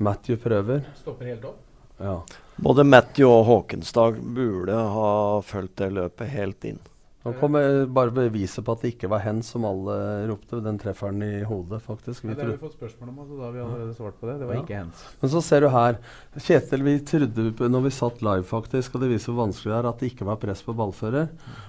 Matthew 0.00 0.36
prøver. 0.40 0.84
Stopper 0.98 1.28
helt 1.34 1.44
opp. 1.44 1.58
Ja. 2.00 2.18
Både 2.60 2.84
Matthew 2.88 3.28
og 3.28 3.44
Håkenstad 3.48 4.20
burde 4.34 4.72
ha 4.72 5.10
fulgt 5.44 5.76
det 5.82 5.92
løpet 5.92 6.32
helt 6.32 6.64
inn. 6.64 6.78
Nå 7.20 7.34
kommer 7.36 7.82
bare 7.92 8.08
beviset 8.16 8.64
på 8.64 8.72
at 8.72 8.80
det 8.80 8.94
ikke 8.94 9.08
var 9.12 9.20
hen 9.20 9.42
som 9.44 9.66
alle 9.68 9.92
ropte. 10.30 10.56
Den 10.64 10.78
treffer 10.80 11.10
han 11.10 11.20
i 11.20 11.42
hodet, 11.44 11.82
faktisk. 11.84 12.22
Vi 12.24 12.30
Ja, 12.30 12.34
det 12.38 12.46
har 12.46 12.52
vi 12.54 12.62
fått 12.62 12.78
spørsmål 12.78 13.10
om, 13.10 13.18
så 13.28 13.36
da 13.36 13.42
har 13.44 13.52
vi 13.52 13.60
allerede 13.60 13.96
svart 13.98 14.16
på 14.22 14.26
det. 14.30 14.38
Det 14.40 14.46
var 14.48 14.54
Ja. 14.56 14.62
ikke 14.62 14.78
hens. 14.78 15.02
Men 15.20 15.30
så 15.30 15.42
ser 15.44 15.60
du 15.60 15.68
her. 15.68 15.98
Kjetil, 16.38 16.82
vi 16.82 16.94
trodde 17.04 17.68
når 17.68 17.82
vi 17.84 17.90
satt 17.92 18.22
live, 18.24 18.42
faktisk, 18.48 18.94
og 18.94 19.02
det 19.04 19.10
viser 19.12 19.34
hvor 19.34 19.44
vanskelig 19.44 19.68
det 19.68 19.76
er, 19.84 19.88
at 19.90 19.98
det 20.00 20.12
ikke 20.14 20.24
var 20.30 20.36
press 20.40 20.62
på 20.64 20.72
ballfører. 20.80 21.28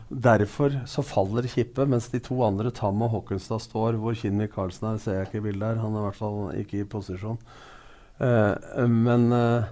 Derfor 0.10 0.70
så 0.88 1.04
faller 1.04 1.44
Kippe, 1.52 1.86
mens 1.86 2.08
de 2.08 2.20
to 2.20 2.39
andre, 2.48 2.72
Tam 2.72 3.02
og 3.02 3.12
Håkenstad, 3.12 3.60
står 3.60 4.00
hvor 4.00 4.15
Kinn 4.15 4.38
Michaelsen 4.39 4.94
er. 4.94 4.98
ser 5.00 5.13
jeg 5.20 5.28
ikke 5.28 5.44
i 5.44 5.52
bildet 5.52 5.67
her. 5.67 5.82
Han 5.84 5.94
er 5.96 6.00
i 6.00 6.08
hvert 6.08 6.15
fall 6.15 6.39
ikke 6.63 6.80
i 6.80 6.84
posisjon. 6.88 7.38
Eh, 8.21 8.88
men 8.88 9.31
eh, 9.34 9.69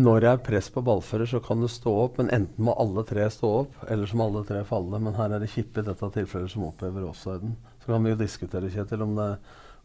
når 0.00 0.22
det 0.22 0.28
er 0.30 0.44
press 0.46 0.70
på 0.72 0.82
ballfører, 0.86 1.28
så 1.28 1.40
kan 1.44 1.60
du 1.60 1.68
stå 1.68 1.92
opp, 2.04 2.20
men 2.20 2.30
enten 2.34 2.64
må 2.64 2.76
alle 2.78 3.02
tre 3.08 3.26
stå 3.32 3.48
opp, 3.64 3.80
eller 3.90 4.08
så 4.08 4.18
må 4.18 4.28
alle 4.28 4.44
tre 4.48 4.62
falle. 4.68 5.00
Men 5.02 5.16
her 5.18 5.34
er 5.34 5.42
det 5.42 5.50
Kippe 5.52 5.82
i 5.82 5.88
dette 5.88 6.12
tilfellet 6.14 6.52
som 6.52 6.68
opphever 6.68 7.08
offsiden. 7.08 7.56
Så 7.82 7.90
kan 7.90 8.06
vi 8.06 8.14
jo 8.14 8.20
diskutere, 8.20 8.70
Kjetil, 8.70 9.02
om, 9.04 9.16
det, 9.18 9.28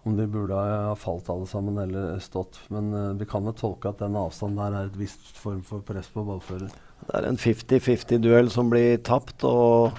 om 0.05 0.15
de 0.19 0.27
burde 0.29 0.59
ha 0.61 0.93
falt 0.99 1.31
alle 1.33 1.49
sammen 1.49 1.81
eller 1.81 2.19
stått. 2.23 2.61
Men 2.69 2.93
uh, 2.93 3.13
vi 3.17 3.27
kan 3.29 3.49
jo 3.49 3.55
tolke 3.57 3.89
at 3.89 4.03
den 4.03 4.19
avstanden 4.19 4.61
der 4.61 4.77
er 4.77 4.91
et 4.91 4.99
visst 4.99 5.33
form 5.41 5.63
for 5.65 5.83
press 5.87 6.11
på 6.13 6.23
ballfører. 6.27 6.69
Det 7.05 7.15
er 7.17 7.27
en 7.27 7.41
50-50-duell 7.41 8.53
som 8.53 8.69
blir 8.69 9.01
tapt, 9.03 9.43
og, 9.49 9.97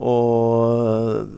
og 0.00 1.28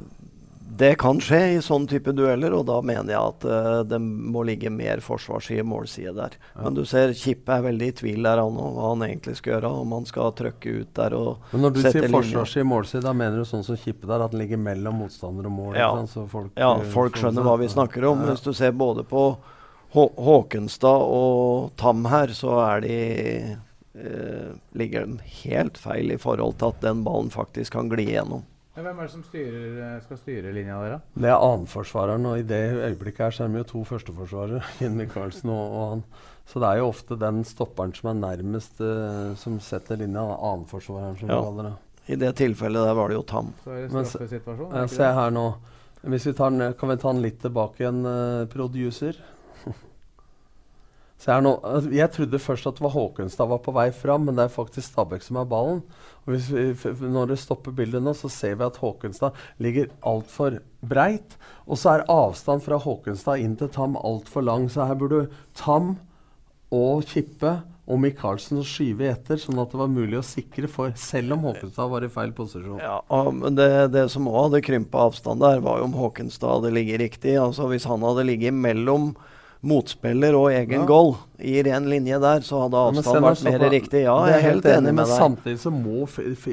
det 0.70 0.94
kan 1.00 1.16
skje 1.22 1.38
i 1.54 1.60
sånn 1.64 1.86
type 1.88 2.12
dueller, 2.12 2.52
og 2.52 2.66
da 2.68 2.76
mener 2.84 3.14
jeg 3.14 3.18
at 3.18 3.44
uh, 3.48 3.80
det 3.88 3.98
må 4.02 4.42
ligge 4.44 4.68
mer 4.72 5.00
forsvarsside, 5.00 5.64
målside 5.64 6.12
der. 6.16 6.34
Men 6.58 6.76
du 6.76 6.82
ser 6.88 7.14
Kippe 7.16 7.54
er 7.56 7.64
veldig 7.64 7.88
i 7.88 7.94
tvil 8.02 8.26
der 8.26 8.42
han 8.42 8.58
hva 8.58 8.90
han 8.90 9.04
egentlig 9.06 9.38
skal 9.38 9.54
gjøre. 9.54 9.70
Om 9.82 9.94
han 9.96 10.08
skal 10.10 10.34
trøkke 10.36 10.74
ut 10.82 10.90
der 10.98 11.16
og 11.16 11.54
Men 11.54 11.64
når 11.64 11.76
du 11.76 11.80
sier 11.86 12.08
forsvarsside 12.12 12.66
målside, 12.68 13.02
da 13.06 13.14
mener 13.16 13.40
du 13.40 13.48
sånn 13.48 13.64
som 13.64 13.78
Kippe 13.80 14.10
der, 14.10 14.26
at 14.26 14.34
den 14.34 14.42
ligger 14.42 14.60
mellom 14.60 15.00
motstander 15.04 15.48
og 15.48 15.54
mål? 15.56 15.78
Ja, 15.80 15.88
folk, 16.28 16.52
ja, 16.52 16.74
eh, 16.74 16.90
folk 16.92 17.16
skjønner 17.16 17.48
hva 17.48 17.56
vi 17.62 17.70
snakker 17.72 18.04
om. 18.10 18.26
Ja. 18.26 18.34
Hvis 18.34 18.44
du 18.44 18.52
ser 18.58 18.76
både 18.76 19.06
på 19.08 19.24
Hå 19.94 20.04
Håkenstad 20.20 21.08
og 21.16 21.72
Tam 21.80 22.04
her, 22.12 22.34
så 22.36 22.58
er 22.66 22.84
de 22.84 22.98
eh, 23.96 24.52
ligger 24.76 25.08
de 25.08 25.32
helt 25.46 25.80
feil 25.80 26.12
i 26.12 26.20
forhold 26.20 26.60
til 26.60 26.74
at 26.74 26.84
den 26.84 27.02
ballen 27.08 27.32
faktisk 27.32 27.78
kan 27.78 27.88
gli 27.88 28.10
gjennom. 28.12 28.44
Men 28.78 28.86
hvem 28.86 28.98
er 29.02 29.08
det 29.08 29.10
som 29.10 29.22
styrer, 29.26 29.62
eh, 29.82 29.94
skal 30.04 30.18
styre 30.20 30.50
linja 30.54 30.76
der, 30.78 30.92
da? 30.92 30.98
Det 31.18 31.30
er 31.32 31.40
annenforsvareren, 31.42 32.26
og 32.30 32.38
i 32.38 32.44
det 32.46 32.60
øyeblikket 32.78 33.24
her 33.24 33.34
så 33.34 33.42
er 33.42 33.48
vi 33.50 33.58
jo 33.58 33.66
to 33.72 33.80
førsteforsvarere. 33.88 34.60
Finn 34.78 34.94
Michaelsen 34.94 35.50
og, 35.50 35.72
og 35.74 35.88
han. 35.90 36.04
Så 36.46 36.62
det 36.62 36.68
er 36.68 36.78
jo 36.78 36.84
ofte 36.92 37.18
den 37.18 37.40
stopperen 37.44 37.90
som 37.96 38.12
er 38.12 38.20
nærmest 38.20 38.78
uh, 38.78 39.34
som 39.40 39.56
setter 39.58 39.98
linja, 39.98 40.22
annenforsvareren, 40.22 41.18
som 41.18 41.26
Ja. 41.32 41.40
vi 41.40 41.48
kaller 41.48 41.66
det. 41.66 41.74
I 42.06 42.20
det 42.22 42.30
tilfellet 42.38 42.86
der 42.86 42.94
var 42.94 43.10
det 43.10 43.18
jo 43.18 43.24
Tam. 43.26 43.50
Så 43.64 43.74
er 43.74 43.88
det 43.88 44.06
straffesituasjon? 44.14 44.88
se 44.94 45.10
her 45.18 45.34
nå. 45.34 45.48
Hvis 46.14 46.28
vi 46.30 46.36
tar 46.38 46.54
den, 46.54 46.72
kan 46.78 46.88
vi 46.94 46.96
ta 47.02 47.12
den 47.12 47.22
litt 47.26 47.42
tilbake 47.42 47.82
igjen, 47.82 48.00
uh, 48.06 48.46
producer? 48.46 49.18
Nå. 51.26 51.60
altså, 51.66 51.90
Jeg 51.90 52.12
trodde 52.14 52.38
først 52.38 52.66
at 52.66 52.76
det 52.78 52.84
var 52.84 52.94
Håkenstad 52.94 53.48
var 53.50 53.58
på 53.58 53.74
vei 53.74 53.88
fram, 53.90 54.26
men 54.28 54.36
det 54.38 54.44
er 54.46 54.54
faktisk 54.54 54.86
Stabæk 54.92 55.24
som 55.26 55.40
er 55.40 55.48
ballen. 55.50 55.80
Vi, 56.28 56.38
når 57.00 57.32
det 57.32 57.38
stopper 57.42 57.74
bildet 57.74 58.04
nå, 58.04 58.12
så 58.14 58.30
ser 58.30 58.54
vi 58.60 58.66
at 58.66 58.78
Håkenstad 58.78 59.34
ligger 59.58 59.88
altfor 60.06 60.60
breit. 60.86 61.34
Og 61.66 61.80
så 61.80 61.96
er 61.96 62.06
avstand 62.12 62.62
fra 62.62 62.78
Håkenstad 62.78 63.42
inn 63.42 63.56
til 63.58 63.72
Tam 63.74 63.96
altfor 63.98 64.46
lang, 64.46 64.68
så 64.70 64.86
her 64.86 64.98
burde 65.00 65.26
Tam 65.58 65.96
og 66.70 67.02
Kippe 67.08 67.56
og 67.88 67.96
Michaelsen 68.02 68.60
skyve 68.68 69.06
etter, 69.08 69.40
sånn 69.40 69.58
at 69.62 69.72
det 69.72 69.78
var 69.80 69.88
mulig 69.88 70.18
å 70.20 70.26
sikre 70.26 70.68
for, 70.68 70.92
selv 71.00 71.38
om 71.38 71.46
Håkenstad 71.48 71.88
var 71.88 72.04
i 72.04 72.10
feil 72.12 72.34
posisjon. 72.36 72.82
Ja, 72.84 73.00
men 73.32 73.56
det, 73.56 73.68
det 73.94 74.04
som 74.12 74.28
òg 74.28 74.50
hadde 74.50 74.60
krympa 74.66 75.06
avstand 75.08 75.40
der, 75.40 75.62
var 75.64 75.80
jo 75.80 75.88
om 75.88 75.96
Håkenstad 75.96 76.58
hadde 76.58 76.74
ligget 76.76 77.00
riktig. 77.00 77.38
Altså 77.40 77.70
Hvis 77.72 77.88
han 77.88 78.04
hadde 78.04 78.26
ligget 78.28 78.54
mellom 78.54 79.14
motspiller 79.62 80.34
og 80.38 80.50
egen 80.52 80.80
Ja. 80.80 80.86
goal 80.86 81.16
i 81.40 81.62
ren 81.62 81.88
linje 81.90 82.20
der, 82.20 82.40
så 82.40 82.62
hadde 82.62 82.76
avstanden 82.78 83.22
vært 83.22 83.44
mer 83.44 83.70
riktig. 83.70 84.02
Ja, 84.04 84.16
jeg 84.26 84.36
er 84.38 84.50
helt 84.50 84.64
enig 84.64 84.82
med 84.84 84.94
men 84.94 85.06
deg. 85.06 85.18
samtidig 85.18 85.58
så 85.58 85.70
må 85.72 86.06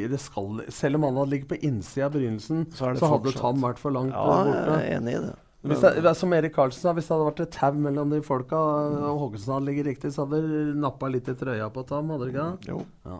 det 0.09 0.19
skal, 0.19 0.61
Selv 0.69 0.95
om 0.95 1.03
han 1.03 1.15
hadde 1.15 1.29
ligget 1.29 1.47
på 1.49 1.59
innsida 1.61 2.05
av 2.05 2.13
begynnelsen, 2.13 2.65
Så 2.73 2.95
så 2.97 3.07
hadde. 3.09 3.31
Tam 3.33 3.61
vært 3.61 3.77
for 3.77 3.91
langt 3.91 4.11
Ja, 4.13 4.25
borte. 4.25 4.81
jeg 4.81 4.91
er 4.91 4.99
enig 4.99 5.13
i 5.13 5.19
det. 5.27 5.35
Hvis 5.65 5.81
det, 5.81 6.15
som 6.17 6.31
Erik 6.33 6.53
Karlsen 6.53 6.81
sa, 6.81 6.93
hvis 6.93 7.07
det 7.07 7.17
hadde 7.17 7.25
vært 7.33 7.39
et 7.41 7.51
tau 7.51 7.71
mellom 7.73 8.09
de 8.11 8.21
folka, 8.21 8.55
og 8.55 9.19
Hågensen 9.19 9.53
hadde 9.53 9.65
ligget 9.65 9.85
riktig, 9.87 10.11
så 10.13 10.25
hadde 10.27 10.41
det 10.41 10.75
nappa 10.77 11.07
litt 11.09 11.27
i 11.27 11.33
trøya 11.33 11.71
på 11.73 11.85
Tam, 11.87 12.09
hadde 12.09 12.25
det 12.25 12.33
ikke 12.35 12.59
det? 12.61 12.67
Jo. 12.69 12.85
Ja. 13.05 13.19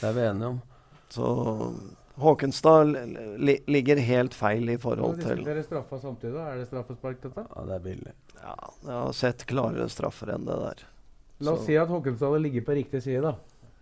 Det 0.00 0.08
er 0.08 0.12
vi 0.12 0.20
enige 0.20 0.46
om. 0.46 0.62
Så 1.10 1.72
Håkenstad 2.18 2.84
li 2.88 2.96
li 3.38 3.54
ligger 3.68 3.98
helt 4.00 4.34
feil 4.34 4.70
i 4.72 4.76
forhold 4.80 5.20
til 5.20 5.42
Dere 5.44 5.62
straffa 5.66 5.98
samtidig? 6.00 6.32
da? 6.34 6.46
Er 6.52 6.56
det 6.62 6.68
straffespark, 6.70 7.18
dette? 7.22 7.44
Ja, 7.56 7.64
det 7.68 7.74
er 7.74 7.82
billig. 7.84 8.12
Ja, 8.40 8.54
jeg 8.86 8.92
har 8.94 9.12
sett 9.12 9.44
klarere 9.46 9.88
straffer 9.92 10.32
enn 10.34 10.46
det 10.48 10.56
der. 10.62 10.86
La 11.40 11.52
oss 11.52 11.60
Så- 11.60 11.66
si 11.66 11.76
at 11.76 11.88
Håkenstad 11.92 12.30
hadde 12.32 12.42
ligget 12.42 12.64
på 12.64 12.74
riktig 12.78 13.02
side, 13.02 13.20
da. 13.22 13.34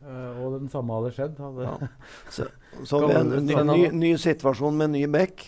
Uh, 0.05 0.44
og 0.44 0.59
den 0.61 0.68
samme 0.68 0.92
hadde 0.99 1.12
skjedd. 1.14 1.38
Hadde 1.38 1.62
Ja. 1.62 1.88
Så, 2.29 2.49
så 2.85 3.07
vi 3.07 3.14
en 3.14 3.47
ny, 3.47 3.55
ny, 3.55 3.88
ny 3.92 4.16
situasjon 4.16 4.77
med 4.77 4.90
ny 4.90 5.07
bekk. 5.07 5.44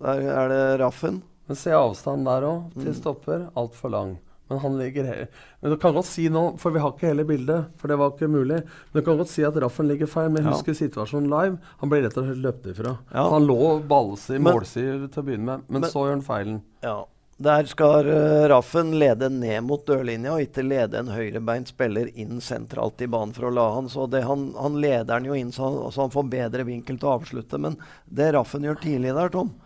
Der 0.00 0.22
er 0.22 0.48
det 0.48 0.80
Raffen. 0.80 1.22
Men 1.48 1.56
se 1.56 1.70
avstanden 1.74 2.24
der 2.24 2.46
òg, 2.48 2.72
til 2.78 2.92
Mm. 2.92 2.94
stopper. 2.94 3.50
Altfor 3.56 3.90
lang. 3.90 4.18
Men 4.52 4.60
han 4.60 4.74
ligger 4.78 5.06
her. 5.08 5.28
Men 5.60 5.72
du 5.72 5.76
kan 5.80 5.94
godt 5.96 6.06
si 6.10 6.26
nå, 6.28 6.42
for 6.60 6.74
vi 6.74 6.80
har 6.82 6.92
ikke 6.92 7.08
hele 7.08 7.24
bildet, 7.24 7.70
for 7.80 7.88
det 7.88 7.96
var 7.96 8.10
ikke 8.12 8.28
mulig. 8.28 8.58
Men 8.92 9.00
du 9.00 9.06
kan 9.06 9.16
godt 9.16 9.30
si 9.32 9.44
at 9.48 9.56
Raffen 9.64 9.88
ligger 9.88 10.10
feil, 10.10 10.28
men 10.28 10.42
jeg 10.44 10.52
husker 10.52 10.76
situasjonen 10.76 11.30
live. 11.32 11.56
Han 11.80 11.92
ble 11.92 12.02
rett 12.04 12.18
og 12.20 12.28
slett 12.28 12.42
løpt 12.44 12.68
ifra. 12.74 12.92
Ja. 13.14 13.24
Han 13.32 13.48
lå 13.48 13.56
ballsig, 13.88 14.42
målsig 14.44 14.84
til 15.06 15.22
å 15.22 15.24
begynne 15.24 15.48
med, 15.48 15.64
men, 15.68 15.86
Men- 15.86 15.94
så 15.94 16.04
gjør 16.04 16.18
han 16.18 16.26
feilen. 16.28 16.60
Ja. 16.84 16.98
Der 17.42 17.64
skal 17.66 18.06
uh, 18.06 18.44
Raffen 18.52 18.92
lede 19.00 19.26
ned 19.32 19.64
mot 19.66 19.86
dørlinja, 19.88 20.36
og 20.36 20.44
ikke 20.44 20.62
lede 20.62 21.00
en 21.00 21.08
høyrebeint 21.10 21.72
spiller 21.72 22.12
inn 22.12 22.42
sentralt 22.44 23.00
i 23.02 23.08
banen 23.10 23.32
for 23.34 23.48
å 23.48 23.54
la 23.56 23.64
han. 23.78 23.88
Så 23.90 24.04
det, 24.12 24.20
han, 24.28 24.50
han 24.60 24.76
leder 24.84 25.16
han 25.16 25.26
jo 25.26 25.34
inn 25.34 25.50
så, 25.50 25.72
så 25.90 26.04
han 26.04 26.12
får 26.12 26.28
bedre 26.30 26.68
vinkel 26.68 27.00
til 27.00 27.08
å 27.08 27.16
avslutte. 27.16 27.58
Men 27.58 27.80
det 28.04 28.34
Raffen 28.36 28.68
gjør 28.68 28.78
tidlig 28.84 29.16
der, 29.16 29.32
Tom 29.32 29.56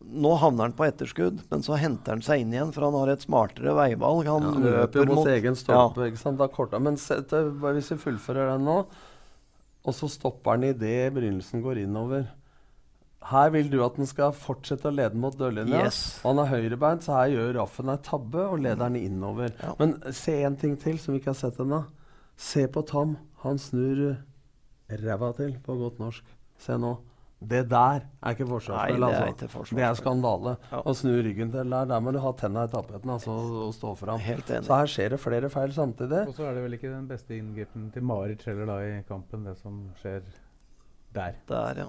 Nå 0.00 0.32
havner 0.40 0.68
han 0.70 0.74
på 0.74 0.86
etterskudd, 0.88 1.42
men 1.50 1.62
så 1.62 1.76
henter 1.78 2.16
han 2.16 2.22
seg 2.24 2.40
inn 2.42 2.54
igjen, 2.54 2.72
for 2.72 2.86
han 2.88 2.96
har 2.96 3.12
et 3.12 3.22
smartere 3.22 3.74
veivalg. 3.76 4.24
Han 4.26 4.46
Han 4.48 4.64
løper 4.64 5.06
mot, 5.06 5.20
mot 5.20 5.28
egen 5.30 5.58
stolpe. 5.58 6.08
ikke 6.08 6.18
sant? 6.22 6.40
Da 6.40 6.48
korta. 6.48 6.80
Men 6.82 6.96
se, 6.98 7.20
det, 7.20 7.42
hvis 7.60 7.92
vi 7.92 7.98
fullfører 8.06 8.54
den 8.54 8.64
nå, 8.66 8.78
og 9.80 9.96
så 9.96 10.08
stopper 10.12 10.56
han 10.56 10.64
idet 10.70 11.12
begynnelsen 11.14 11.62
går 11.64 11.82
innover. 11.84 12.26
Her 13.30 13.52
vil 13.52 13.68
du 13.68 13.78
at 13.84 13.98
den 14.00 14.08
skal 14.08 14.32
fortsette 14.32 14.88
å 14.88 14.94
lede 14.96 15.20
mot 15.20 15.36
dørlinja. 15.36 15.84
Yes. 15.84 16.00
Og 16.24 16.32
han 16.32 16.42
er 16.46 16.50
høyrebeint, 16.54 17.04
så 17.04 17.18
her 17.18 17.34
gjør 17.34 17.52
Raffen 17.58 17.92
ei 17.92 18.00
tabbe 18.04 18.46
og 18.48 18.62
leder 18.64 18.86
han 18.86 18.96
innover. 18.96 19.52
Ja. 19.60 19.74
Men 19.78 19.98
se 20.16 20.38
en 20.48 20.56
ting 20.60 20.78
til 20.80 20.96
som 20.98 21.12
vi 21.12 21.20
ikke 21.20 21.34
har 21.34 21.40
sett 21.42 21.60
ennå. 21.60 21.82
Se 22.40 22.64
på 22.72 22.82
Tom. 22.88 23.18
Han 23.44 23.60
snur 23.60 24.16
ræva 24.90 25.30
til, 25.36 25.54
på 25.64 25.76
godt 25.76 26.00
norsk. 26.00 26.24
Se 26.60 26.76
nå. 26.80 26.96
Det 27.40 27.62
der 27.70 28.02
er 28.04 28.34
ikke 28.34 28.44
forsvarsspill, 28.44 29.00
Nei, 29.00 29.08
det 29.08 29.16
er 29.16 29.26
altså. 29.30 29.60
ikke. 29.64 29.76
Det 29.78 29.84
er 29.86 29.94
skandale. 29.96 30.50
Ja. 30.68 30.80
Å 30.84 30.92
snu 30.96 31.14
ryggen 31.24 31.52
til 31.54 31.70
der, 31.72 31.86
der 31.88 32.02
må 32.04 32.12
du 32.12 32.18
ha 32.20 32.32
tenna 32.36 32.66
i 32.68 32.72
tapeten 32.72 33.12
altså, 33.14 33.36
og 33.64 33.70
stå 33.72 33.94
fram. 33.96 34.20
Så 34.20 34.76
her 34.76 34.90
skjer 34.92 35.14
det 35.14 35.20
flere 35.22 35.48
feil 35.52 35.72
samtidig. 35.72 36.26
Og 36.28 36.36
så 36.36 36.50
er 36.50 36.58
det 36.58 36.66
vel 36.66 36.76
ikke 36.76 36.90
den 36.92 37.06
beste 37.08 37.38
inngripen 37.38 37.88
til 37.94 38.04
Marit 38.04 38.44
heller 38.44 38.68
da 38.68 38.76
i 38.84 38.92
kampen, 39.08 39.48
det 39.48 39.56
som 39.62 39.80
skjer 40.02 40.20
der. 41.16 41.40
Der, 41.48 41.82
ja. 41.86 41.88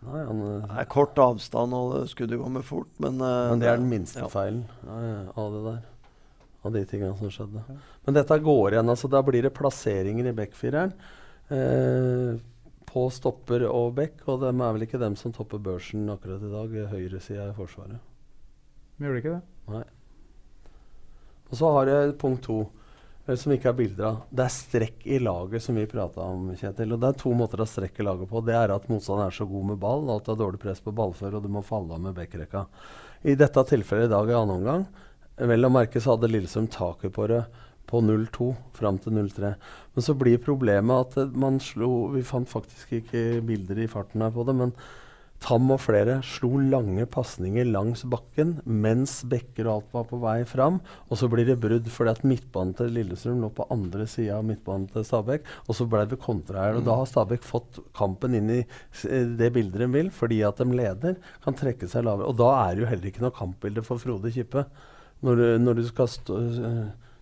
Nei, 0.00 0.24
han, 0.24 0.42
eh, 0.48 0.66
Det 0.66 0.82
er 0.82 0.90
kort 0.96 1.18
avstand, 1.20 1.76
og 1.76 1.94
det 1.94 2.10
skulle 2.10 2.42
med 2.50 2.66
fort, 2.66 2.90
men 2.98 3.20
uh, 3.20 3.52
Men 3.52 3.62
det 3.62 3.68
er 3.70 3.78
den 3.78 3.88
minste 3.92 4.24
ja. 4.24 4.28
feilen 4.32 4.64
ja, 4.82 4.98
ja, 5.04 5.24
av 5.36 5.54
det 5.54 5.64
der. 5.68 5.80
Av 6.64 6.74
de 6.74 6.84
tingene 6.88 7.14
som 7.16 7.30
skjedde. 7.32 7.62
Men 8.04 8.16
dette 8.18 8.42
går 8.44 8.74
igjen. 8.74 8.90
altså 8.92 9.08
Da 9.08 9.22
blir 9.24 9.46
det 9.46 9.54
plasseringer 9.56 10.26
i 10.26 10.34
backfireren. 10.36 10.92
Eh, 11.50 12.40
på 12.90 13.06
stopper 13.14 13.64
og 13.68 13.94
back, 13.98 14.24
og 14.26 14.42
de 14.42 14.50
er 14.50 14.74
vel 14.74 14.86
ikke 14.86 15.00
dem 15.00 15.16
som 15.18 15.34
topper 15.34 15.62
børsen 15.62 16.08
akkurat 16.10 16.42
i 16.42 16.50
dag. 16.50 16.76
Høyresida 16.90 17.48
i 17.50 17.56
Forsvaret. 17.56 18.02
De 18.96 19.06
gjør 19.06 19.16
det 19.16 19.22
ikke 19.22 19.36
det? 19.36 19.42
Nei. 19.70 19.86
Og 21.50 21.58
så 21.58 21.70
har 21.76 21.90
jeg 21.90 22.16
punkt 22.18 22.42
to, 22.46 22.58
eh, 23.26 23.36
som 23.38 23.54
ikke 23.54 23.70
er 23.70 23.78
bilder 23.78 24.06
av. 24.10 24.18
Det 24.30 24.44
er 24.44 24.54
strekk 24.54 25.06
i 25.06 25.20
laget, 25.22 25.62
som 25.62 25.78
vi 25.78 25.86
prata 25.90 26.26
om, 26.26 26.50
Kjetil. 26.58 26.94
Og 26.94 27.00
det 27.02 27.08
er 27.10 27.22
to 27.22 27.34
måter 27.34 27.62
å 27.62 27.68
strekke 27.68 28.06
laget 28.06 28.30
på. 28.30 28.42
Det 28.46 28.54
er 28.58 28.74
at 28.74 28.90
motstanderen 28.90 29.30
er 29.30 29.38
så 29.38 29.46
god 29.50 29.70
med 29.70 29.80
ball, 29.82 30.10
at 30.14 30.26
det 30.26 30.34
er 30.34 30.42
dårlig 30.42 30.62
press 30.62 30.82
på 30.82 30.94
ballfør, 30.94 31.38
og 31.38 31.46
du 31.46 31.48
må 31.48 31.62
falle 31.66 31.94
av 31.94 32.02
med 32.02 32.14
backrekka. 32.18 32.66
I 33.22 33.36
dette 33.38 33.66
tilfellet 33.70 34.10
i 34.10 34.14
dag 34.14 34.30
i 34.30 34.36
annen 34.36 34.56
omgang, 34.58 34.86
vel 35.40 35.64
å 35.64 35.72
merke 35.72 36.00
så 36.00 36.14
hadde 36.14 36.28
Lillesund 36.30 36.70
taket 36.72 37.14
på 37.16 37.26
det 37.30 37.44
på 37.90 38.00
0-2 38.06 38.48
fram 38.78 38.98
til 39.02 39.18
0-3. 39.18 39.52
Men 39.96 40.06
så 40.06 40.14
blir 40.18 40.40
problemet 40.42 41.04
at 41.08 41.20
eh, 41.24 41.36
man 41.36 41.60
slo 41.60 42.08
Vi 42.14 42.22
fant 42.26 42.48
faktisk 42.50 42.96
ikke 43.02 43.26
bilder 43.46 43.82
i 43.84 43.90
farten 43.90 44.22
her 44.24 44.34
på 44.34 44.46
det, 44.48 44.56
men 44.64 44.74
Tam 45.40 45.70
og 45.72 45.78
flere 45.80 46.18
slo 46.20 46.50
lange 46.60 47.06
pasninger 47.08 47.64
langs 47.64 48.02
bakken 48.12 48.58
mens 48.68 49.22
bekker 49.24 49.70
og 49.70 49.72
alt 49.78 49.94
var 49.94 50.02
på 50.10 50.18
vei 50.20 50.34
fram. 50.44 50.74
Og 51.08 51.16
så 51.16 51.30
blir 51.32 51.46
det 51.48 51.54
brudd 51.62 51.88
fordi 51.88 52.12
at 52.12 52.26
midtbanen 52.28 52.74
til 52.76 52.92
Lillestrøm 52.92 53.38
lå 53.40 53.48
på 53.56 53.64
andre 53.72 54.04
sida 54.04 54.36
av 54.36 54.44
midtbanen 54.44 54.84
til 54.92 55.06
Stabæk. 55.08 55.48
Og 55.64 55.78
så 55.78 55.86
ble 55.88 56.02
det 56.10 56.18
kontra 56.20 56.66
her. 56.66 56.76
Og 56.76 56.84
da 56.84 56.98
har 57.00 57.08
Stabæk 57.08 57.48
fått 57.48 57.80
kampen 57.96 58.36
inn 58.36 58.52
i 58.52 58.60
eh, 58.60 59.32
det 59.40 59.48
bildet 59.56 59.80
de 59.80 59.88
vil, 59.96 60.12
fordi 60.12 60.42
at 60.44 60.60
de 60.60 60.68
leder, 60.76 61.16
kan 61.40 61.56
trekke 61.56 61.88
seg 61.88 62.04
lavere. 62.04 62.28
Og 62.28 62.36
da 62.36 62.50
er 62.66 62.76
det 62.76 62.84
jo 62.84 62.90
heller 62.92 63.08
ikke 63.14 63.24
noe 63.24 63.38
kampbilde 63.40 63.86
for 63.88 63.96
Frode 64.04 64.34
Kippe. 64.36 64.66
Når, 65.24 65.40
du- 65.40 65.64
når 65.64 65.80
du 65.80 65.86
skal 65.88 66.12
stå, 66.18 66.36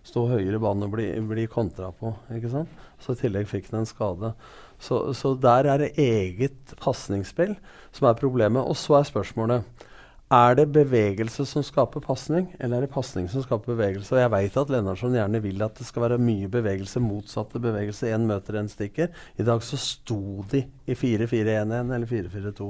stå 0.09 0.25
høyere 0.31 0.57
i 0.57 0.61
banen 0.61 0.87
og 0.87 0.95
bli, 0.95 1.07
bli 1.29 1.45
kontra 1.51 1.91
på. 1.95 2.13
ikke 2.35 2.51
sant? 2.51 2.81
Så 2.99 3.15
i 3.15 3.21
tillegg 3.21 3.47
fikk 3.49 3.69
han 3.71 3.83
en 3.83 3.89
skade. 3.89 4.33
Så, 4.81 5.01
så 5.17 5.35
der 5.39 5.69
er 5.69 5.83
det 5.83 5.93
eget 6.01 6.73
pasningsspill 6.81 7.55
som 7.95 8.09
er 8.09 8.19
problemet. 8.19 8.65
Og 8.65 8.77
så 8.79 8.99
er 8.99 9.07
spørsmålet 9.07 9.87
er 10.29 10.53
det 10.59 10.67
bevegelse 10.69 11.41
som 11.49 11.63
skaper 11.65 12.03
pasning, 12.05 12.51
eller 12.61 12.77
er 12.77 12.85
det 12.85 12.93
pasning 12.93 13.25
som 13.31 13.41
skaper 13.41 13.73
bevegelse? 13.73 14.13
Og 14.13 14.19
jeg 14.21 14.29
veit 14.29 14.57
at 14.61 14.69
Lennartson 14.69 15.15
gjerne 15.17 15.41
vil 15.41 15.63
at 15.65 15.79
det 15.79 15.87
skal 15.87 16.03
være 16.03 16.19
mye 16.21 16.51
bevegelse, 16.53 17.01
motsatte 17.01 17.57
bevegelse. 17.63 18.11
Én 18.13 18.27
møter, 18.29 18.59
én 18.61 18.69
stikker. 18.69 19.09
I 19.41 19.45
dag 19.47 19.65
så 19.65 19.79
sto 19.81 20.45
de 20.51 20.61
i 20.85 20.93
4-4-1-1 20.93 21.95
eller 21.95 22.05
4-4-2. 22.11 22.69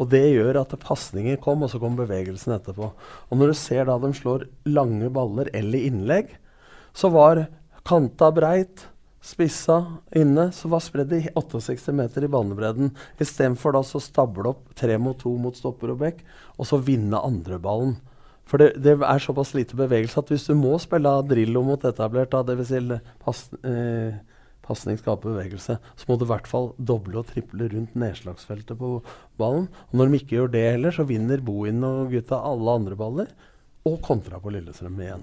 Og 0.00 0.08
det 0.08 0.22
gjør 0.30 0.62
at 0.62 0.72
pasninger 0.80 1.36
kom, 1.44 1.66
og 1.66 1.68
så 1.68 1.82
kom 1.82 1.98
bevegelsen 1.98 2.56
etterpå. 2.56 2.88
Og 3.28 3.36
når 3.36 3.52
du 3.52 3.60
ser 3.60 3.84
da 3.84 3.98
de 4.00 4.14
slår 4.16 4.46
lange 4.72 5.12
baller 5.12 5.52
eller 5.52 5.84
innlegg, 5.90 6.32
så 6.96 7.10
var 7.12 7.46
kanta 7.86 8.30
breit, 8.34 8.86
spissa 9.20 9.98
inne, 10.16 10.48
så 10.52 10.70
var 10.72 10.82
spredd 10.84 11.12
i 11.12 11.22
68 11.36 11.92
meter 11.96 12.24
i 12.24 12.30
banebredden. 12.32 12.94
Istedenfor 13.20 13.76
da 13.76 13.82
så 13.84 14.00
stable 14.02 14.48
opp 14.52 14.70
tre 14.78 14.96
mot 14.98 15.18
to 15.20 15.34
mot 15.38 15.56
stopper 15.56 15.92
og 15.94 16.00
bekk, 16.04 16.24
og 16.56 16.68
så 16.68 16.80
vinne 16.80 17.20
andreballen. 17.20 17.98
For 18.50 18.58
det, 18.58 18.80
det 18.82 18.96
er 18.98 19.22
såpass 19.22 19.52
lite 19.54 19.78
bevegelse 19.78 20.18
at 20.18 20.32
hvis 20.32 20.48
du 20.48 20.56
må 20.58 20.74
spille 20.82 21.12
Drillo 21.28 21.62
mot 21.62 21.84
etablert, 21.86 22.34
dvs. 22.34 22.72
Si 22.72 22.98
pas, 23.22 23.42
eh, 23.68 24.16
pasning 24.66 24.98
skaper 24.98 25.34
bevegelse, 25.34 25.76
så 25.78 26.08
må 26.08 26.16
du 26.18 26.26
i 26.26 26.30
hvert 26.32 26.48
fall 26.50 26.72
doble 26.78 27.20
og 27.20 27.28
triple 27.30 27.68
rundt 27.70 27.94
nedslagsfeltet 27.98 28.78
på 28.80 28.96
ballen. 29.38 29.68
Og 29.90 30.00
når 30.00 30.10
de 30.10 30.22
ikke 30.22 30.38
gjør 30.38 30.54
det 30.56 30.64
heller, 30.66 30.94
så 30.94 31.06
vinner 31.06 31.44
Bohin 31.44 31.84
og 31.86 32.10
gutta 32.14 32.40
alle 32.50 32.78
andre 32.80 32.98
baller, 32.98 33.30
og 33.86 34.00
kontra 34.04 34.42
på 34.42 34.52
Lillestrøm 34.52 34.98
igjen. 35.00 35.22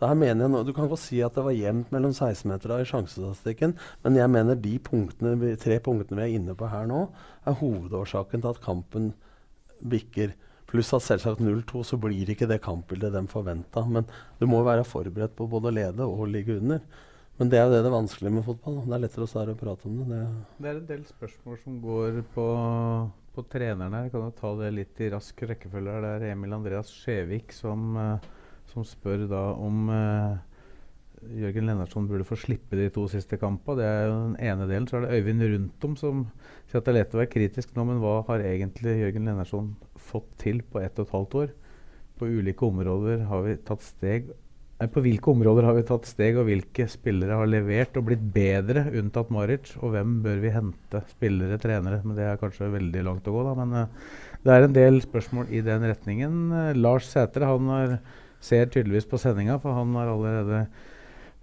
Så 0.00 0.08
her 0.08 0.16
mener 0.16 0.46
jeg 0.46 0.50
nå, 0.54 0.62
Du 0.64 0.72
kan 0.72 0.88
godt 0.88 1.02
si 1.02 1.18
at 1.20 1.34
det 1.36 1.42
var 1.44 1.52
jevnt 1.52 1.90
mellom 1.92 2.14
16-meterne 2.16 2.80
i 2.80 2.88
sjansestatistikken, 2.88 3.74
men 4.00 4.16
jeg 4.16 4.32
mener 4.32 4.56
de 4.56 4.78
punktene, 4.80 5.56
tre 5.60 5.76
punktene 5.84 6.22
vi 6.22 6.24
er 6.24 6.38
inne 6.38 6.54
på 6.56 6.70
her 6.72 6.88
nå, 6.88 7.02
er 7.44 7.58
hovedårsaken 7.60 8.40
til 8.40 8.54
at 8.54 8.62
kampen 8.64 9.10
bikker. 9.92 10.32
Pluss 10.70 10.94
at 10.96 11.04
selvsagt 11.04 11.42
0-2 11.44 11.84
så 11.84 11.98
blir 12.00 12.32
ikke 12.32 12.48
det 12.48 12.62
kampbildet 12.64 13.12
de 13.12 13.24
forventa. 13.28 13.84
Men 13.84 14.08
du 14.40 14.48
må 14.48 14.62
være 14.64 14.88
forberedt 14.88 15.36
på 15.36 15.48
både 15.52 15.68
å 15.68 15.76
lede 15.82 16.08
og 16.08 16.28
ligge 16.32 16.56
under. 16.62 16.80
Men 17.36 17.52
det 17.52 17.60
er 17.60 17.66
jo 17.66 17.74
det 17.74 17.84
det 17.84 17.90
er 17.90 17.96
vanskelig 17.98 18.34
med 18.38 18.44
fotball. 18.48 18.82
Det 18.86 18.96
er 18.96 19.04
lettere 19.04 19.26
å 19.26 19.30
stå 19.34 19.54
prate 19.60 19.88
om 19.88 20.00
det. 20.00 20.08
det 20.12 20.24
Det 20.56 20.70
er 20.70 20.80
en 20.80 20.90
del 20.94 21.06
spørsmål 21.08 21.60
som 21.60 21.78
går 21.84 22.20
på, 22.34 22.48
på 23.36 23.48
treneren 23.52 23.96
her. 23.96 24.10
Kan 24.12 24.28
du 24.28 24.36
ta 24.40 24.56
det 24.60 24.74
litt 24.76 25.00
i 25.00 25.12
rask 25.12 25.44
rekkefølge. 25.52 26.02
Det 26.04 26.10
er 26.16 26.26
Emil 26.32 26.56
Andreas 26.56 26.92
Skjevik 26.92 27.52
som, 27.56 27.96
eh, 28.00 28.30
som 28.70 28.86
spør 28.86 29.26
da 29.30 29.42
om 29.58 29.90
eh, 29.94 30.38
Jørgen 31.42 31.68
Lennartson 31.68 32.06
burde 32.08 32.24
få 32.24 32.38
slippe 32.40 32.78
de 32.78 32.88
to 32.94 33.04
siste 33.12 33.36
kampene. 33.40 33.80
Det 33.80 33.88
er 33.88 34.04
jo 34.06 34.18
den 34.18 34.36
ene 34.50 34.68
delen. 34.70 34.88
Så 34.88 34.98
er 34.98 35.06
det 35.06 35.18
Øyvind 35.18 35.44
Rundtom 35.44 35.96
som 36.00 36.22
sier 36.70 36.80
at 36.80 36.86
det 36.86 36.94
er 36.94 36.98
lett 37.02 37.16
å 37.16 37.20
være 37.20 37.34
kritisk 37.34 37.74
nå, 37.76 37.84
men 37.88 38.00
hva 38.02 38.20
har 38.30 38.44
egentlig 38.46 39.00
Jørgen 39.02 39.28
Lennartson 39.28 39.74
fått 40.10 40.30
til 40.40 40.62
på 40.64 40.80
ett 40.80 40.96
og 40.96 41.08
et 41.08 41.16
halvt 41.16 41.40
år? 41.42 41.50
På 42.20 42.28
ulike 42.28 42.66
områder 42.66 43.26
har 43.30 43.44
vi 43.46 43.58
tatt 43.64 43.84
steg 43.84 44.32
Nei, 44.80 44.88
På 44.88 45.02
hvilke 45.04 45.28
områder 45.34 45.66
har 45.68 45.74
vi 45.76 45.82
tatt 45.84 46.06
steg, 46.08 46.38
og 46.40 46.46
hvilke 46.48 46.86
spillere 46.88 47.36
har 47.36 47.48
levert 47.52 47.98
og 48.00 48.06
blitt 48.06 48.22
bedre, 48.32 48.86
unntatt 48.96 49.28
Maric? 49.34 49.74
Og 49.84 49.92
hvem 49.92 50.14
bør 50.24 50.40
vi 50.40 50.52
hente? 50.54 51.02
Spillere, 51.10 51.58
trenere? 51.60 51.98
Men 52.00 52.16
det 52.16 52.24
er 52.24 52.40
kanskje 52.40 52.70
veldig 52.72 53.02
langt 53.04 53.28
å 53.28 53.34
gå, 53.34 53.42
da. 53.44 53.52
Men 53.58 53.76
uh, 53.76 54.14
det 54.40 54.54
er 54.54 54.64
en 54.64 54.78
del 54.78 54.96
spørsmål 55.04 55.52
i 55.52 55.60
den 55.66 55.84
retningen. 55.84 56.38
Uh, 56.48 56.70
Lars 56.80 57.10
Sætre 57.12 57.50
han 57.50 57.68
har, 57.68 57.94
ser 58.40 58.70
tydeligvis 58.72 59.08
på 59.10 59.20
sendinga, 59.20 59.58
for 59.62 59.76
han 59.76 59.94
har 59.98 60.10
allerede 60.12 60.64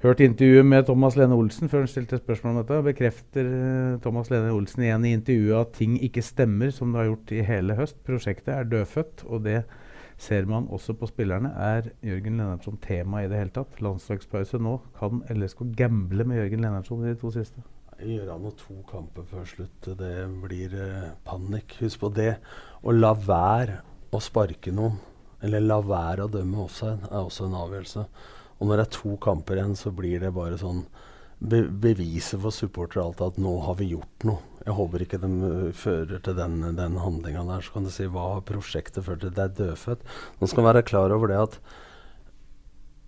hørt 0.04 0.22
intervjuet 0.22 0.66
med 0.66 0.86
Thomas 0.86 1.18
Lene 1.18 1.38
Olsen 1.38 1.70
før 1.72 1.86
han 1.86 1.92
stilte 1.92 2.20
spørsmål 2.22 2.54
om 2.54 2.60
dette. 2.62 2.84
Bekrefter 2.86 3.50
uh, 3.50 4.00
Thomas 4.04 4.32
Lene 4.34 4.54
Olsen 4.54 4.86
igjen 4.86 5.06
i 5.06 5.14
intervjuet 5.18 5.62
at 5.62 5.76
ting 5.78 5.98
ikke 6.06 6.26
stemmer 6.26 6.74
som 6.74 6.94
det 6.94 7.02
har 7.02 7.12
gjort 7.12 7.34
i 7.34 7.46
hele 7.48 7.78
høst. 7.78 8.00
Prosjektet 8.08 8.54
er 8.54 8.70
dødfødt, 8.70 9.26
og 9.26 9.46
det 9.48 9.62
ser 10.18 10.46
man 10.50 10.68
også 10.74 10.98
på 10.98 11.10
spillerne. 11.10 11.54
Er 11.54 11.90
Jørgen 12.06 12.38
Lennartson 12.38 12.78
tema 12.82 13.24
i 13.24 13.30
det 13.30 13.42
hele 13.42 13.54
tatt? 13.54 13.82
Landslagspause 13.82 14.62
nå. 14.62 14.80
Kan 14.98 15.24
LSK 15.30 15.66
gamble 15.78 16.26
med 16.26 16.42
Jørgen 16.42 16.66
Lennartson 16.66 17.06
i 17.06 17.12
de 17.14 17.20
to 17.22 17.34
siste? 17.34 17.62
Gjøre 17.98 18.30
han 18.30 18.44
noe 18.46 18.54
to 18.54 18.76
kamper 18.86 19.26
før 19.26 19.46
slutt, 19.50 19.88
det 19.98 20.28
blir 20.44 20.74
eh, 20.78 21.14
panikk. 21.26 21.80
Husk 21.82 22.04
på 22.04 22.12
det. 22.14 22.36
Å 22.86 22.94
la 22.94 23.10
være 23.18 23.80
å 24.14 24.22
sparke 24.22 24.70
noen, 24.74 25.00
eller 25.46 25.64
la 25.64 25.78
være 25.86 26.26
å 26.26 26.32
dømme 26.32 26.64
offside, 26.64 27.10
er 27.12 27.20
også 27.20 27.48
en 27.48 27.58
avgjørelse. 27.60 28.06
Og 28.58 28.68
når 28.68 28.80
det 28.80 28.86
er 28.88 28.96
to 28.98 29.16
kamper 29.22 29.60
igjen, 29.60 29.78
så 29.78 29.94
blir 29.94 30.22
det 30.24 30.34
bare 30.36 30.58
sånn 30.60 30.86
be 31.38 31.62
beviset 31.70 32.42
for 32.42 32.54
supportere 32.54 33.04
alltid 33.04 33.28
at 33.28 33.42
nå 33.42 33.52
har 33.62 33.76
vi 33.78 33.92
gjort 33.92 34.26
noe. 34.26 34.42
Jeg 34.66 34.76
håper 34.76 35.04
ikke 35.04 35.20
de 35.22 35.28
uh, 35.30 35.74
fører 35.78 36.24
til 36.26 36.36
den, 36.36 36.60
den 36.76 36.98
handlinga 37.00 37.46
der. 37.48 37.62
Så 37.64 37.76
kan 37.76 37.86
du 37.86 37.92
si 37.94 38.08
hva 38.10 38.24
har 38.34 38.48
prosjektet 38.48 39.06
ført 39.06 39.22
til? 39.24 39.36
Det 39.36 39.44
er 39.46 39.54
dødfødt. 39.60 40.08
Nå 40.42 40.50
skal 40.50 40.66
være 40.68 40.88
klar 40.88 41.14
over 41.16 41.32
det 41.32 41.38
at 41.40 41.60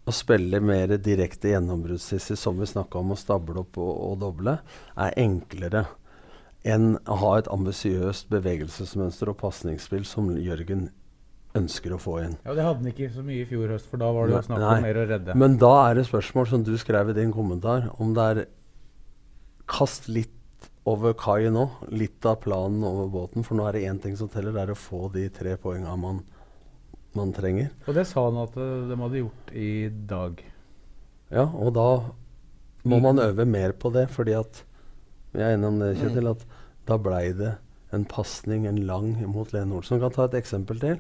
å 0.10 0.14
spille 0.16 0.62
mer 0.64 0.94
direkte 0.98 1.52
gjennombruddssissy, 1.52 2.38
som 2.40 2.62
vi 2.62 2.70
snakka 2.70 3.02
om, 3.02 3.12
å 3.14 3.20
stable 3.20 3.62
opp 3.62 3.78
og, 3.82 3.92
og 4.08 4.16
doble, 4.24 4.56
er 4.98 5.18
enklere 5.22 5.84
enn 6.68 6.96
å 7.08 7.18
ha 7.22 7.34
et 7.40 7.50
ambisiøst 7.52 8.30
bevegelsesmønster 8.32 9.32
og 9.32 9.38
pasningsspill 9.42 10.08
som 10.08 10.32
Jørgen 10.42 10.90
ønsker 11.58 11.96
å 11.96 12.00
få 12.02 12.20
inn. 12.24 12.36
Ja, 12.46 12.54
Det 12.54 12.66
hadde 12.66 12.84
han 12.84 12.92
ikke 12.92 13.10
så 13.14 13.24
mye 13.26 13.44
i 13.44 13.48
fjor 13.50 13.72
høst, 13.74 13.88
for 13.90 14.02
da 14.02 14.12
var 14.14 14.30
det 14.30 14.36
jo 14.38 14.42
snakk 14.46 14.66
om 14.66 14.84
mer 14.86 15.00
å 15.02 15.06
redde. 15.10 15.36
Men 15.40 15.58
da 15.62 15.74
er 15.88 15.98
det 15.98 16.06
spørsmål, 16.10 16.50
som 16.52 16.66
du 16.66 16.76
skrev 16.78 17.10
i 17.10 17.18
din 17.18 17.34
kommentar, 17.34 17.90
om 17.98 18.14
det 18.18 18.26
er 18.34 18.42
kast 19.70 20.10
litt 20.10 20.36
over 20.90 21.16
kai 21.18 21.50
nå. 21.54 21.66
Litt 21.94 22.26
av 22.30 22.40
planen 22.44 22.86
over 22.86 23.10
båten. 23.14 23.46
For 23.46 23.58
nå 23.58 23.66
er 23.68 23.78
det 23.78 23.86
én 23.90 24.02
ting 24.02 24.16
som 24.20 24.30
teller, 24.32 24.54
det 24.56 24.64
er 24.64 24.74
å 24.74 24.80
få 24.80 25.10
de 25.14 25.28
tre 25.34 25.56
poengene 25.62 25.98
man, 26.00 26.24
man 27.18 27.34
trenger. 27.36 27.72
Og 27.88 27.98
det 27.98 28.06
sa 28.10 28.26
han 28.28 28.40
at 28.44 28.58
uh, 28.58 28.88
de 28.90 28.98
hadde 29.02 29.24
gjort 29.24 29.54
i 29.58 29.72
dag. 29.90 30.44
Ja, 31.34 31.46
og 31.46 31.74
da 31.78 31.90
må 32.90 33.02
man 33.04 33.22
øve 33.22 33.46
mer 33.46 33.76
på 33.78 33.92
det, 33.94 34.08
fordi 34.14 34.38
at 34.40 34.66
Jeg 35.30 35.46
er 35.46 35.52
enig 35.54 35.68
om 35.68 35.76
det, 35.78 35.92
Kjetil, 36.00 36.26
at 36.32 36.42
da 36.90 36.96
blei 36.98 37.28
det 37.38 37.52
en 37.94 38.06
pasning, 38.10 38.64
en 38.66 38.80
lang, 38.88 39.12
mot 39.30 39.52
Lene 39.54 39.76
Olsen. 39.78 40.00
Kan 40.02 40.14
ta 40.16 40.26
et 40.26 40.38
eksempel 40.40 40.80
til. 40.82 40.96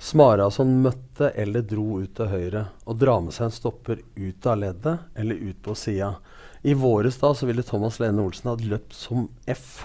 Smarason 0.00 0.78
møtte 0.80 1.28
eller 1.36 1.60
dro 1.68 1.98
ut 2.00 2.14
til 2.16 2.30
høyre 2.30 2.62
og 2.88 2.96
dra 3.02 3.18
med 3.20 3.34
seg 3.36 3.50
en 3.50 3.52
stopper 3.52 3.98
ut 4.16 4.46
av 4.48 4.56
leddet 4.62 5.02
eller 5.20 5.36
ut 5.36 5.58
på 5.60 5.74
sida. 5.76 6.14
I 6.64 6.72
våres 6.74 7.18
da 7.20 7.34
så 7.36 7.48
ville 7.48 7.64
Thomas 7.64 7.98
Lene 8.00 8.24
Olsen 8.24 8.48
hatt 8.48 8.64
løpt 8.64 8.96
som 8.96 9.28
F 9.44 9.82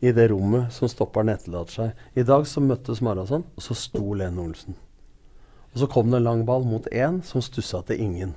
i 0.00 0.14
det 0.16 0.30
rommet 0.32 0.72
som 0.72 0.88
stopperen 0.88 1.28
etterlater 1.28 1.76
seg. 1.76 2.04
I 2.16 2.24
dag 2.24 2.46
så 2.48 2.64
møtte 2.64 2.96
Smarason, 2.96 3.44
og 3.44 3.64
så 3.64 3.76
sto 3.76 4.00
Lene 4.16 4.40
Olsen. 4.40 4.78
Og 5.74 5.82
så 5.82 5.88
kom 5.92 6.08
det 6.08 6.22
en 6.22 6.28
lang 6.30 6.46
ball 6.48 6.64
mot 6.64 6.88
én 6.88 7.20
som 7.24 7.44
stussa 7.44 7.82
til 7.84 8.00
ingen. 8.00 8.32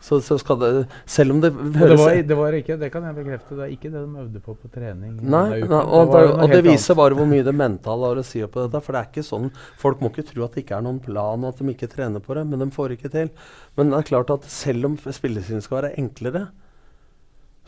Så, 0.00 0.16
så 0.24 0.38
skal 0.40 0.56
det, 0.60 0.68
selv 1.04 1.34
om 1.34 1.40
det 1.42 1.50
høres 1.52 1.76
det 1.76 1.96
var, 2.00 2.14
det 2.30 2.36
var 2.38 2.54
ikke, 2.56 2.76
det 2.80 2.88
kan 2.92 3.04
jeg 3.04 3.16
bekrefte, 3.18 3.56
det 3.58 3.66
er 3.66 3.74
ikke 3.74 3.90
det 3.92 4.00
de 4.00 4.22
øvde 4.22 4.40
på 4.40 4.54
på 4.56 4.70
trening. 4.72 5.18
Nei, 5.20 5.42
nei 5.60 5.80
og, 5.82 6.14
det, 6.14 6.22
og 6.32 6.54
det 6.54 6.60
viser 6.64 6.96
bare 6.96 7.18
hvor 7.18 7.28
mye 7.28 7.44
det 7.44 7.54
mentale 7.64 8.08
har 8.08 8.22
å 8.22 8.24
si 8.24 8.40
på 8.40 8.64
dette. 8.64 8.80
For 8.86 8.96
det 8.96 9.02
er 9.02 9.10
ikke 9.12 9.26
sånn, 9.26 9.50
Folk 9.80 10.00
må 10.00 10.08
ikke 10.08 10.24
tro 10.30 10.46
at 10.46 10.56
det 10.56 10.64
ikke 10.64 10.78
er 10.78 10.86
noen 10.88 11.02
plan, 11.04 11.44
og 11.44 11.52
at 11.52 11.60
de 11.60 11.74
ikke 11.74 11.90
trener 11.92 12.24
på 12.24 12.38
det. 12.38 12.46
Men 12.48 12.64
de 12.64 12.70
får 12.72 12.96
ikke 12.96 13.12
til. 13.12 13.28
Men 13.76 13.92
det 13.92 14.00
er 14.00 14.10
klart 14.14 14.32
at 14.32 14.48
selv 14.48 14.88
om 14.88 14.96
spillestilen 15.04 15.64
skal 15.64 15.82
være 15.82 15.94
enklere, 16.00 16.46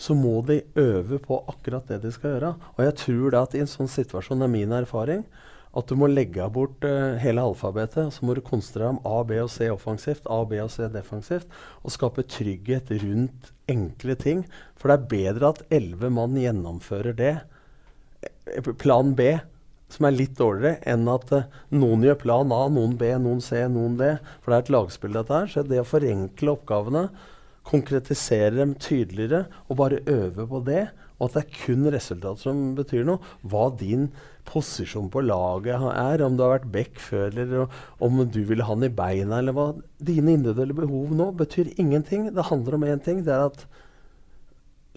så 0.00 0.16
må 0.16 0.38
de 0.48 0.62
øve 0.80 1.20
på 1.22 1.36
akkurat 1.52 1.86
det 1.92 2.00
de 2.06 2.10
skal 2.14 2.36
gjøre. 2.36 2.54
Og 2.74 2.84
jeg 2.86 2.96
tror 3.04 3.26
det 3.34 3.42
at 3.42 3.56
i 3.56 3.62
en 3.62 3.70
sånn 3.70 3.90
situasjon, 3.92 4.40
det 4.40 4.48
er 4.48 4.56
min 4.56 4.72
erfaring, 4.80 5.26
at 5.72 5.88
du 5.88 5.96
må 5.96 6.08
legge 6.10 6.44
bort 6.52 6.84
uh, 6.84 7.16
hele 7.20 7.44
alfabetet. 7.44 8.12
Så 8.12 8.26
må 8.26 8.36
du 8.36 8.42
konsentrere 8.44 8.92
om 8.92 9.00
A, 9.08 9.22
B 9.28 9.38
og 9.40 9.48
C 9.52 9.70
offensivt, 9.72 10.26
A, 10.28 10.42
B 10.48 10.60
og 10.60 10.70
C 10.74 10.88
defensivt. 10.92 11.48
Og 11.80 11.94
skape 11.94 12.26
trygghet 12.28 12.92
rundt 13.02 13.52
enkle 13.72 14.16
ting. 14.20 14.44
For 14.76 14.92
det 14.92 14.98
er 14.98 15.08
bedre 15.14 15.54
at 15.54 15.64
elleve 15.72 16.12
mann 16.12 16.36
gjennomfører 16.36 17.16
det, 17.16 17.34
eh, 18.52 18.72
plan 18.76 19.14
B, 19.16 19.32
som 19.92 20.08
er 20.08 20.16
litt 20.16 20.36
dårligere, 20.38 20.80
enn 20.88 21.08
at 21.12 21.32
uh, 21.32 21.48
noen 21.72 22.04
gjør 22.04 22.20
plan 22.20 22.52
A, 22.52 22.62
noen 22.72 22.98
B, 23.00 23.08
noen 23.20 23.40
C, 23.44 23.64
noen 23.72 23.96
D. 24.00 24.14
For 24.42 24.52
det 24.52 24.58
er 24.58 24.66
et 24.66 24.74
lagspill, 24.76 25.16
dette 25.16 25.38
her. 25.38 25.48
Så 25.52 25.64
det 25.64 25.80
å 25.80 25.88
forenkle 25.88 26.56
oppgavene, 26.58 27.06
konkretisere 27.68 28.56
dem 28.58 28.74
tydeligere 28.74 29.46
og 29.70 29.78
bare 29.78 30.02
øve 30.10 30.48
på 30.50 30.60
det, 30.66 30.88
og 31.22 31.28
at 31.28 31.36
det 31.36 31.42
er 31.44 31.58
kun 31.60 31.86
resultat 31.94 32.40
som 32.42 32.62
betyr 32.74 33.04
noe, 33.06 33.22
hva 33.46 33.68
din 33.78 34.08
posisjon 34.48 35.08
på 35.12 35.22
laget 35.24 35.78
er, 35.92 36.22
om 36.24 36.36
du 36.36 36.42
har 36.44 36.56
vært 36.56 36.70
back 36.74 37.00
før, 37.00 37.30
eller 37.30 37.80
om 38.02 38.22
du 38.26 38.42
vil 38.48 38.64
ha 38.64 38.72
han 38.74 38.86
i 38.86 38.92
beina, 38.92 39.38
eller 39.38 39.56
hva 39.56 39.70
Dine 40.02 40.34
individuelle 40.34 40.74
behov 40.74 41.12
nå 41.14 41.28
betyr 41.38 41.72
ingenting. 41.78 42.26
Det 42.34 42.48
handler 42.48 42.74
om 42.74 42.86
én 42.90 43.02
ting. 43.02 43.20
Det 43.22 43.30
er 43.30 43.52
at 43.52 43.66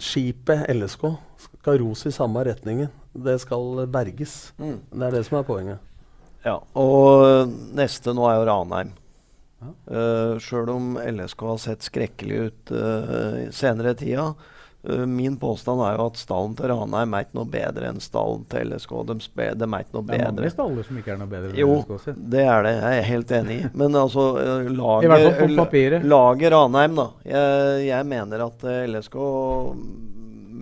skipet 0.02 0.66
LSK 0.74 1.04
skal 1.46 1.80
ros 1.84 2.06
i 2.10 2.14
samme 2.16 2.42
retningen. 2.48 2.90
Det 3.14 3.38
skal 3.44 3.86
berges. 3.92 4.54
Mm. 4.58 4.80
Det 4.90 5.06
er 5.06 5.14
det 5.14 5.26
som 5.28 5.38
er 5.40 5.46
poenget. 5.48 5.92
Ja, 6.46 6.60
og 6.78 7.54
neste 7.78 8.14
nå 8.14 8.26
er 8.30 8.40
jo 8.40 8.48
Ranheim. 8.50 8.92
Ja. 9.62 9.70
Uh, 9.90 10.34
Sjøl 10.42 10.70
om 10.74 10.98
LSK 11.00 11.46
har 11.48 11.62
sett 11.62 11.86
skrekkelig 11.86 12.42
ut 12.50 12.74
uh, 12.76 13.46
senere 13.56 13.96
i 13.96 14.00
tida, 14.02 14.28
min 15.08 15.38
påstand 15.42 15.82
er 15.82 15.98
jo 15.98 16.06
at 16.10 16.20
stallen 16.20 16.56
til 16.58 16.70
Ranheim 16.72 17.14
er 17.16 17.26
ikke 17.26 17.38
noe 17.40 17.50
bedre 17.50 17.90
enn 17.90 18.02
stallen 18.04 18.44
til 18.52 18.72
LSK. 18.72 18.94
De, 19.10 19.18
de 19.18 19.68
er 19.68 19.86
ikke 19.86 19.98
noe 19.98 20.06
bedre. 20.06 20.18
Det 20.18 20.26
er 20.28 20.36
mange 20.38 20.52
staller 20.54 20.88
som 20.88 21.00
ikke 21.02 21.14
er 21.14 21.22
noe 21.22 21.32
bedre 21.32 21.52
enn 21.52 21.60
jo, 21.62 21.78
LSK 21.82 22.04
sin. 22.04 22.24
det 22.36 22.44
er 22.46 22.66
det. 22.68 22.74
Jeg 22.78 23.00
er 23.02 23.08
helt 23.10 23.36
enig 23.40 23.58
i. 23.58 23.70
Men 23.82 24.00
altså, 24.02 24.26
på 24.36 25.50
laget, 25.52 25.96
laget 26.06 26.56
Ranheim, 26.56 27.00
da. 27.00 27.08
Jeg, 27.28 27.86
jeg 27.90 28.10
mener 28.12 28.46
at 28.48 28.68
uh, 28.68 28.82
LSK, 28.92 29.22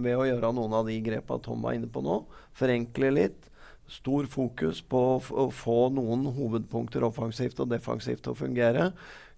ved 0.03 0.19
å 0.19 0.27
gjøre 0.27 0.53
noen 0.59 0.77
av 0.79 0.87
de 0.89 0.99
grepa 1.05 1.39
Tom 1.43 1.65
var 1.65 1.77
inne 1.77 1.89
på 1.91 2.03
nå, 2.03 2.21
forenkle 2.57 3.11
litt, 3.15 3.49
stor 3.91 4.25
fokus 4.31 4.79
på 4.89 5.01
å 5.19 5.49
få 5.53 5.79
noen 5.93 6.25
hovedpunkter 6.33 7.03
offensivt 7.05 7.59
og 7.61 7.69
defensivt 7.73 8.23
til 8.25 8.33
å 8.33 8.39
fungere 8.39 8.87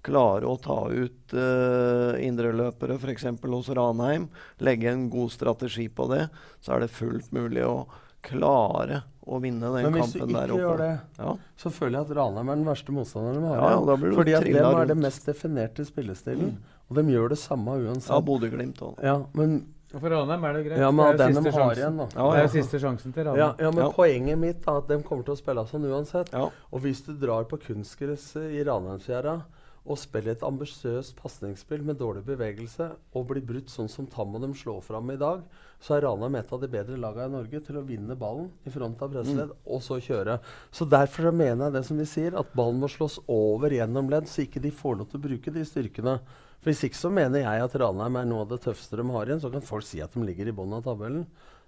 klare 0.05 0.47
å 0.49 0.55
ta 0.61 0.79
ut 0.91 1.35
uh, 1.35 2.13
indreløpere 2.21 2.99
f.eks. 2.99 3.27
hos 3.41 3.69
Ranheim, 3.75 4.29
legge 4.63 4.91
en 4.91 5.09
god 5.13 5.33
strategi 5.33 5.87
på 5.89 6.09
det, 6.13 6.27
så 6.61 6.75
er 6.75 6.85
det 6.85 6.93
fullt 6.93 7.33
mulig 7.35 7.65
å 7.65 7.85
klare 8.25 9.03
å 9.25 9.39
vinne 9.41 9.69
den 9.73 9.85
kampen 9.89 9.93
der 9.93 9.97
oppe. 9.97 9.97
Men 9.97 10.01
hvis 10.01 10.13
du 10.13 10.35
ikke 10.37 10.61
gjør 10.61 10.81
det, 10.81 10.93
ja. 11.17 11.35
så 11.61 11.71
føler 11.73 11.97
jeg 11.97 12.07
at 12.07 12.15
Ranheim 12.19 12.49
er 12.51 12.59
den 12.61 12.67
verste 12.69 12.95
motstanderen 12.95 13.41
de 13.41 13.51
har. 13.51 13.61
Ja, 13.61 13.69
ja, 13.77 14.15
Fordi 14.19 14.35
at 14.37 14.49
dem 14.49 14.81
er 14.81 14.91
det 14.91 14.97
mest 15.01 15.29
definerte 15.29 15.85
spillestilen. 15.87 16.51
Mm. 16.55 16.73
Og 16.85 16.99
de 16.99 17.15
gjør 17.15 17.31
det 17.33 17.39
samme 17.41 17.79
uansett. 17.81 18.11
Ja, 18.13 18.19
Bodø-Glimt 18.25 18.83
òg. 18.85 18.99
Ja, 19.01 19.15
men 19.37 19.57
for 19.95 20.11
Ranheim 20.11 20.45
er 20.45 20.57
det 20.57 20.63
greit. 20.67 20.81
Ja, 20.83 20.91
men 20.91 21.17
det 21.17 21.25
er 21.25 21.33
jo 21.33 21.41
siste, 21.41 21.55
sjansen. 21.55 21.79
igjen, 21.79 21.99
da. 22.01 22.07
Ja, 22.13 22.27
det 22.35 22.43
er 22.43 22.53
siste 22.53 22.81
sjansen 22.83 23.15
til 23.15 23.27
Ranheim. 23.29 23.41
Ja, 23.41 23.49
ja, 23.65 23.73
men 23.73 23.91
Poenget 23.95 24.41
mitt 24.41 24.67
er 24.67 24.79
at 24.81 24.89
de 24.91 24.99
kommer 25.07 25.25
til 25.25 25.33
å 25.33 25.39
spille 25.39 25.65
sånn 25.71 25.89
uansett. 25.89 26.33
Og 26.35 26.83
hvis 26.85 27.01
du 27.07 27.13
drar 27.17 27.47
på 27.49 27.59
kunstgress 27.65 28.33
i 28.43 28.61
Ranheimsfjæra 28.67 29.39
å 29.85 29.95
spille 29.99 30.33
et 30.33 30.43
ambisiøst 30.45 31.13
pasningsspill 31.19 31.83
med 31.85 31.99
dårlig 31.99 32.23
bevegelse 32.25 32.87
og 33.13 33.27
bli 33.29 33.43
brutt 33.45 33.69
sånn 33.69 33.89
som 33.91 34.07
Tam 34.09 34.33
og 34.33 34.41
dem 34.41 34.55
slår 34.57 34.81
fram 34.85 35.11
i 35.13 35.17
dag, 35.21 35.43
så 35.81 35.95
er 35.95 36.05
Ranheim 36.07 36.37
et 36.39 36.53
av 36.55 36.63
de 36.63 36.69
bedre 36.71 36.97
lagene 36.97 37.27
i 37.29 37.35
Norge 37.35 37.61
til 37.67 37.77
å 37.77 37.83
vinne 37.85 38.17
ballen 38.17 38.49
i 38.65 38.73
front 38.73 39.03
av 39.05 39.13
pressledd 39.13 39.51
mm. 39.53 39.59
og 39.75 39.83
så 39.85 39.99
kjøre. 40.01 40.39
Så 40.73 40.87
Derfor 40.89 41.29
mener 41.29 41.67
jeg 41.67 41.75
det 41.77 41.83
som 41.85 42.01
vi 42.01 42.07
sier, 42.09 42.37
at 42.39 42.55
ballen 42.57 42.81
må 42.81 42.89
slås 42.89 43.19
over 43.29 43.73
gjennom 43.75 44.09
ledd, 44.09 44.29
så 44.31 44.45
ikke 44.45 44.63
de 44.63 44.73
får 44.73 44.99
lov 45.01 45.11
til 45.11 45.21
å 45.21 45.25
bruke 45.27 45.53
de 45.53 45.65
styrkene. 45.69 46.17
For 46.63 46.71
Hvis 46.71 46.87
ikke 46.87 46.97
så 47.03 47.13
mener 47.13 47.43
jeg 47.43 47.65
at 47.67 47.77
Ranheim 47.77 48.17
er 48.17 48.29
noe 48.29 48.47
av 48.47 48.55
det 48.55 48.63
tøffeste 48.65 48.97
de 48.97 49.05
har 49.13 49.29
igjen. 49.29 49.43
Så 49.43 49.53
kan 49.53 49.65
folk 49.65 49.85
si 49.85 50.01
at 50.01 50.15
de 50.17 50.25
ligger 50.25 50.49
i 50.49 50.55
bunnen 50.55 50.79
av 50.79 50.87
tabellen. 50.87 51.27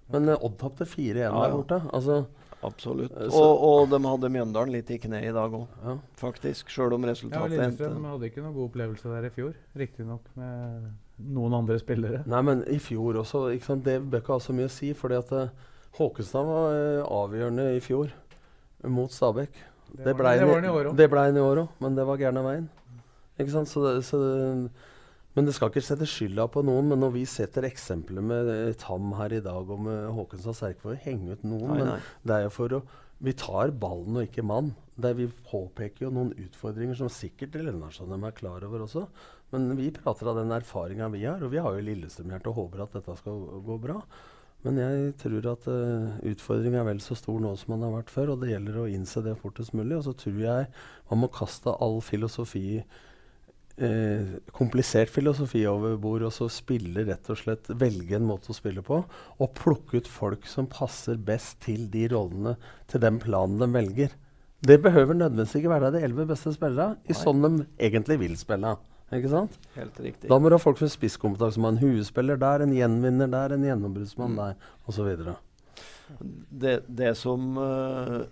Men 0.09 0.31
uh, 0.31 0.39
Odd 0.41 0.57
tapte 0.57 0.87
4-1 0.89 1.19
ja, 1.21 1.33
der 1.35 1.53
borte. 1.53 1.81
Altså, 1.93 2.23
Absolutt. 2.67 3.13
Eh, 3.15 3.33
og, 3.33 3.63
og, 3.67 3.81
de 3.91 3.99
hadde 4.03 4.31
Mjøndalen 4.33 4.75
litt 4.75 4.91
i 4.93 4.99
kne 5.01 5.21
i 5.25 5.33
dag 5.35 5.55
òg, 5.57 5.65
ja. 5.83 5.95
faktisk. 6.19 6.71
Sjøl 6.73 6.97
om 6.97 7.07
resultatet 7.07 7.55
ja, 7.55 7.65
Lillestrøm 7.65 7.97
de 8.01 8.11
hadde 8.13 8.29
ikke 8.29 8.43
noen 8.43 8.55
god 8.57 8.69
opplevelse 8.69 9.13
der 9.13 9.29
i 9.29 9.33
fjor, 9.33 9.55
riktignok 9.79 10.27
med 10.39 10.89
noen 11.37 11.57
andre 11.57 11.79
spillere. 11.81 12.21
Nei, 12.29 12.43
men 12.45 12.63
i 12.71 12.77
fjor 12.83 13.21
også. 13.23 13.47
Ikke 13.55 13.71
sant? 13.71 13.85
Det 13.87 13.97
bør 14.03 14.23
ikke 14.23 14.37
ha 14.37 14.43
så 14.43 14.55
mye 14.57 14.69
å 14.69 14.73
si. 14.73 14.91
fordi 14.97 15.17
at 15.17 15.33
uh, 15.33 15.73
Håkenstad 15.97 16.45
var 16.45 16.75
uh, 16.75 17.07
avgjørende 17.23 17.71
i 17.77 17.81
fjor 17.83 18.13
mot 18.85 19.13
Stabæk. 19.13 19.63
Det, 19.87 20.03
det 20.03 20.13
ble 20.19 20.35
han 21.23 21.39
i 21.39 21.41
år 21.41 21.63
òg, 21.63 21.79
men 21.81 21.95
det 21.97 22.05
var 22.05 22.19
gærne 22.21 22.43
veien. 22.45 22.67
Ikke 23.37 23.53
sant? 23.53 23.69
Så, 23.71 23.83
det, 23.85 24.03
så 24.05 24.19
det, 24.21 24.69
men 25.37 25.45
det 25.45 25.53
skal 25.53 25.69
ikke 25.69 25.85
sette 25.85 26.07
skylda 26.09 26.47
på 26.49 26.63
noen. 26.65 26.87
Men 26.89 27.03
når 27.03 27.11
vi 27.13 27.23
setter 27.29 27.67
eksempler 27.67 28.25
med 28.25 28.47
eh, 28.49 28.77
Tam 28.81 29.11
her 29.19 29.35
i 29.37 29.43
dag 29.45 29.69
og 29.69 29.83
med 29.85 30.07
Håkenstad, 30.17 30.57
er 30.65 30.73
ikke 30.73 30.87
for 30.87 30.95
å 30.95 31.03
henge 31.03 31.37
ut 31.37 31.43
noen. 31.45 31.75
Nei, 31.75 31.83
nei. 31.91 31.99
Men 32.01 32.31
det 32.31 32.37
er 32.37 32.47
jo 32.47 32.55
for 32.55 32.79
å 32.79 32.85
Vi 33.17 33.33
tar 33.33 33.71
ballen 33.73 34.17
og 34.17 34.27
ikke 34.27 34.45
mann. 34.45 34.71
Der 34.97 35.13
vi 35.17 35.27
påpeker 35.49 36.07
jo 36.07 36.13
noen 36.13 36.33
utfordringer 36.41 36.97
som 36.97 37.09
sikkert 37.13 37.55
Lennartson 37.57 38.13
er 38.17 38.33
klar 38.37 38.65
over 38.65 38.85
også. 38.85 39.05
Men 39.53 39.69
vi 39.77 39.91
prater 39.93 40.29
av 40.29 40.37
den 40.41 40.53
erfaringa 40.53 41.07
vi 41.13 41.23
har, 41.25 41.41
og 41.41 41.53
vi 41.53 41.61
har 41.61 41.77
jo 41.77 41.85
Lillestrøm-hjerte 41.85 42.51
og 42.51 42.59
håper 42.63 42.83
at 42.83 42.97
dette 42.97 43.15
skal 43.21 43.39
gå 43.65 43.77
bra. 43.81 44.01
Men 44.65 44.79
jeg 44.81 45.11
tror 45.21 45.45
at 45.53 45.67
uh, 45.69 46.17
utfordringa 46.27 46.81
er 46.81 46.89
vel 46.89 47.01
så 47.03 47.15
stor 47.17 47.37
nå 47.41 47.53
som 47.61 47.75
den 47.75 47.85
har 47.85 47.93
vært 47.99 48.13
før, 48.13 48.33
og 48.33 48.41
det 48.41 48.51
gjelder 48.51 48.81
å 48.81 48.87
innse 48.89 49.21
det 49.25 49.37
fortest 49.39 49.75
mulig. 49.77 49.99
Og 49.99 50.07
så 50.09 50.15
tror 50.17 50.41
jeg 50.43 50.71
man 51.11 51.21
må 51.21 51.29
kaste 51.33 51.73
all 51.77 52.01
filosofi 52.05 52.81
eh, 53.77 54.37
komplisert 54.55 55.11
filosofi 55.13 55.63
over 55.69 55.97
bord, 56.01 56.25
og 56.27 56.33
så 56.35 56.49
spille 56.51 57.05
rett 57.07 57.31
og 57.31 57.39
slett 57.39 57.69
velge 57.79 58.17
en 58.17 58.27
måte 58.27 58.51
å 58.51 58.57
spille 58.57 58.83
på, 58.85 59.01
og 59.05 59.53
plukke 59.57 60.01
ut 60.01 60.09
folk 60.09 60.47
som 60.49 60.69
passer 60.71 61.17
best 61.17 61.59
til 61.65 61.87
de 61.93 62.07
rollene, 62.13 62.55
til 62.89 63.03
den 63.03 63.19
planen 63.23 63.61
de 63.61 63.69
velger. 63.73 64.15
Det 64.67 64.79
behøver 64.81 65.17
nødvendigvis 65.17 65.59
ikke 65.59 65.73
være 65.75 65.93
de 65.93 66.03
elleve 66.05 66.27
beste 66.31 66.53
spillerne, 66.55 66.97
i 67.05 67.17
sånn 67.17 67.43
de 67.45 67.67
egentlig 67.77 68.19
vil 68.23 68.37
spille. 68.39 68.73
Ikke 69.13 69.29
sant? 69.31 69.53
Helt 69.77 69.99
riktig. 70.03 70.27
Da 70.27 70.39
må 70.41 70.49
du 70.49 70.57
ha 70.57 70.59
folk 70.59 70.81
med 70.83 70.91
spisskompetanse. 70.91 71.61
Man 71.63 71.77
en 71.77 71.83
huespiller 71.85 72.39
der, 72.41 72.65
en 72.65 72.73
gjenvinner 72.75 73.29
der, 73.31 73.53
en 73.55 73.63
gjennombruddsmann 73.63 74.33
mm. 74.33 74.41
der, 74.41 74.73
osv. 74.89 75.13
Det, 76.51 76.73
det 76.91 77.13
som 77.19 77.55
uh, 77.61 78.25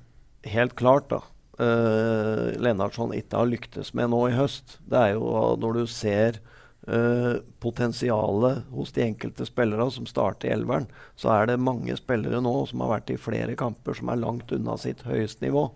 helt 0.52 0.76
klart, 0.76 1.08
da 1.14 1.22
uh, 1.60 2.52
Lennartson 2.62 3.14
ikke 3.16 3.40
har 3.40 3.50
lyktes 3.50 3.94
med 3.98 4.12
nå 4.14 4.26
i 4.30 4.36
høst, 4.36 4.80
det 4.90 5.02
er 5.02 5.16
jo 5.16 5.30
når 5.62 5.80
du 5.80 5.86
ser 5.92 6.42
uh, 6.90 7.42
potensialet 7.64 8.66
hos 8.76 8.94
de 8.96 9.06
enkelte 9.06 9.48
spillere 9.48 9.88
som 9.94 10.08
starter 10.10 10.50
i 10.50 10.56
elveren, 10.56 10.90
så 11.20 11.34
er 11.38 11.52
det 11.52 11.62
mange 11.62 11.98
spillere 12.00 12.42
nå 12.44 12.58
som 12.70 12.86
har 12.86 12.98
vært 12.98 13.16
i 13.16 13.22
flere 13.22 13.58
kamper 13.60 13.98
som 13.98 14.12
er 14.12 14.22
langt 14.22 14.54
unna 14.56 14.78
sitt 14.82 15.06
høyeste 15.08 15.48
nivå. 15.48 15.70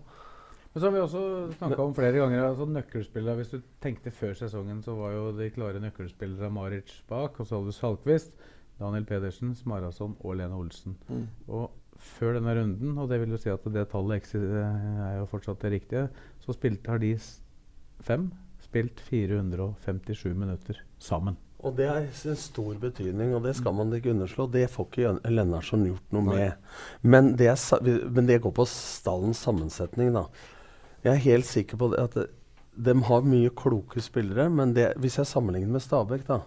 Men 0.70 0.80
så 0.80 0.86
har 0.86 0.94
vi 0.94 1.02
også 1.02 1.24
snakka 1.58 1.82
om 1.82 1.94
flere 1.96 2.20
ganger 2.20 2.44
altså 2.46 2.66
nøkkelspillere. 2.70 3.40
Hvis 3.40 3.50
du 3.50 3.58
tenkte 3.82 4.12
før 4.14 4.36
sesongen, 4.38 4.84
så 4.86 4.94
var 4.94 5.16
jo 5.16 5.24
de 5.34 5.48
klare 5.50 5.82
nøkkelspillerne 5.82 6.52
Maric 6.54 7.00
bak, 7.10 7.40
og 7.40 7.46
så 7.48 7.58
hadde 7.58 7.72
du 7.72 7.74
Salkvist, 7.74 8.30
Daniel 8.78 9.04
Pedersen, 9.08 9.56
Smarason 9.58 10.14
og 10.20 10.36
Lene 10.38 10.54
Olsen. 10.54 10.94
Mm. 11.08 11.26
Og 11.48 11.72
før 12.00 12.38
denne 12.38 12.54
runden, 12.56 12.96
og 12.98 13.10
det 13.10 13.20
vil 13.22 13.34
jo 13.34 13.40
si 13.40 13.50
at 13.52 13.66
det 13.74 13.86
tallet 13.92 14.32
er 14.34 15.18
jo 15.20 15.28
fortsatt 15.30 15.60
det 15.64 15.74
riktige, 15.76 16.08
så 16.40 16.56
spilte, 16.56 16.90
har 16.90 17.02
de 17.02 17.12
fem 18.06 18.30
spilt 18.64 19.00
457 19.04 20.34
minutter 20.34 20.80
sammen. 21.02 21.36
Og 21.60 21.74
det 21.76 21.88
er 21.92 22.06
en 22.08 22.38
stor 22.40 22.76
betydning, 22.80 23.34
og 23.36 23.44
det 23.44 23.52
skal 23.58 23.74
man 23.76 23.92
ikke 23.92 24.14
underslå. 24.14 24.46
Det 24.48 24.64
får 24.72 24.86
ikke 24.86 25.02
Lennarsson 25.02 25.34
Lennartson 25.36 25.82
gjort 25.90 26.14
noe 26.16 26.24
med. 26.24 26.70
Men 27.02 27.34
det, 27.36 27.50
er, 27.52 27.90
men 28.08 28.30
det 28.30 28.40
går 28.40 28.54
på 28.56 28.64
stallens 28.68 29.42
sammensetning, 29.44 30.14
da. 30.16 30.24
Jeg 31.04 31.12
er 31.12 31.26
helt 31.26 31.48
sikker 31.48 31.80
på 31.80 31.90
at 32.00 32.16
de 32.80 32.94
har 33.04 33.28
mye 33.28 33.52
kloke 33.56 34.00
spillere, 34.00 34.48
men 34.52 34.72
det, 34.76 34.94
hvis 35.02 35.18
jeg 35.20 35.28
sammenligner 35.28 35.76
med 35.76 35.84
Stabæk, 35.84 36.24
da 36.28 36.40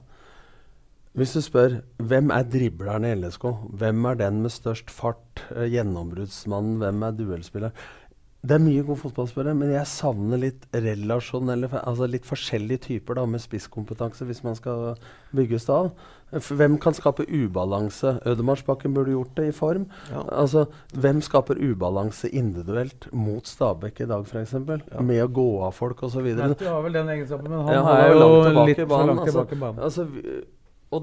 Hvis 1.14 1.34
du 1.38 1.42
spør 1.46 1.76
hvem 2.02 2.32
er 2.34 2.44
dribleren 2.50 3.06
i 3.06 3.14
LSK, 3.16 3.44
hvem 3.78 4.06
er 4.10 4.16
den 4.24 4.40
med 4.42 4.50
størst 4.50 4.90
fart, 4.90 5.44
eh, 5.56 5.68
gjennombruddsmannen, 5.70 6.80
hvem 6.82 7.04
er 7.06 7.12
duellspilleren 7.20 7.72
Det 8.44 8.52
er 8.58 8.60
mye 8.60 8.82
gode 8.84 9.00
fotballspillere, 9.00 9.54
men 9.56 9.70
jeg 9.72 9.88
savner 9.88 10.38
litt 10.42 10.66
relasjonelle 10.76 11.70
Altså 11.80 12.10
litt 12.12 12.26
forskjellige 12.28 12.82
typer 12.90 13.16
da, 13.16 13.24
med 13.26 13.40
spisskompetanse, 13.40 14.26
hvis 14.28 14.44
man 14.44 14.56
skal 14.58 14.98
bygge. 15.34 15.62
F- 16.34 16.52
Hvem 16.58 16.76
kan 16.82 16.94
skape 16.94 17.24
ubalanse? 17.24 18.18
Ødemarsbakken 18.28 18.94
burde 18.94 19.12
gjort 19.14 19.32
det 19.38 19.48
i 19.48 19.52
form. 19.56 19.86
Ja. 20.12 20.26
Altså, 20.42 20.66
Hvem 20.92 21.22
skaper 21.22 21.56
ubalanse 21.56 22.28
individuelt 22.36 23.08
mot 23.14 23.48
Stabæk 23.48 24.02
i 24.02 24.06
dag, 24.12 24.26
f.eks.? 24.28 24.54
Med 25.00 25.24
å 25.24 25.30
gå 25.32 25.48
av 25.64 25.72
folk 25.78 26.04
osv. 26.04 26.28
Du 26.36 26.66
har 26.68 26.82
vel 26.84 26.94
den 27.00 27.08
egenskapen, 27.16 27.48
men 27.50 27.62
han, 27.64 27.74
Ja, 27.74 27.96
er 27.96 28.12
jo 28.12 28.20
langt 28.20 28.44
tilbake 28.50 28.68
litt 28.68 28.78
for 28.84 28.86
banen, 28.98 29.08
langt 29.08 29.20
altså. 29.22 29.32
tilbake 29.32 29.56
i 29.56 29.60
banen. 29.64 29.80
Altså, 29.80 30.04
vi- 30.04 30.44
og 30.44 30.53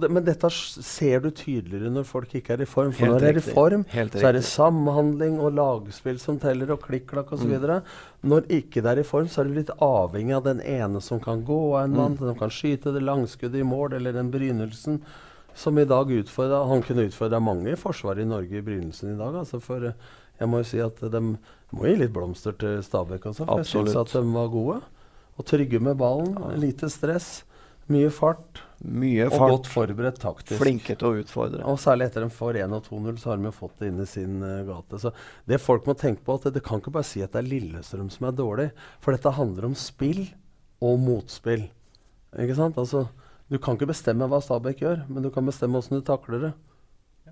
det, 0.01 0.11
men 0.12 0.24
dette 0.26 0.51
ser 0.55 1.22
du 1.24 1.30
tydeligere 1.34 1.91
når 1.93 2.07
folk 2.09 2.34
ikke 2.38 2.55
er 2.55 2.64
i 2.64 2.68
form. 2.68 2.93
For 2.95 3.07
Helt 3.07 3.12
når 3.12 3.24
de 3.24 3.30
er 3.30 3.41
i 3.41 3.45
form, 3.45 3.84
så 4.14 4.26
er 4.28 4.36
det 4.36 4.45
samhandling 4.47 5.38
og 5.41 5.57
lagspill 5.59 6.20
som 6.22 6.38
teller, 6.43 6.70
og 6.74 6.84
klikk-klakk 6.84 7.32
osv. 7.36 7.57
Mm. 7.57 7.91
Når 8.32 8.47
ikke 8.61 8.84
det 8.84 8.93
er 8.93 9.03
i 9.03 9.07
form, 9.09 9.26
så 9.32 9.43
er 9.43 9.51
du 9.51 9.59
litt 9.59 9.72
avhengig 9.82 10.36
av 10.38 10.47
den 10.47 10.62
ene 10.62 11.03
som 11.05 11.22
kan 11.22 11.43
gå 11.47 11.61
av 11.74 11.88
en 11.88 11.99
mann, 11.99 12.16
som 12.20 12.38
kan 12.38 12.53
skyte 12.55 12.95
det 12.95 13.03
langskuddet 13.07 13.62
i 13.62 13.66
mål, 13.66 13.99
eller 13.99 14.16
den 14.16 14.30
brynelsen 14.34 15.03
som 15.55 15.78
i 15.78 15.84
dag 15.84 16.12
utfordra 16.14 16.62
Han 16.70 16.82
kunne 16.86 17.09
utfordra 17.09 17.41
mange 17.43 17.72
i 17.72 17.78
forsvaret 17.78 18.22
i 18.22 18.28
Norge 18.28 18.61
i 18.61 18.62
brynelsen 18.64 19.14
i 19.14 19.18
dag. 19.18 19.34
Altså 19.43 19.59
for 19.61 19.91
eh, 19.91 20.09
jeg 20.41 20.49
må 20.49 20.62
jo 20.62 20.68
si 20.70 20.80
at 20.80 21.03
de 21.12 21.20
må 21.20 21.84
gi 21.84 21.99
litt 22.01 22.14
blomster 22.14 22.55
til 22.57 22.80
Stabæk 22.84 23.26
også. 23.32 23.45
For 23.45 23.61
jeg 23.61 23.68
syns 23.68 23.99
at 24.01 24.14
de 24.14 24.22
var 24.32 24.49
gode. 24.53 24.80
Og 25.36 25.47
trygge 25.49 25.80
med 25.82 25.99
ballen. 26.01 26.36
Lite 26.61 26.88
stress. 26.93 27.43
Mye 27.91 28.11
fart. 28.14 28.61
Mye 28.80 29.26
og 29.28 29.43
godt 29.43 29.68
forberedt 29.68 30.20
taktisk. 30.22 30.57
Flinke 30.62 30.95
til 30.97 31.09
å 31.09 31.20
utfordre. 31.20 31.64
Og 31.68 31.76
særlig 31.82 32.07
etter 32.07 32.24
en 32.24 32.32
for 32.32 32.57
1 32.57 32.72
og 32.76 32.86
2-0, 32.86 33.18
så 33.20 33.32
har 33.32 33.41
de 33.41 33.49
jo 33.51 33.57
fått 33.57 33.82
det 33.82 33.91
inn 33.91 34.01
i 34.01 34.07
sin 34.09 34.38
uh, 34.41 34.62
gate. 34.68 35.01
Så 35.03 35.12
det 35.51 35.59
folk 35.61 35.88
må 35.88 35.97
tenke 35.99 36.24
på, 36.24 36.38
at 36.38 36.47
det, 36.47 36.55
det 36.57 36.64
kan 36.66 36.80
ikke 36.80 36.95
bare 36.95 37.09
si 37.09 37.20
at 37.24 37.34
det 37.34 37.43
er 37.43 37.51
Lillestrøm 37.51 38.09
som 38.14 38.30
er 38.30 38.38
dårlig. 38.38 38.68
For 39.05 39.16
dette 39.16 39.34
handler 39.36 39.68
om 39.68 39.76
spill 39.76 40.22
og 40.80 41.03
motspill. 41.03 41.66
Ikke 42.41 42.57
sant? 42.57 42.78
Altså, 42.80 43.05
du 43.51 43.59
kan 43.61 43.76
ikke 43.76 43.91
bestemme 43.91 44.30
hva 44.30 44.41
Stabæk 44.45 44.84
gjør, 44.84 45.05
men 45.11 45.26
du 45.26 45.32
kan 45.34 45.49
bestemme 45.51 45.82
åssen 45.82 45.99
du 45.99 46.07
takler 46.07 46.47
det. 46.47 46.53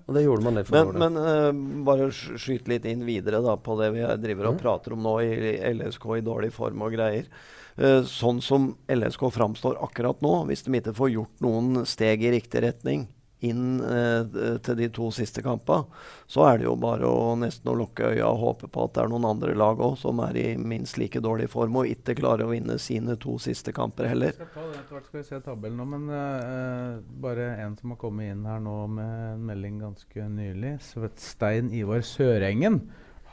Og 0.09 0.15
det 0.17 0.23
gjorde 0.25 0.45
man 0.47 0.57
litt 0.57 0.69
for 0.71 0.89
Men, 0.97 1.13
men 1.13 1.21
uh, 1.21 1.83
bare 1.85 2.09
skyt 2.09 2.67
litt 2.71 2.87
inn 2.89 3.05
videre 3.05 3.43
da, 3.45 3.53
på 3.61 3.77
det 3.77 3.91
vi 3.93 4.01
driver 4.23 4.49
og 4.49 4.57
Mm. 4.57 4.61
prater 4.63 4.95
om 4.95 5.05
nå 5.05 5.15
i 5.21 5.53
LSK 5.69 6.05
i 6.17 6.25
dårlig 6.25 6.49
form 6.55 6.81
og 6.81 6.95
greier. 6.97 7.29
Uh, 7.77 8.01
sånn 8.09 8.41
som 8.41 8.71
LSK 8.89 9.29
framstår 9.37 9.77
akkurat 9.85 10.19
nå, 10.25 10.33
hvis 10.49 10.65
de 10.65 10.73
ikke 10.81 10.97
får 10.97 11.13
gjort 11.13 11.45
noen 11.45 11.85
steg 11.85 12.25
i 12.25 12.33
riktig 12.33 12.65
retning 12.65 13.07
inn 13.45 13.79
eh, 13.79 14.57
til 14.65 14.77
de 14.79 14.89
to 14.93 15.09
siste 15.15 15.43
kampene, 15.45 15.87
så 16.29 16.45
er 16.49 16.59
det 16.59 16.67
jo 16.67 16.75
bare 16.79 17.07
å 17.07 17.35
nesten 17.39 17.71
å 17.71 17.77
lukke 17.79 18.11
øya 18.13 18.27
og 18.27 18.41
håpe 18.43 18.69
på 18.71 18.85
at 18.85 18.95
det 18.97 19.03
er 19.03 19.11
noen 19.13 19.27
andre 19.29 19.55
lag 19.57 19.79
òg 19.79 19.95
som 20.01 20.19
er 20.25 20.37
i 20.39 20.47
minst 20.59 20.99
like 20.99 21.21
dårlig 21.23 21.49
form 21.51 21.79
og 21.81 21.89
ikke 21.89 22.17
klarer 22.19 22.45
å 22.45 22.51
vinne 22.51 22.75
sine 22.81 23.15
to 23.21 23.37
siste 23.41 23.73
kamper 23.75 24.09
heller. 24.11 24.35
Vi 24.35 24.49
skal 24.51 24.73
etter 24.75 24.97
hvert, 24.97 25.09
skal 25.09 25.21
vi 25.21 25.27
se 25.29 25.41
tabellen 25.45 25.79
nå, 25.79 25.87
men 25.95 26.09
eh, 26.15 26.99
bare 27.23 27.51
en 27.63 27.77
som 27.79 27.95
har 27.95 28.01
kommet 28.01 28.33
inn 28.33 28.47
her 28.49 28.63
nå 28.63 28.77
med 28.99 29.15
en 29.33 29.45
melding 29.51 29.79
ganske 29.85 30.29
nylig. 30.35 30.75
Svetstein 30.91 31.71
Ivar 31.75 32.03
Sørengen. 32.05 32.83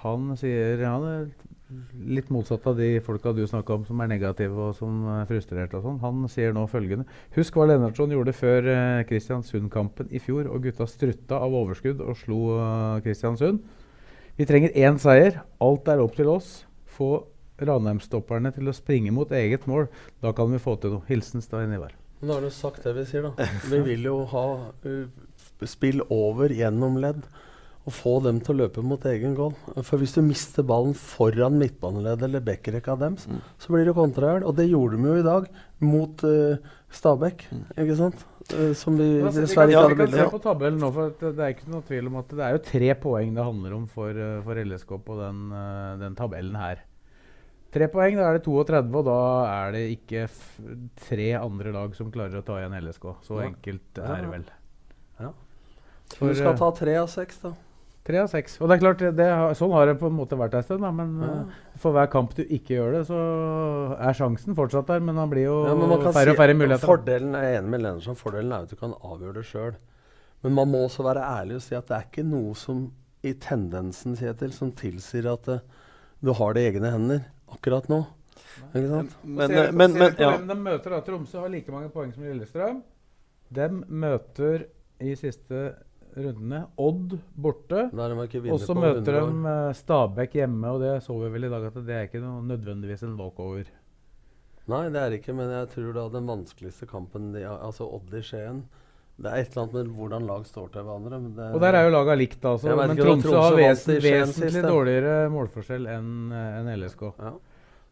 Han 0.04 0.34
sier 0.38 0.82
han 0.86 1.04
er 1.08 1.28
litt 2.06 2.28
motsatt 2.30 2.66
av 2.70 2.76
de 2.78 3.00
folka 3.02 3.32
du 3.34 3.42
snakka 3.46 3.74
om 3.74 3.84
som 3.88 4.00
er 4.00 4.10
negative 4.12 4.68
og 4.68 4.76
som 4.78 5.00
er 5.16 5.26
frustrerte 5.26 5.78
og 5.78 5.86
sånn. 5.86 5.98
Han 6.04 6.28
sier 6.30 6.54
nå 6.54 6.62
følgende 6.70 7.06
Husk 7.34 7.58
hva 7.58 7.66
Lennartson 7.66 8.14
gjorde 8.14 8.34
før 8.36 8.68
eh, 8.70 9.02
Kristiansund-kampen 9.08 10.12
i 10.14 10.22
fjor, 10.22 10.46
og 10.52 10.62
gutta 10.66 10.86
strutta 10.90 11.40
av 11.42 11.56
overskudd 11.58 12.04
og 12.04 12.14
slo 12.20 12.40
eh, 12.60 13.02
Kristiansund. 13.06 13.64
Vi 14.36 14.46
trenger 14.46 14.76
én 14.76 15.00
seier. 15.00 15.40
Alt 15.64 15.88
er 15.90 16.02
opp 16.04 16.14
til 16.16 16.30
oss. 16.30 16.60
Få 16.96 17.24
Ranheim-stopperne 17.56 18.52
til 18.54 18.68
å 18.68 18.74
springe 18.76 19.14
mot 19.16 19.30
eget 19.32 19.66
mål. 19.66 19.88
Da 20.22 20.34
kan 20.36 20.52
vi 20.52 20.60
få 20.62 20.76
til 20.80 20.98
noe. 20.98 21.06
Hilsen 21.08 21.42
Stein 21.44 21.72
Ivar. 21.72 21.96
Nå 22.20 22.36
har 22.36 22.44
du 22.44 22.52
sagt 22.52 22.84
det 22.84 22.94
vi 22.96 23.04
sier, 23.08 23.26
da. 23.26 23.48
Vi 23.68 23.80
vil 23.84 24.06
jo 24.08 24.20
ha 24.30 24.46
uh, 24.86 25.66
spill 25.68 26.04
over 26.12 26.52
gjennom 26.52 27.00
ledd. 27.00 27.24
Og 27.86 27.92
få 27.94 28.12
dem 28.24 28.40
til 28.42 28.56
å 28.56 28.58
løpe 28.64 28.82
mot 28.82 29.04
egen 29.06 29.36
goal. 29.38 29.52
For 29.86 29.96
hvis 30.02 30.14
du 30.16 30.22
mister 30.26 30.64
ballen 30.66 30.92
foran 30.98 31.54
midtbaneleddet 31.60 32.24
eller 32.26 32.40
backrekka 32.42 32.96
deres, 32.98 33.28
Mm. 33.30 33.40
så 33.62 33.68
blir 33.70 33.84
det 33.86 33.94
kontraer. 33.94 34.42
Og 34.44 34.56
det 34.56 34.68
gjorde 34.68 34.96
de 34.96 35.06
jo 35.06 35.14
i 35.20 35.22
dag 35.22 35.46
mot 35.80 36.24
uh, 36.24 36.56
Stabæk, 36.90 37.44
ikke 37.78 37.96
sant? 37.96 38.24
Uh, 38.52 38.72
som 38.74 38.96
vi 38.98 39.06
Ja, 39.20 39.30
dessverre 39.30 39.70
ikke 39.70 39.82
hadde 39.84 39.96
se 39.96 40.02
bilde 40.02 40.24
av. 40.26 40.32
på 40.32 40.42
tabellen 40.42 40.78
nå, 40.82 40.90
for 40.92 41.10
det, 41.10 41.30
det 41.36 41.44
er 41.46 41.54
ikke 41.54 41.70
noe 41.70 41.82
tvil 41.86 42.06
om 42.10 42.16
at 42.16 42.28
det 42.28 42.40
er 42.48 42.52
jo 42.56 42.64
tre 42.66 42.90
poeng 42.94 43.34
det 43.34 43.44
handler 43.44 43.72
om 43.78 43.86
for, 43.86 44.10
eh, 44.10 44.40
for 44.42 44.54
LSK 44.54 44.92
på 45.06 45.16
den, 45.22 45.40
den 46.02 46.14
tabellen 46.18 46.56
her. 46.58 46.82
Tre 47.72 47.88
poeng, 47.88 48.16
da 48.16 48.30
er 48.30 48.38
det 48.38 48.44
32, 48.46 48.94
og 48.98 49.04
da 49.04 49.16
er 49.66 49.72
det 49.72 49.84
ikke 49.98 50.24
f 50.30 50.60
tre 51.08 51.32
andre 51.38 51.72
lag 51.74 51.94
som 51.94 52.10
klarer 52.10 52.38
å 52.40 52.44
ta 52.46 52.58
igjen 52.62 52.74
LSK. 52.82 53.14
Så 53.22 53.40
Ja. 53.42 53.48
enkelt 53.50 53.98
er 53.98 54.22
det 54.22 54.30
vel. 54.30 54.44
Ja. 55.20 55.30
For, 56.16 56.28
Du 56.28 56.34
skal 56.34 56.56
ta 56.56 56.70
tre 56.70 56.96
av 56.96 57.08
seks, 57.08 57.38
da. 57.42 57.52
Tre 58.06 58.20
av 58.22 58.28
seks. 58.30 58.60
Og 58.62 58.70
det 58.70 58.76
er 58.76 58.82
klart, 58.84 59.00
det, 59.18 59.26
sånn 59.58 59.72
har 59.74 59.88
det 59.90 59.96
på 59.98 60.06
en 60.06 60.14
måte 60.14 60.38
vært 60.38 60.54
en 60.54 60.62
stund, 60.62 60.84
da, 60.86 60.92
men 60.94 61.16
Ja. 61.20 61.30
eh, 61.42 61.78
for 61.82 61.96
hver 61.96 62.06
kamp 62.12 62.36
du 62.36 62.44
ikke 62.44 62.76
gjør 62.76 62.92
det, 62.94 63.00
så 63.08 63.18
er 63.98 64.14
sjansen 64.14 64.54
fortsatt 64.54 64.86
der, 64.86 65.00
men 65.00 65.16
han 65.18 65.28
blir 65.32 65.48
jo 65.48 65.56
Ja, 65.66 65.74
færre 66.12 66.30
og 66.30 66.36
si- 66.36 66.38
færre 66.38 66.54
muligheter. 66.54 66.86
Fordelen 66.86 67.34
jeg 67.34 67.54
er 67.54 67.58
enig 67.60 67.70
med 67.70 67.82
Lennersson, 67.82 68.14
fordelen 68.14 68.52
er 68.52 68.62
at 68.62 68.70
du 68.70 68.76
kan 68.76 68.94
avgjøre 68.94 69.34
det 69.34 69.44
sjøl. 69.44 69.74
Men 70.42 70.54
man 70.54 70.68
må 70.70 70.84
også 70.86 71.02
være 71.02 71.24
ærlig 71.24 71.56
og 71.56 71.62
si 71.62 71.74
at 71.74 71.88
det 71.88 71.96
er 71.96 72.04
ikke 72.06 72.24
noe 72.24 72.54
som 72.54 72.92
i 73.24 73.32
tendensen 73.32 74.14
Kjetil, 74.16 74.52
som 74.52 74.70
tilsier 74.70 75.26
at 75.32 75.48
uh, 75.48 75.58
du 76.22 76.32
har 76.32 76.54
det 76.54 76.62
i 76.62 76.70
egne 76.70 76.92
hender 76.92 77.24
akkurat 77.50 77.88
nå. 77.88 78.06
Ikke 78.74 78.88
sant? 78.88 79.16
Men, 79.24 79.36
men, 79.36 79.50
eh, 79.50 79.72
men, 79.72 79.92
men 79.98 80.14
på 80.14 80.22
ja. 80.22 80.36
de 80.38 80.54
møter 80.54 80.94
da. 80.94 81.00
Tromsø 81.00 81.40
har 81.42 81.50
like 81.52 81.72
mange 81.72 81.90
poeng 81.90 82.12
som 82.14 82.22
Lillestrøm. 82.22 82.82
De 83.56 83.68
møter 83.88 84.66
i 85.00 85.14
siste 85.18 85.74
rundene 86.16 86.62
Odd 86.80 87.16
borte. 87.36 87.86
Og 87.92 88.60
så 88.62 88.76
møter 88.76 89.18
de 89.20 89.50
eh, 89.52 89.72
Stabæk 89.76 90.36
hjemme, 90.40 90.70
og 90.74 90.80
det 90.84 90.94
så 91.04 91.16
vi 91.20 91.28
vel 91.34 91.48
i 91.48 91.52
dag 91.52 91.66
at 91.68 91.76
det 91.86 91.94
er 91.96 92.08
ikke 92.08 92.22
noe, 92.24 92.42
nødvendigvis 92.48 93.04
en 93.06 93.16
walkover. 93.20 93.68
Nei, 94.66 94.82
det 94.90 94.98
er 95.02 95.14
ikke, 95.18 95.34
men 95.36 95.52
jeg 95.52 95.68
tror 95.76 95.92
da 95.94 96.08
den 96.16 96.26
vanskeligste 96.26 96.88
kampen 96.90 97.28
de, 97.36 97.44
Altså 97.46 97.86
Odd 97.86 98.10
i 98.18 98.22
Skien 98.26 98.64
Det 99.14 99.30
er 99.30 99.44
et 99.44 99.52
eller 99.52 99.62
annet 99.62 99.76
med 99.76 99.92
hvordan 99.94 100.26
lag 100.26 100.42
står 100.48 100.72
til 100.74 100.82
hverandre. 100.88 101.20
Men 101.22 101.36
det, 101.36 101.50
Og 101.54 101.60
der 101.62 101.78
er 101.78 101.86
jo 101.86 101.92
laga 101.94 102.16
likt, 102.18 102.42
altså. 102.44 102.74
Men 102.74 102.96
ikke, 102.96 103.04
Tromsø 103.06 103.28
Tromsø 103.28 103.44
har 103.44 103.58
vant 103.60 103.86
vesen, 103.86 104.00
vesentlig 104.02 104.64
dårligere 104.66 105.28
målforskjell 105.32 105.86
enn 105.94 106.32
en 106.34 106.72
LSK. 106.80 107.06
ja. 107.22 107.34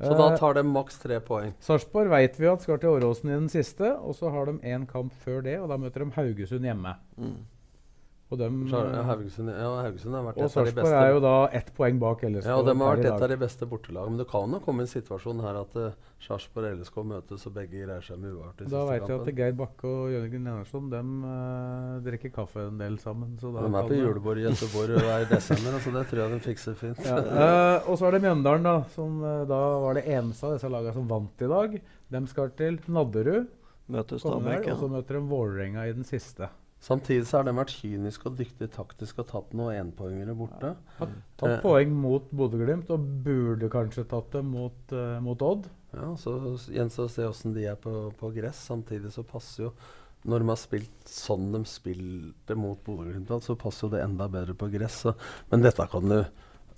Så 0.03 0.11
da 0.19 0.25
Eh, 0.33 0.37
tar 0.41 0.55
de 0.59 0.63
maks 0.67 0.97
tre 0.99 1.21
poeng. 1.23 1.53
Sarpsborg 1.63 2.11
vet 2.11 2.35
vi 2.41 2.49
at 2.51 2.65
skal 2.67 2.81
til 2.83 2.91
Åråsen 2.97 3.31
i 3.31 3.37
den 3.37 3.49
siste, 3.49 3.93
og 3.95 4.17
så 4.19 4.29
har 4.35 4.47
de 4.51 4.59
én 4.67 4.89
kamp 4.91 5.13
før 5.23 5.41
det, 5.47 5.55
og 5.61 5.69
da 5.71 5.77
møter 5.79 6.03
de 6.03 6.11
Haugesund 6.17 6.67
hjemme. 6.67 6.97
Mm. 7.17 7.37
Og, 8.35 8.41
dem, 8.41 8.57
Haugesund, 9.09 9.51
ja, 9.53 9.69
Haugesund 9.85 10.17
har 10.19 10.25
vært 10.27 10.39
og 10.41 10.43
et 10.43 10.45
av 10.45 10.49
de 10.49 10.55
Sarpsborg 10.55 10.79
beste 10.81 11.01
er 11.01 11.13
jo 11.15 11.21
da 11.23 11.35
ett 11.61 11.71
poeng 11.77 12.01
bak 12.03 12.25
LSK. 12.27 12.49
Ja, 12.51 12.57
og 12.59 12.67
de 12.67 12.75
har 12.81 12.97
vært 12.97 13.07
et 13.07 13.25
av 13.27 13.31
de 13.31 13.39
beste 13.45 13.69
bortelagene. 13.71 14.15
Men 14.15 14.23
det 14.23 14.27
kan 14.33 14.57
jo 14.57 14.61
komme 14.65 14.85
en 14.85 14.91
situasjon 14.91 15.43
her 15.45 15.59
at 15.61 15.79
uh, 15.79 16.11
Sarpsborg 16.25 16.69
og 16.73 16.81
LSK 16.81 16.99
møtes, 17.13 17.47
og 17.47 17.55
begge 17.55 17.85
greier 17.85 18.05
seg 18.05 18.21
med 18.21 18.33
uavgjort 18.33 18.65
i 18.65 18.67
Da 18.67 18.71
siste 18.71 18.85
vet 18.91 19.13
jeg 19.13 19.21
at. 19.21 19.33
Geir 19.41 19.57
Bakke 19.59 19.91
og 19.91 20.13
Jørgen 20.15 20.49
Enarsson 20.49 20.91
de 20.93 21.01
eh, 21.31 21.95
drikker 22.09 22.33
kaffe 22.35 22.67
en 22.69 22.79
del 22.81 22.99
sammen. 23.03 23.35
Så 23.41 23.53
da 23.55 23.65
De 23.67 23.81
er 23.81 23.91
på 23.91 23.99
julebord 23.99 24.41
i 24.41 24.47
Gøteborg 24.49 24.99
i 25.05 25.29
desember, 25.31 25.79
så 25.85 25.95
det 25.95 26.05
tror 26.11 26.23
jeg 26.25 26.35
de 26.35 26.41
fikser 26.51 26.79
fint. 26.81 27.05
Ja, 27.07 27.21
Uh, 27.35 27.89
og 27.91 27.97
så 27.99 28.07
er 28.07 28.15
det 28.15 28.21
Mjøndalen, 28.25 28.65
da, 28.67 28.75
som 28.95 29.17
da 29.49 29.61
var 29.83 29.97
det 29.99 30.05
eneste 30.13 30.47
av 30.47 30.55
disse 30.57 30.69
lagene 30.71 30.95
som 30.95 31.07
vant 31.11 31.43
i 31.45 31.49
dag. 31.51 31.77
De 32.15 32.21
skal 32.31 32.53
til 32.59 32.79
Nadderud, 32.95 33.49
Møter 33.95 34.21
Stabæk, 34.21 34.69
og 34.73 34.79
så 34.81 34.89
møter 34.89 35.19
de 35.19 35.25
Vålerenga 35.29 35.89
i 35.89 35.97
den 35.97 36.07
siste. 36.09 36.49
Samtidig 36.85 37.25
så 37.31 37.39
har 37.39 37.47
de 37.49 37.55
vært 37.57 37.73
kyniske 37.79 38.29
og 38.29 38.37
dyktige 38.37 38.69
taktisk 38.75 39.23
og 39.23 39.29
tatt 39.31 39.55
noen 39.57 39.79
enpoengere 39.87 40.35
borte. 40.37 40.75
Har 40.99 41.13
tatt 41.41 41.51
Eh. 41.55 41.61
poeng 41.63 41.95
mot 41.97 42.27
Bodø-Glimt, 42.31 42.91
og 42.93 43.07
burde 43.25 43.71
kanskje 43.73 44.05
tatt 44.11 44.31
det 44.33 44.45
mot, 44.45 44.93
uh, 44.93 45.19
mot 45.25 45.41
Odd. 45.41 45.71
Ja, 45.95 46.11
så 46.19 46.35
gjenstår 46.69 47.09
å 47.09 47.13
se 47.15 47.25
åssen 47.25 47.55
de 47.55 47.65
er 47.71 47.77
på, 47.81 48.13
på 48.19 48.33
gress. 48.35 48.67
Samtidig 48.69 49.13
så 49.15 49.25
passer 49.25 49.69
jo 49.69 49.75
Når 50.25 50.41
de 50.41 50.49
har 50.49 50.57
spilt 50.57 51.09
sånn 51.13 51.51
de 51.53 51.59
spilte 51.69 52.55
mot 52.57 52.79
Bodø-Glimt, 52.81 53.29
så 53.45 53.57
passer 53.61 53.85
jo 53.87 53.91
det 53.93 54.01
enda 54.07 54.25
bedre 54.33 54.55
på 54.57 54.71
gress. 54.73 55.03
Så, 55.05 55.13
men 55.51 55.61
dette 55.61 55.85
kan 55.93 56.09
du 56.09 56.23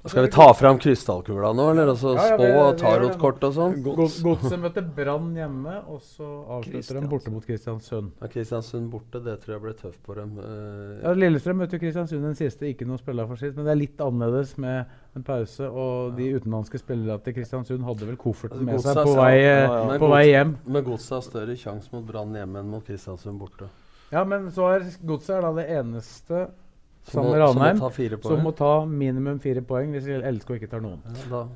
Skal 0.08 0.26
vi 0.26 0.30
ta 0.34 0.46
fram 0.54 0.78
krystallkula 0.82 1.50
nå, 1.56 1.66
eller? 1.72 1.90
Og 1.92 1.98
så 2.00 2.12
Ja, 2.16 2.24
ja, 2.30 2.36
spå 2.36 2.48
og 2.62 2.78
tarotkort 2.80 3.44
og 3.48 3.54
sånn? 3.56 3.76
Go- 3.84 3.94
Godset 3.98 4.58
møter 4.64 4.84
Brann 4.96 5.32
hjemme, 5.36 5.74
og 5.90 6.00
så 6.04 6.26
avslutter 6.58 7.00
de 7.00 7.10
borte 7.10 7.32
mot 7.34 7.44
Kristiansund. 7.46 8.12
Ja, 8.22 8.28
Kristiansund 8.32 8.90
borte, 8.92 9.20
det 9.24 9.38
tror 9.44 9.56
jeg 9.56 9.62
blir 9.66 9.76
tøft 9.80 10.02
på 10.06 10.16
dem. 10.18 10.36
Uh, 10.38 11.00
Ja, 11.04 11.14
Lillestrøm 11.16 11.60
møter 11.64 11.80
Kristiansund 11.82 12.22
den 12.26 12.36
siste, 12.38 12.68
ikke 12.70 12.86
noe 12.88 12.98
spiller 13.02 13.26
for 13.30 13.36
sitt, 13.40 13.56
men 13.56 13.66
det 13.68 13.74
er 13.74 13.80
litt 13.82 14.04
annerledes 14.04 14.56
med 14.62 14.84
en 15.16 15.24
pause. 15.26 15.66
Og 15.70 16.14
de 16.18 16.30
utenlandske 16.36 16.78
spillerne 16.82 17.18
til 17.24 17.34
Kristiansund 17.38 17.84
hadde 17.88 18.06
vel 18.10 18.16
kofferten 18.20 18.64
med 18.68 18.80
seg 18.84 19.00
på 19.02 19.16
vei, 19.16 19.32
ja, 19.42 19.56
ja. 19.64 19.98
På 20.02 20.12
vei 20.12 20.24
hjem. 20.30 20.56
Men 20.66 20.84
Godset 20.86 21.16
har 21.18 21.26
større 21.26 21.56
sjanse 21.58 21.90
mot 21.94 22.04
Brann 22.08 22.34
hjemme 22.36 22.60
enn 22.62 22.70
mot 22.70 22.84
Kristiansund 22.86 23.40
borte. 23.40 23.68
Ja, 24.12 24.22
men 24.28 24.50
så 24.54 24.68
er 24.76 24.84
Godset 25.02 25.42
da 25.42 25.50
det 25.56 25.64
eneste 25.80 26.44
Som 27.06 27.24
må- 27.24 27.34
som 27.52 27.60
må 27.62 27.78
ta 27.78 28.28
som 28.28 28.40
må 28.42 28.52
ta 28.56 28.84
minimum 28.84 29.38
fire 29.38 29.62
poeng 29.62 29.92
hvis 29.94 30.08
LSK 30.10 30.56
ikke 30.56 30.70
tar 30.70 30.80
noen. 30.82 30.98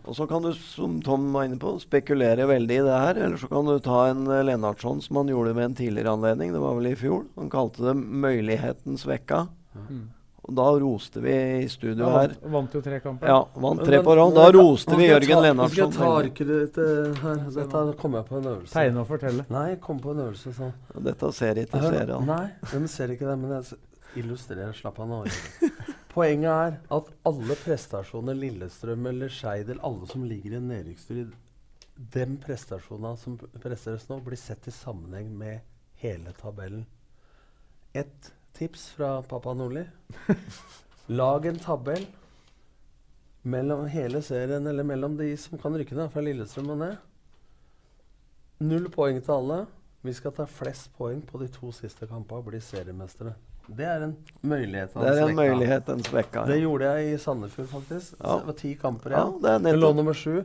Og 0.06 0.14
så 0.14 0.28
kan 0.28 0.42
du, 0.42 0.52
som 0.54 1.00
Tom 1.02 1.32
var 1.32 1.48
inne 1.48 1.58
på, 1.58 1.74
spekulere 1.82 2.46
veldig 2.46 2.76
i 2.78 2.84
det 2.86 3.00
her. 3.00 3.18
Eller 3.18 3.36
så 3.36 3.48
kan 3.50 3.66
du 3.66 3.78
ta 3.82 4.04
en 4.12 4.28
uh, 4.28 4.44
Lennartson 4.46 5.02
som 5.02 5.16
han 5.16 5.26
gjorde 5.26 5.54
med 5.54 5.64
en 5.64 5.74
tidligere 5.74 6.14
anledning. 6.14 6.52
Det 6.52 6.62
var 6.62 6.78
vel 6.78 6.92
i 6.92 6.94
fjor. 6.94 7.26
Han 7.36 7.50
kalte 7.50 7.82
det 7.82 7.96
'møyligheten 7.96 8.94
svekka'. 8.94 9.48
Mm. 9.74 10.08
Og 10.40 10.54
da 10.56 10.64
roste 10.80 11.20
vi 11.20 11.34
i 11.64 11.68
studio 11.68 12.06
ja, 12.06 12.22
her. 12.22 12.32
vant, 12.50 12.72
jo 12.74 12.80
tre 12.80 13.00
kamper. 13.00 13.28
Ja, 13.28 13.44
vant 13.54 13.84
tre 13.84 14.00
på 14.02 14.16
rad. 14.16 14.32
Da 14.34 14.48
roste 14.54 14.96
vi 14.96 15.10
Jørgen 15.10 15.42
Lennartson. 15.44 15.92
Skal 15.92 16.24
jeg 16.24 16.30
ta 16.30 16.30
ikke 16.30 16.46
eh, 16.46 17.20
her? 17.20 17.44
Dette 17.58 17.84
kom 18.00 18.16
jeg 18.18 18.26
på 18.30 18.38
en 18.38 18.48
øvelse. 18.54 18.72
Tegne 18.72 19.02
og 19.02 19.06
fortelle. 19.10 19.44
Nei, 19.50 19.68
jeg 19.74 19.80
kom 19.84 20.00
på 20.00 20.14
en 20.14 20.24
øvelse 20.24 20.54
sånn. 20.56 20.72
Dette 21.10 21.32
ser 21.36 21.60
ikke 21.66 21.82
seerne. 21.84 22.24
Nei, 22.26 22.44
de 22.72 22.88
ser 22.88 23.14
ikke 23.14 23.28
det, 23.28 23.38
men 23.38 23.58
jeg 23.58 23.78
illustrerer. 24.18 24.72
Slapp 24.76 24.98
av 25.02 25.08
nå. 25.10 25.20
Poenget 26.14 26.50
er 26.50 26.76
at 26.96 27.10
alle 27.28 27.56
prestasjoner, 27.60 28.34
Lillestrøm 28.34 29.06
eller 29.12 29.30
Skeid 29.30 29.68
eller 29.68 29.84
alle 29.86 30.08
som 30.10 30.24
ligger 30.26 30.56
i 30.56 30.58
en 30.58 30.70
nedrykksstrid, 30.72 31.34
de 32.14 32.24
prestasjonene 32.42 33.18
som 33.20 33.36
presteres 33.38 34.08
nå, 34.08 34.18
blir 34.24 34.40
sett 34.40 34.66
i 34.66 34.74
sammenheng 34.74 35.30
med 35.38 35.60
hele 36.02 36.32
tabellen. 36.40 36.86
Et 37.94 38.32
tips 38.56 38.88
fra 38.96 39.18
pappa 39.22 39.54
Nordli. 39.54 39.84
Lag 41.20 41.46
en 41.46 41.60
tabell 41.60 42.06
mellom 43.42 43.86
hele 43.90 44.22
serien, 44.22 44.66
eller 44.66 44.86
mellom 44.86 45.14
de 45.18 45.30
som 45.38 45.58
kan 45.60 45.76
rykke 45.78 45.96
ned 45.96 46.10
fra 46.12 46.24
Lillestrøm 46.24 46.72
og 46.74 46.82
ned. 46.82 46.96
Null 48.60 48.90
poeng 48.92 49.22
til 49.22 49.36
alle. 49.36 49.60
Vi 50.02 50.12
skal 50.16 50.34
ta 50.36 50.48
flest 50.48 50.90
poeng 50.96 51.22
på 51.26 51.38
de 51.40 51.48
to 51.52 51.70
siste 51.76 52.08
kampene 52.08 52.40
og 52.40 52.50
bli 52.50 52.60
seriemestere. 52.64 53.36
Det 53.76 53.86
er 53.86 54.02
en 54.08 54.16
mulighet. 54.42 54.94
Det 54.94 55.12
er 55.12 55.22
en 55.28 55.36
mulighet 55.36 55.88
en 55.92 56.02
svekka. 56.02 56.46
Det 56.48 56.58
gjorde 56.60 56.90
jeg 56.90 57.14
i 57.14 57.18
Sandefjord, 57.22 57.68
faktisk. 57.70 58.16
Ja. 58.18 58.38
Det 58.40 58.46
var 58.50 58.58
ti 58.58 58.74
kamper 58.80 59.10
Ja, 59.14 59.24
igjen. 59.28 59.62
det 59.62 59.72
er 59.72 59.80
lå 59.80 59.92
nummer 59.96 60.14
sju. 60.14 60.42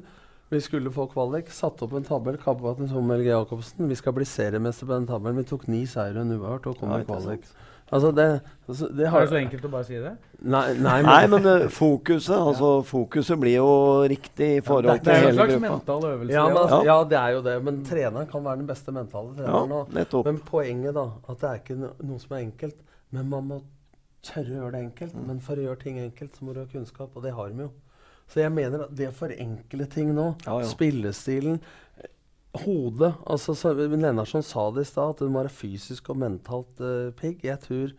Vi 0.49 0.59
skulle 0.61 0.91
få 0.93 1.07
kvalik. 1.09 1.49
Satte 1.49 1.87
opp 1.87 1.93
en 1.97 2.03
tabell. 2.05 2.37
Kaptein 2.37 2.89
Tom 2.89 3.09
Helge 3.09 3.31
Jacobsen. 3.33 3.87
Vi 3.89 3.95
skal 3.97 4.13
bli 4.13 4.25
seriemester 4.29 4.85
på 4.85 4.93
den 4.93 5.07
tabellen. 5.09 5.37
Vi 5.41 5.47
tok 5.49 5.67
ni 5.67 5.85
seire 5.89 6.19
og 6.19 6.27
en 6.27 6.35
uavgjort 6.37 6.67
og 6.67 6.77
kom 6.79 6.91
Ja, 6.93 6.99
i 7.01 7.07
kvalik. 7.07 7.47
Altså, 7.93 8.09
det, 8.11 8.41
altså, 8.67 8.87
det 8.97 9.05
Er 9.05 9.19
det 9.21 9.29
så 9.29 9.35
enkelt 9.37 9.65
å 9.65 9.69
bare 9.69 9.85
si 9.85 9.97
det? 10.01 10.11
Nei, 10.41 10.73
nei, 10.81 11.01
Nei, 11.05 11.27
men 11.29 11.45
uh, 11.45 11.67
fokuset 11.69 12.33
altså 12.33 12.81
fokuset 12.81 13.37
blir 13.37 13.59
jo 13.59 13.67
riktig 14.09 14.47
i 14.57 14.61
forhold 14.65 14.89
det 14.89 15.03
Det 15.03 15.03
til 15.05 15.13
er 15.13 15.21
jo 15.21 15.27
en 15.29 15.35
slags 15.35 15.61
mental 15.61 16.07
øvelse. 16.09 16.33
ja, 16.33 16.45
men, 16.47 16.55
det 16.55 16.61
altså, 16.63 16.79
ja, 16.85 16.95
det 17.03 17.19
er 17.19 17.29
jo 17.35 17.41
det. 17.45 17.63
Men 17.63 17.77
treneren 17.85 18.27
kan 18.31 18.43
være 18.43 18.57
den 18.57 18.67
beste 18.67 18.91
mentale 18.91 19.35
treneren. 19.37 19.69
Ja, 19.77 19.83
nettopp. 19.99 20.25
Men 20.25 20.39
poenget, 20.49 20.93
da, 20.97 21.05
at 21.29 21.39
det 21.43 21.49
er 21.51 21.61
ikke 21.61 21.77
no 21.77 21.91
noe 22.01 22.19
som 22.19 22.33
er 22.37 22.41
enkelt. 22.47 22.81
Men 23.13 23.29
man 23.31 23.49
må 23.49 23.61
tørre 24.25 24.51
å 24.51 24.59
gjøre 24.59 24.75
det 24.75 24.83
enkelt. 24.87 25.15
Mm. 25.15 25.25
Men 25.29 25.41
for 25.43 25.59
å 25.59 25.67
gjøre 25.67 25.81
ting 25.83 25.99
enkelt, 26.01 26.35
så 26.35 26.45
må 26.45 26.55
du 26.55 26.61
ha 26.63 26.69
kunnskap, 26.69 27.13
og 27.13 27.25
det 27.25 27.33
har 27.37 27.51
de 27.51 27.67
jo. 27.67 27.71
Så 28.31 28.41
jeg 28.41 28.53
mener 28.53 28.87
at 28.87 28.93
det 28.97 29.11
å 29.11 29.15
forenkle 29.15 29.87
ting 29.91 30.11
nå, 30.15 30.31
Ja, 30.47 30.57
ja. 30.63 30.69
spillestilen 30.69 31.59
eh, 31.59 32.11
Hodet 32.63 33.11
altså, 33.27 33.53
så, 33.57 33.73
Lennartson 33.75 34.45
sa 34.45 34.69
det 34.73 34.85
i 34.85 34.89
stad, 34.89 35.13
at 35.13 35.21
du 35.21 35.29
må 35.29 35.43
være 35.43 35.53
fysisk 35.53 36.09
og 36.13 36.21
mentalt 36.23 36.79
uh, 36.81 37.11
pigg. 37.19 37.43
Jeg 37.43 37.59
tror 37.65 37.91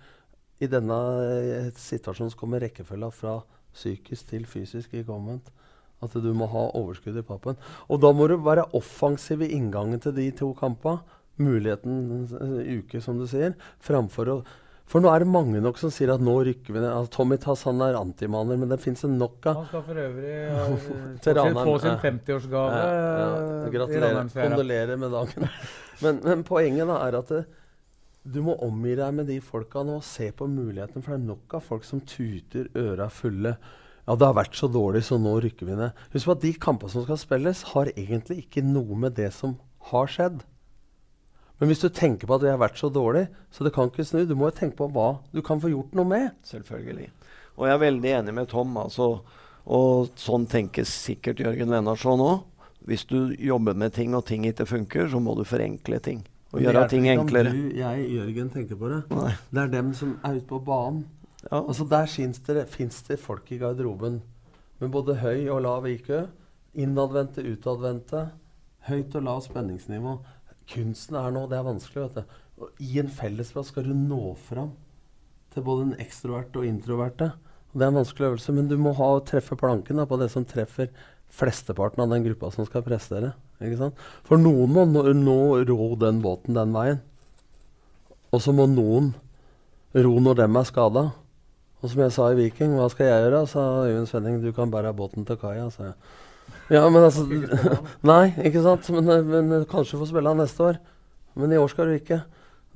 i 0.65 0.71
denne 0.73 0.97
uh, 0.97 1.69
situasjonen 1.77 2.33
så 2.33 2.41
kommer 2.41 2.65
rekkefølga 2.65 3.11
fra 3.13 3.37
psykisk 3.77 4.33
til 4.33 4.49
fysisk 4.49 4.97
i 4.97 5.05
omvendt. 5.05 5.53
At 6.01 6.17
du 6.25 6.31
må 6.37 6.49
ha 6.53 6.67
overskudd 6.77 7.21
i 7.21 7.25
pappen. 7.25 7.61
Og 7.93 8.01
da 8.01 8.11
må 8.17 8.27
du 8.29 8.39
være 8.41 8.65
offensiv 8.77 9.45
i 9.45 9.53
inngangen 9.57 10.01
til 10.01 10.17
de 10.17 10.31
to 10.37 10.51
kampene. 10.57 11.05
Muligheten 11.37 12.25
uh, 12.33 12.61
uke, 12.81 13.05
som 13.05 13.21
du 13.21 13.29
sier. 13.29 13.53
Framfor 13.85 14.33
å 14.33 14.41
For 14.87 15.03
nå 15.03 15.11
er 15.11 15.25
det 15.25 15.27
mange 15.29 15.59
nok 15.63 15.81
som 15.81 15.91
sier 15.91 16.13
at 16.15 16.23
nå 16.23 16.33
rykker 16.47 16.71
vi 16.71 16.79
ned. 16.79 16.89
Altså, 16.93 17.11
Tommy 17.17 17.39
han 17.43 17.83
er 17.83 17.99
antimaner, 17.99 18.59
men 18.61 18.71
det 18.71 18.79
fins 18.85 19.03
en 19.05 19.17
nok 19.19 19.49
av. 19.51 19.57
Han 19.59 19.69
skal 19.73 19.83
for 19.89 20.01
øvrig 20.05 20.35
ja, 20.47 20.67
få 20.71 21.75
sin, 21.83 21.89
sin 21.89 21.99
50-årsgave. 22.05 22.77
Ja, 22.79 22.93
ja. 22.95 23.29
eh, 23.65 23.71
Gratulerer. 23.75 24.31
Kondolerer 24.37 25.01
med 25.03 25.17
dagen. 25.17 25.49
Men, 25.97 26.19
men 26.21 26.43
poenget 26.45 26.85
da 26.91 26.99
er 27.07 27.15
at 27.17 27.31
det, 27.33 27.39
du 28.29 28.43
må 28.45 28.53
omgi 28.61 28.93
deg 28.99 29.15
med 29.17 29.31
de 29.31 29.39
folka 29.41 29.81
nå 29.81 29.95
og 29.97 30.05
se 30.05 30.27
på 30.37 30.45
muligheten, 30.45 31.01
for 31.01 31.15
det 31.15 31.23
er 31.23 31.29
nok 31.31 31.55
av 31.57 31.63
folk 31.65 31.87
som 31.89 32.03
tuter 32.05 32.69
øra 32.77 33.07
fulle. 33.09 33.55
Ja, 34.05 34.13
det 34.13 34.29
har 34.29 34.37
vært 34.37 34.59
så 34.59 34.69
dårlig, 34.69 35.07
så 35.07 35.17
nå 35.17 35.33
rykker 35.41 35.71
vi 35.71 35.79
ned. 35.79 35.97
Husk 36.13 36.29
på 36.29 36.35
at 36.37 36.43
de 36.45 36.53
kampene 36.67 36.93
som 36.93 37.07
skal 37.07 37.19
spilles, 37.23 37.63
har 37.73 37.89
egentlig 37.95 38.43
ikke 38.45 38.67
noe 38.67 38.99
med 39.07 39.17
det 39.17 39.31
som 39.35 39.57
har 39.89 40.13
skjedd. 40.13 40.45
Men 41.61 41.71
hvis 41.71 41.81
du 41.81 41.89
tenker 41.89 42.29
på 42.29 42.37
at 42.37 42.45
vi 42.45 42.51
har 42.53 42.61
vært 42.61 42.77
så 42.81 42.91
dårlig, 42.93 43.27
så 43.55 43.65
det 43.65 43.73
kan 43.73 43.89
ikke 43.89 44.05
snu. 44.05 44.25
Du 44.29 44.35
må 44.37 44.51
jo 44.51 44.59
tenke 44.59 44.77
på 44.77 44.91
hva 44.93 45.17
du 45.33 45.41
kan 45.45 45.61
få 45.63 45.71
gjort 45.73 45.95
noe 45.97 46.09
med. 46.09 46.35
Selvfølgelig. 46.45 47.09
Og 47.57 47.65
jeg 47.65 47.75
er 47.75 47.85
veldig 47.87 48.13
enig 48.19 48.35
med 48.37 48.51
Tom. 48.53 48.77
altså, 48.77 49.23
Og 49.65 50.13
sånn 50.21 50.45
tenker 50.47 50.85
sikkert 50.85 51.41
Jørgen 51.41 51.73
Lennartson 51.73 52.21
òg. 52.21 52.45
Hvis 52.87 53.07
du 53.09 53.33
jobber 53.43 53.75
med 53.75 53.97
ting 53.97 54.15
og 54.15 54.27
ting 54.29 54.45
ikke 54.47 54.67
funker, 54.69 55.09
så 55.11 55.19
må 55.19 55.35
du 55.35 55.43
forenkle 55.49 55.99
ting. 56.05 56.21
Og 56.55 56.63
gjøre 56.63 56.87
ting 56.93 57.09
enklere. 57.11 57.51
Du, 57.51 57.75
jeg, 57.75 58.07
Jørgen, 58.15 58.51
tenker 58.53 58.79
på 58.79 58.93
det. 58.93 59.01
Nei. 59.11 59.33
Det 59.51 59.65
er 59.65 59.73
dem 59.73 59.91
som 59.97 60.15
er 60.23 60.39
ute 60.39 60.49
på 60.53 60.61
banen. 60.63 61.03
Ja. 61.47 61.63
Altså 61.63 61.87
Der 61.89 62.07
fins 62.07 63.03
det 63.09 63.19
folk 63.23 63.51
i 63.53 63.59
garderoben 63.59 64.21
med 64.81 64.91
både 64.93 65.19
høy 65.23 65.49
og 65.49 65.63
lav 65.65 65.89
IQ. 65.89 66.13
Innadvendte, 66.77 67.43
utadvendte. 67.43 68.29
Høyt 68.87 69.15
og 69.19 69.27
lavt 69.27 69.49
spenningsnivå. 69.49 70.19
Kunsten 70.71 71.17
er 71.19 71.35
nå 71.35 71.47
Det 71.51 71.59
er 71.59 71.67
vanskelig, 71.67 72.09
vet 72.09 72.21
du. 72.21 72.39
Og 72.63 72.83
I 72.83 73.01
en 73.03 73.11
fellesplass 73.13 73.71
skal 73.73 73.87
du 73.87 73.95
nå 73.95 74.35
fram 74.49 74.73
til 75.53 75.65
både 75.65 75.89
den 75.89 76.01
ekstroverte 76.03 76.61
og 76.61 76.69
introverte. 76.69 77.33
Og 77.73 77.79
Det 77.79 77.85
er 77.85 77.93
en 77.93 78.01
vanskelig 78.01 78.31
øvelse, 78.31 78.53
men 78.57 78.69
du 78.69 78.77
må 78.81 78.95
ha, 78.97 79.11
treffe 79.21 79.57
planken 79.57 80.01
da, 80.01 80.07
på 80.09 80.19
det 80.21 80.31
som 80.33 80.45
treffer 80.49 80.89
flesteparten 81.37 82.03
av 82.05 82.13
den 82.13 82.25
gruppa 82.25 82.51
som 82.55 82.67
skal 82.69 82.85
prestere. 82.87 83.35
Ikke 83.61 83.79
sant? 83.81 84.01
For 84.29 84.41
noen 84.41 84.73
må 84.73 84.87
nå, 84.89 85.05
nå 85.17 85.39
ro 85.69 85.93
den 86.01 86.23
båten 86.25 86.57
den 86.57 86.75
veien. 86.77 87.01
Og 88.33 88.43
så 88.45 88.53
må 88.57 88.67
noen 88.69 89.13
ro 89.97 90.15
når 90.21 90.43
dem 90.43 90.59
er 90.61 90.69
skada. 90.69 91.05
Og 91.83 91.93
som 91.93 92.03
jeg 92.03 92.15
sa 92.17 92.31
i 92.33 92.39
Viking, 92.39 92.77
hva 92.77 92.89
skal 92.93 93.11
jeg 93.11 93.27
gjøre? 93.27 93.43
sa 93.49 93.65
Øyvind 93.87 94.09
Svenning. 94.11 94.41
Du 94.43 94.53
kan 94.57 94.73
bære 94.73 94.95
båten 94.97 95.27
til 95.29 95.39
kaia, 95.41 95.69
sa 95.71 95.91
jeg. 95.91 95.97
Ja, 96.73 96.83
men 96.91 97.05
altså 97.05 97.27
Nei, 98.11 98.33
ikke 98.49 98.63
sant? 98.65 98.89
Men, 98.95 99.29
men 99.31 99.67
kanskje 99.71 100.01
få 100.01 100.09
spille 100.11 100.33
han 100.33 100.43
neste 100.43 100.65
år. 100.73 100.81
Men 101.37 101.53
i 101.53 101.61
år 101.61 101.71
skal 101.71 101.91
du 101.91 101.97
ikke. 101.99 102.23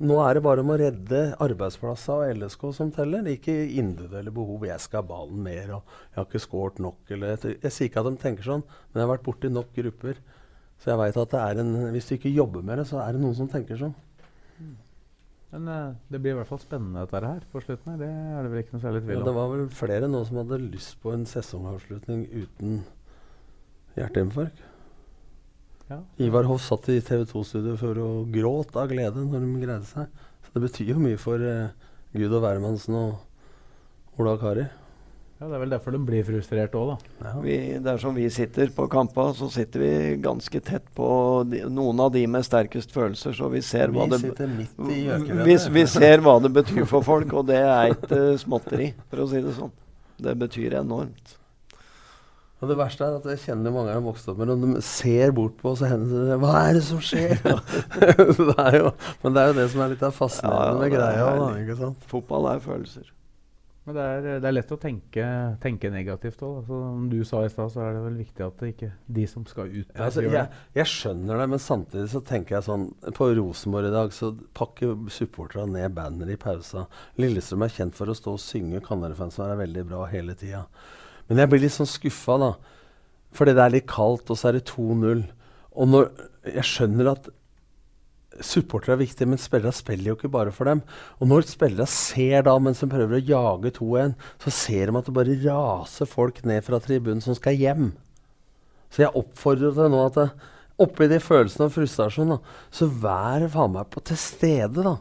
Nå 0.01 0.17
er 0.23 0.37
det 0.37 0.41
bare 0.41 0.63
om 0.63 0.71
å 0.73 0.77
redde 0.81 1.19
arbeidsplasser 1.43 2.23
og 2.23 2.39
LSK 2.39 2.63
som 2.73 2.89
teller, 2.93 3.27
ikke 3.29 3.53
individuelle 3.77 4.33
behov. 4.33 4.63
'Jeg 4.65 4.81
skal 4.81 5.03
ha 5.03 5.09
ballen 5.11 5.43
mer', 5.45 5.75
og 5.75 5.83
'jeg 5.83 6.17
har 6.17 6.25
ikke 6.25 6.41
skåret 6.41 6.79
nok'. 6.81 7.11
Eller, 7.13 7.37
jeg, 7.37 7.71
sier 7.71 7.89
ikke 7.89 8.01
at 8.01 8.09
de 8.09 8.21
tenker 8.21 8.47
sånn, 8.47 8.63
men 8.65 9.01
jeg 9.01 9.05
har 9.05 9.13
vært 9.13 9.27
borti 9.27 9.51
nok 9.51 9.69
grupper. 9.75 10.21
Så 10.81 10.89
jeg 10.89 10.97
veit 10.97 11.17
at 11.17 11.35
det 11.35 11.41
er 11.41 11.61
en, 11.61 11.73
hvis 11.93 12.07
du 12.09 12.15
ikke 12.15 12.33
jobber 12.33 12.65
med 12.65 12.81
det, 12.81 12.87
så 12.89 12.97
er 13.03 13.13
det 13.13 13.21
noen 13.21 13.37
som 13.37 13.49
tenker 13.51 13.77
sånn. 13.77 13.93
Men 15.51 15.67
uh, 15.67 15.93
det 16.09 16.21
blir 16.23 16.31
i 16.33 16.39
hvert 16.39 16.49
fall 16.49 16.61
spennende 16.63 17.03
dette 17.03 17.21
her 17.27 17.43
på 17.51 17.61
slutten. 17.61 17.91
her. 17.91 17.99
Det 17.99 18.09
er 18.09 18.41
det 18.41 18.51
vel 18.53 18.63
ikke 18.63 18.73
noe 18.77 18.85
særlig 18.87 19.03
tvil 19.03 19.17
Ja, 19.17 19.19
om. 19.19 19.27
det 19.27 19.35
var 19.35 19.51
vel 19.51 19.69
flere 19.69 20.09
nå 20.09 20.23
som 20.25 20.39
hadde 20.41 20.61
lyst 20.63 20.95
på 21.03 21.13
en 21.13 21.27
sesongavslutning 21.27 22.23
uten 22.31 22.81
hjerteinfarkt. 23.97 24.67
Ja. 25.91 25.99
Ivar 26.23 26.47
Hoff 26.47 26.63
satt 26.63 26.87
i 26.89 27.01
TV 27.03 27.25
2-studio 27.27 27.75
før 27.79 28.03
og 28.05 28.29
gråt 28.31 28.77
av 28.79 28.91
glede 28.91 29.25
når 29.27 29.43
de 29.43 29.63
greide 29.65 29.87
seg. 29.89 30.21
Så 30.45 30.53
det 30.55 30.63
betyr 30.69 30.93
jo 30.93 31.01
mye 31.03 31.19
for 31.19 31.41
eh, 31.43 31.73
Gud 32.15 32.31
og 32.31 32.45
hvermannsen 32.45 32.95
og 32.95 34.21
Ola 34.21 34.37
Kari. 34.39 34.69
Ja, 35.41 35.47
Det 35.49 35.55
er 35.57 35.61
vel 35.63 35.73
derfor 35.73 35.95
de 35.95 35.99
blir 36.05 36.23
frustrert 36.23 36.75
òg, 36.77 36.91
da. 36.93 37.31
Vi, 37.41 37.55
dersom 37.81 38.13
vi 38.13 38.27
sitter 38.29 38.69
på 38.75 38.85
kampa, 38.91 39.31
så 39.33 39.47
sitter 39.49 39.81
vi 39.81 39.91
ganske 40.21 40.61
tett 40.61 40.85
på 40.93 41.07
de, 41.49 41.63
noen 41.65 42.03
av 42.05 42.11
de 42.13 42.21
med 42.29 42.45
sterkest 42.45 42.93
følelser, 42.93 43.33
så 43.33 43.49
vi 43.49 43.63
ser 43.65 43.89
Vi 43.89 43.97
hva 43.97 44.05
det 44.11 44.21
vi, 44.21 45.57
vi 45.57 45.85
ser 45.89 46.21
hva 46.21 46.37
det 46.43 46.53
betyr 46.53 46.85
for 46.85 47.01
folk, 47.03 47.33
og 47.33 47.49
det 47.49 47.57
er 47.57 47.95
ikke 47.95 48.37
småtteri, 48.43 48.91
for 49.09 49.25
å 49.25 49.29
si 49.33 49.41
det 49.41 49.57
sånn. 49.57 49.73
Det 50.21 50.37
betyr 50.45 50.77
enormt. 50.83 51.40
Og 52.61 52.69
det 52.69 52.77
verste 52.77 53.05
er 53.07 53.15
at 53.17 53.23
jeg 53.25 53.39
kjenner 53.47 53.73
mange 53.73 53.93
har 53.95 54.03
vokst 54.05 54.27
opp 54.29 54.37
med 54.37 54.51
det. 54.51 54.57
og 54.57 54.75
De 54.77 54.83
ser 54.85 55.31
bort 55.33 55.55
på 55.57 55.71
oss 55.71 55.81
og 55.81 55.89
hender 55.89 56.27
det 56.29 56.35
Hva 56.43 56.51
er 56.67 56.75
det 56.77 56.83
som 56.85 56.99
skjer? 57.01 57.33
det 57.41 58.59
er 58.61 58.77
jo, 58.77 58.91
men 59.23 59.33
det 59.33 59.41
er 59.41 59.49
jo 59.49 59.55
det 59.57 59.65
som 59.73 59.81
er 59.81 59.95
litt 59.95 60.05
av 60.05 60.13
fascinerende 60.13 60.61
Ja, 60.61 60.75
ja, 60.75 60.83
med 60.83 60.93
greia. 60.93 61.31
Da, 61.39 61.49
ikke 61.63 61.79
sant? 61.79 62.05
Fotball 62.11 62.51
er 62.51 62.61
følelser. 62.61 63.09
Men 63.81 63.95
det 63.97 64.03
er, 64.05 64.25
det 64.43 64.45
er 64.45 64.53
lett 64.53 64.71
å 64.75 64.77
tenke, 64.77 65.23
tenke 65.63 65.89
negativt 65.89 66.43
òg. 66.45 66.59
Som 66.67 67.07
du 67.09 67.17
sa 67.25 67.41
i 67.41 67.49
stad, 67.49 67.71
så 67.73 67.81
er 67.81 67.95
det 67.97 68.03
vel 68.05 68.19
viktig 68.21 68.45
at 68.45 68.61
det 68.61 68.69
ikke 68.75 68.91
de 69.17 69.25
som 69.31 69.47
skal 69.49 69.71
ut 69.73 69.87
der, 69.89 70.03
Altså, 70.05 70.21
gjør 70.21 70.37
jeg, 70.37 70.51
det. 70.53 70.61
jeg 70.83 70.91
skjønner 70.93 71.41
det, 71.41 71.47
men 71.55 71.63
samtidig 71.65 72.05
så 72.13 72.21
tenker 72.29 72.59
jeg 72.59 72.67
sånn 72.69 72.85
På 73.17 73.31
Rosenborg 73.41 73.89
i 73.89 73.95
dag 73.95 74.13
så 74.13 74.29
pakker 74.53 74.93
supporterne 75.09 75.79
ned 75.79 75.97
banneret 75.97 76.37
i 76.37 76.41
pausa. 76.45 76.85
Lillestrøm 77.17 77.65
er 77.65 77.73
kjent 77.73 77.97
for 77.97 78.13
å 78.13 78.17
stå 78.21 78.37
og 78.37 78.43
synge 78.45 78.85
Kanarifansen 78.85 79.47
er 79.49 79.63
veldig 79.65 79.87
bra 79.89 80.05
hele 80.13 80.37
tida. 80.37 80.67
Men 81.31 81.39
jeg 81.39 81.51
blir 81.53 81.61
litt 81.63 81.71
sånn 81.71 81.87
skuffa, 81.87 82.35
da. 82.41 82.49
Fordi 83.31 83.53
det 83.55 83.63
er 83.63 83.71
litt 83.77 83.87
kaldt, 83.87 84.27
og 84.27 84.35
så 84.35 84.49
er 84.49 84.57
det 84.57 84.67
2-0. 84.67 85.23
Og 85.79 85.87
når 85.87 86.11
Jeg 86.41 86.65
skjønner 86.65 87.07
at 87.11 87.27
supportere 88.41 88.95
er 88.95 89.01
viktige, 89.03 89.29
men 89.29 89.37
spillere 89.37 89.71
spiller 89.77 90.09
jo 90.09 90.15
ikke 90.17 90.31
bare 90.33 90.51
for 90.55 90.65
dem. 90.65 90.81
Og 91.21 91.29
når 91.29 91.45
spillere 91.45 91.85
ser 91.85 92.47
da, 92.47 92.55
mens 92.57 92.81
de 92.81 92.89
prøver 92.89 93.19
å 93.19 93.27
jage 93.27 93.71
2-1, 93.77 94.15
så 94.41 94.53
ser 94.55 94.89
de 94.89 94.97
at 94.97 95.05
det 95.05 95.13
bare 95.13 95.35
raser 95.43 96.09
folk 96.09 96.41
ned 96.49 96.65
fra 96.65 96.79
tribunen 96.81 97.21
som 97.21 97.37
skal 97.37 97.59
hjem. 97.59 97.91
Så 98.89 99.05
jeg 99.05 99.13
oppfordrer 99.21 99.77
deg 99.77 99.93
nå 99.93 100.01
at 100.07 100.17
oppi 100.81 101.05
de 101.11 101.21
følelsene 101.21 101.67
av 101.69 101.75
frustrasjon, 101.77 102.33
da, 102.33 102.39
så 102.73 102.89
vær 102.89 103.45
faen 103.53 103.77
meg 103.77 103.93
på 103.93 104.01
til 104.09 104.17
stede, 104.17 104.81
da. 104.81 104.97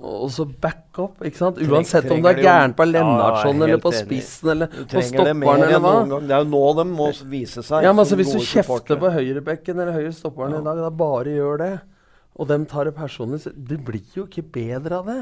Og 0.00 0.30
så 0.32 0.44
back 0.48 0.96
up, 0.98 1.18
ikke 1.24 1.36
sant? 1.36 1.58
Treng- 1.58 1.74
Uansett 1.76 2.10
om 2.10 2.22
du 2.22 2.28
er 2.30 2.38
gærent 2.40 2.76
på 2.78 2.86
Ja, 2.86 2.92
Lennartson 2.94 3.60
er 3.60 3.66
eller 3.68 3.82
på 3.84 3.92
spissen 3.92 4.50
eller 4.54 4.66
på 4.72 5.02
stopperen 5.04 5.64
eller 5.66 5.82
hva. 5.84 6.20
Det 6.24 6.30
er 6.36 6.44
jo 6.44 6.48
nå 6.50 6.62
de 6.78 6.84
må 6.88 7.08
vise 7.28 7.62
seg. 7.66 7.82
Ja, 7.84 7.92
men 7.92 8.04
altså 8.04 8.16
Hvis 8.16 8.32
du 8.32 8.38
kjefter 8.38 8.62
supportere. 8.64 8.98
på 9.02 9.10
høyrebekken 9.18 9.76
eller 9.82 9.92
høyre 9.92 10.12
stopperen 10.16 10.56
i 10.60 10.64
dag, 10.64 10.76
da 10.86 10.90
bare 10.90 11.34
gjør 11.36 11.58
det. 11.58 11.72
Og 12.40 12.48
dem 12.48 12.64
tar 12.66 12.84
det 12.88 12.94
personlig. 12.96 13.42
Det 13.52 13.78
blir 13.84 14.00
jo 14.16 14.24
ikke 14.26 14.42
bedre 14.50 14.98
av 15.02 15.06
det. 15.06 15.18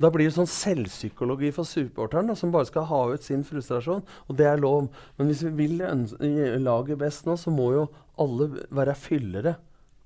Da 0.00 0.10
blir 0.10 0.26
det 0.28 0.34
sånn 0.34 0.46
selvpsykologi 0.50 1.52
for 1.54 1.64
supporteren 1.66 2.26
da, 2.30 2.34
som 2.38 2.50
bare 2.54 2.66
skal 2.66 2.84
ha 2.86 3.00
ut 3.12 3.22
sin 3.22 3.44
frustrasjon. 3.44 4.02
Og 4.28 4.36
det 4.36 4.46
er 4.46 4.56
lov. 4.62 4.88
Men 5.18 5.26
hvis 5.30 5.42
vi 5.42 5.50
vil 5.66 5.78
laget 6.62 6.98
best 6.98 7.26
nå, 7.26 7.36
så 7.38 7.50
må 7.54 7.72
jo 7.74 7.88
alle 8.18 8.50
være 8.74 8.94
fyllere 8.98 9.56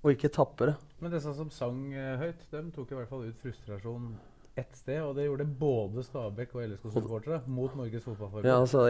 og 0.03 0.11
ikke 0.11 0.31
tappere. 0.35 0.77
Men 1.03 1.15
disse 1.15 1.33
som 1.35 1.51
sang 1.55 1.89
eh, 1.95 2.19
høyt, 2.21 2.45
dem 2.53 2.71
tok 2.75 2.93
i 2.93 2.99
hvert 2.99 3.11
fall 3.11 3.27
ut 3.27 3.43
frustrasjon 3.43 4.13
ett 4.59 4.77
sted. 4.77 5.01
Og 5.03 5.15
det 5.17 5.27
gjorde 5.27 5.47
både 5.59 6.05
Stabæk 6.07 6.55
og 6.57 6.65
LSK-supportere 6.67 7.41
mot 7.47 7.75
Norges 7.79 8.05
Fotballforbund. 8.05 8.49
Ja, 8.49 8.59
altså 8.61 8.87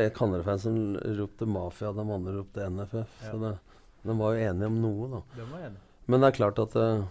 som 0.60 0.78
ropte 1.20 1.48
mafia, 1.48 1.92
de 1.92 2.06
andre 2.18 2.36
ropte 2.38 2.68
NFF. 2.68 3.18
Så 3.30 3.38
det, 3.42 3.56
de 4.02 4.18
var 4.18 4.36
jo 4.36 4.46
enige 4.50 4.70
om 4.70 4.78
noe, 4.82 5.10
da. 5.16 5.24
De 5.38 5.48
var 5.50 5.66
enige. 5.68 5.88
Men 6.10 6.22
det 6.22 6.28
er 6.28 6.38
klart 6.40 6.58
at 6.58 6.76
uh, 6.76 7.04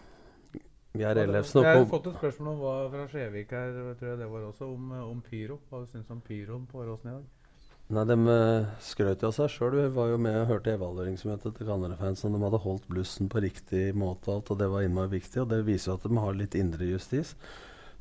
Geir 0.92 1.16
Jeg 1.16 1.32
har 1.32 1.86
fått 1.88 2.10
et 2.10 2.18
spørsmål 2.18 2.50
om 2.52 2.58
hva, 2.60 2.74
fra 2.92 3.06
Skjevik 3.08 3.54
her, 3.56 3.78
tror 3.96 4.10
jeg 4.10 4.20
det 4.20 4.28
var 4.28 4.48
også, 4.50 4.68
om, 4.68 4.90
eh, 4.92 5.06
om 5.08 5.22
pyro. 5.24 5.62
Hva 5.70 5.86
du 5.88 6.12
om 6.12 6.26
pyroen 6.26 6.66
på 6.68 6.82
Åråsen 6.84 7.14
i 7.14 7.14
dag? 7.16 7.30
Nei, 7.92 8.06
De 8.08 8.16
uh, 8.24 8.68
skrøt 8.80 9.24
av 9.28 9.34
seg 9.36 9.50
sjøl. 9.52 9.74
Vi 9.76 9.88
var 9.98 10.14
jo 10.14 10.20
med 10.24 10.38
og 10.40 10.48
hørte 10.48 10.72
evalueringsmøtet 10.78 11.58
til 11.58 11.68
Kanarefans. 11.68 12.24
De 12.24 12.40
hadde 12.40 12.62
holdt 12.64 12.86
blussen 12.88 13.28
på 13.32 13.42
riktig 13.44 13.90
måte, 14.00 14.30
og 14.30 14.38
alt, 14.38 14.52
og 14.54 14.62
det 14.62 14.70
var 14.72 14.86
innmari 14.86 15.18
viktig. 15.18 15.42
Og 15.44 15.50
det 15.52 15.66
viser 15.68 15.92
jo 15.92 15.98
at 16.00 16.06
de 16.08 16.22
har 16.24 16.38
litt 16.40 16.56
indre 16.56 16.88
justis. 16.88 17.34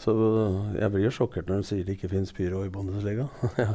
Så 0.01 0.15
øh, 0.17 0.55
jeg 0.81 0.93
blir 0.95 1.03
jo 1.05 1.13
sjokkert 1.13 1.51
når 1.51 1.61
de 1.61 1.67
sier 1.69 1.85
det 1.85 1.99
ikke 1.99 2.09
fins 2.09 2.31
pyro 2.33 2.63
i 2.65 2.71
Bundesliga. 2.73 3.27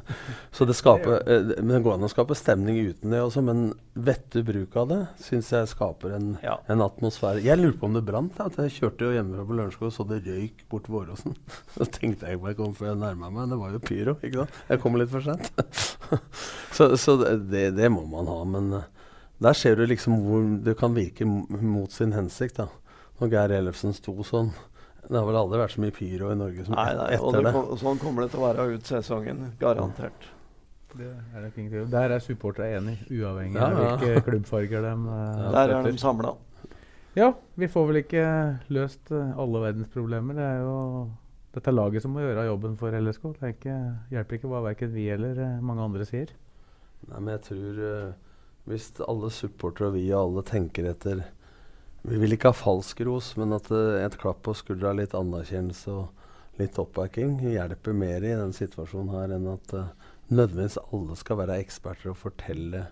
Så 0.55 0.65
det 0.65 0.73
skaper 0.77 1.19
eh, 1.21 1.51
Men 1.59 1.75
det 1.75 1.81
går 1.85 1.99
an 1.99 2.07
å 2.07 2.09
skape 2.09 2.37
stemning 2.37 2.79
uten 2.81 3.13
det 3.13 3.21
også, 3.21 3.43
men 3.45 3.67
vettug 3.93 4.47
bruk 4.47 4.77
av 4.81 4.89
det 4.89 4.99
syns 5.21 5.51
jeg 5.53 5.69
skaper 5.69 6.15
en, 6.17 6.31
en 6.41 6.83
atmosfære. 6.87 7.43
Jeg 7.45 7.61
lurte 7.61 7.77
på 7.83 7.89
om 7.91 7.99
det 7.99 8.03
brant. 8.07 8.33
da, 8.39 8.49
Jeg 8.65 8.73
kjørte 8.79 9.05
jo 9.05 9.13
hjemmefra 9.13 9.45
på 9.45 9.59
Lørenskog 9.59 9.91
og 9.91 9.95
så 9.99 10.07
det 10.09 10.21
røyk 10.25 10.65
bort 10.71 10.89
Våråsen. 10.89 11.37
Så 11.77 11.89
tenkte 11.93 12.31
jeg 12.31 12.41
på 12.41 12.49
jeg 12.49 12.61
om 12.65 12.75
før 12.77 12.93
jeg 12.93 13.01
nærma 13.05 13.29
meg. 13.29 13.53
Det 13.53 13.61
var 13.61 13.77
jo 13.77 13.85
pyro. 13.85 14.17
ikke 14.25 14.41
sant? 14.41 14.61
Jeg 14.73 14.81
kom 14.81 14.97
litt 14.97 15.13
for 15.13 15.29
sent. 15.29 15.51
så 16.75 16.91
så 16.97 17.19
det, 17.21 17.67
det 17.77 17.91
må 17.93 18.05
man 18.09 18.31
ha. 18.33 18.39
Men 18.49 18.79
eh, 18.79 18.93
der 19.45 19.53
ser 19.53 19.77
du 19.77 19.85
liksom 19.85 20.17
hvor 20.25 20.45
det 20.65 20.79
kan 20.79 20.97
virke 20.97 21.27
mot 21.29 21.93
sin 21.93 22.17
hensikt. 22.17 22.63
da. 22.63 22.71
Når 23.21 23.37
Geir 23.37 23.59
Ellefsen 23.61 23.93
sto 23.93 24.23
sånn. 24.25 24.55
Det 25.09 25.19
har 25.19 25.27
vel 25.27 25.37
aldri 25.39 25.59
vært 25.61 25.75
så 25.75 25.81
mye 25.83 25.93
pyro 25.95 26.31
i 26.33 26.37
Norge 26.39 26.65
som 26.65 26.77
Nei, 26.77 26.87
nei, 26.97 27.09
og 27.19 27.29
etter 27.29 27.43
det 27.43 27.49
det. 27.49 27.53
kom, 27.57 27.75
sånn 27.81 28.01
kommer 28.01 28.25
det 28.25 28.33
til 28.33 28.41
å 28.41 28.47
være 28.47 28.65
ut 28.73 28.89
sesongen. 28.89 29.43
Garantert. 29.61 30.31
Det 30.95 31.09
er 31.11 31.43
det 31.43 31.51
ingen. 31.59 31.89
Der 31.91 32.13
er 32.15 32.23
supporterne 32.23 32.77
enig, 32.79 32.95
uavhengig 33.11 33.59
Ja, 33.59 33.67
av 33.67 33.99
hvilke 33.99 34.21
klubbfarger 34.29 34.85
de 34.85 34.93
uh, 35.03 35.49
Der 35.57 35.73
er 35.75 35.89
de 35.89 35.97
samla. 35.99 36.31
Ja, 37.15 37.29
vi 37.55 37.67
får 37.71 37.85
vel 37.89 38.01
ikke 38.01 38.23
løst 38.75 39.11
eh, 39.15 39.37
alle 39.39 39.61
verdens 39.63 39.91
problemer. 39.91 40.35
Det 40.35 40.43
er 40.43 40.57
jo 40.65 40.79
dette 41.55 41.71
laget 41.71 42.03
som 42.03 42.11
må 42.11 42.23
gjøre 42.23 42.43
jobben 42.49 42.75
for 42.79 42.95
LSK. 42.95 43.29
Det 43.37 43.45
er 43.45 43.53
ikke, 43.53 43.75
hjelper 44.11 44.37
ikke 44.39 44.51
hva 44.51 44.63
verken 44.65 44.91
vi 44.91 45.05
eller 45.13 45.39
eh, 45.39 45.61
mange 45.63 45.85
andre 45.87 46.07
sier. 46.07 46.33
Nei, 47.07 47.21
men 47.21 47.31
jeg 47.37 47.43
tror 47.47 47.79
uh, 47.79 48.41
hvis 48.67 48.89
alle 49.05 49.31
supportere 49.31 49.91
og 49.91 49.95
vi 49.95 50.05
og 50.09 50.19
alle 50.25 50.43
tenker 50.49 50.89
etter 50.91 51.23
Vi 52.05 52.19
vil 52.21 52.35
ikke 52.35 52.51
ha 52.51 52.57
falsk 52.57 53.01
ros, 53.07 53.31
men 53.39 53.55
at 53.57 53.69
eh, 53.73 54.03
et 54.05 54.17
klapp 54.21 54.43
på 54.45 54.53
skuldra, 54.57 54.91
litt 54.97 55.15
anerkjennelse 55.17 55.93
og 55.93 56.59
litt 56.59 56.77
oppbacking 56.79 57.39
hjelper 57.43 57.95
mer 57.97 58.23
i 58.23 58.35
den 58.37 58.53
situasjonen 58.55 59.09
her 59.15 59.33
enn 59.35 59.47
at 59.55 59.73
eh, 59.75 59.89
nødvendigvis 60.31 60.77
alle 60.91 61.17
skal 61.19 61.41
være 61.41 61.57
eksperter 61.63 62.13
og 62.13 62.19
fortelle 62.21 62.85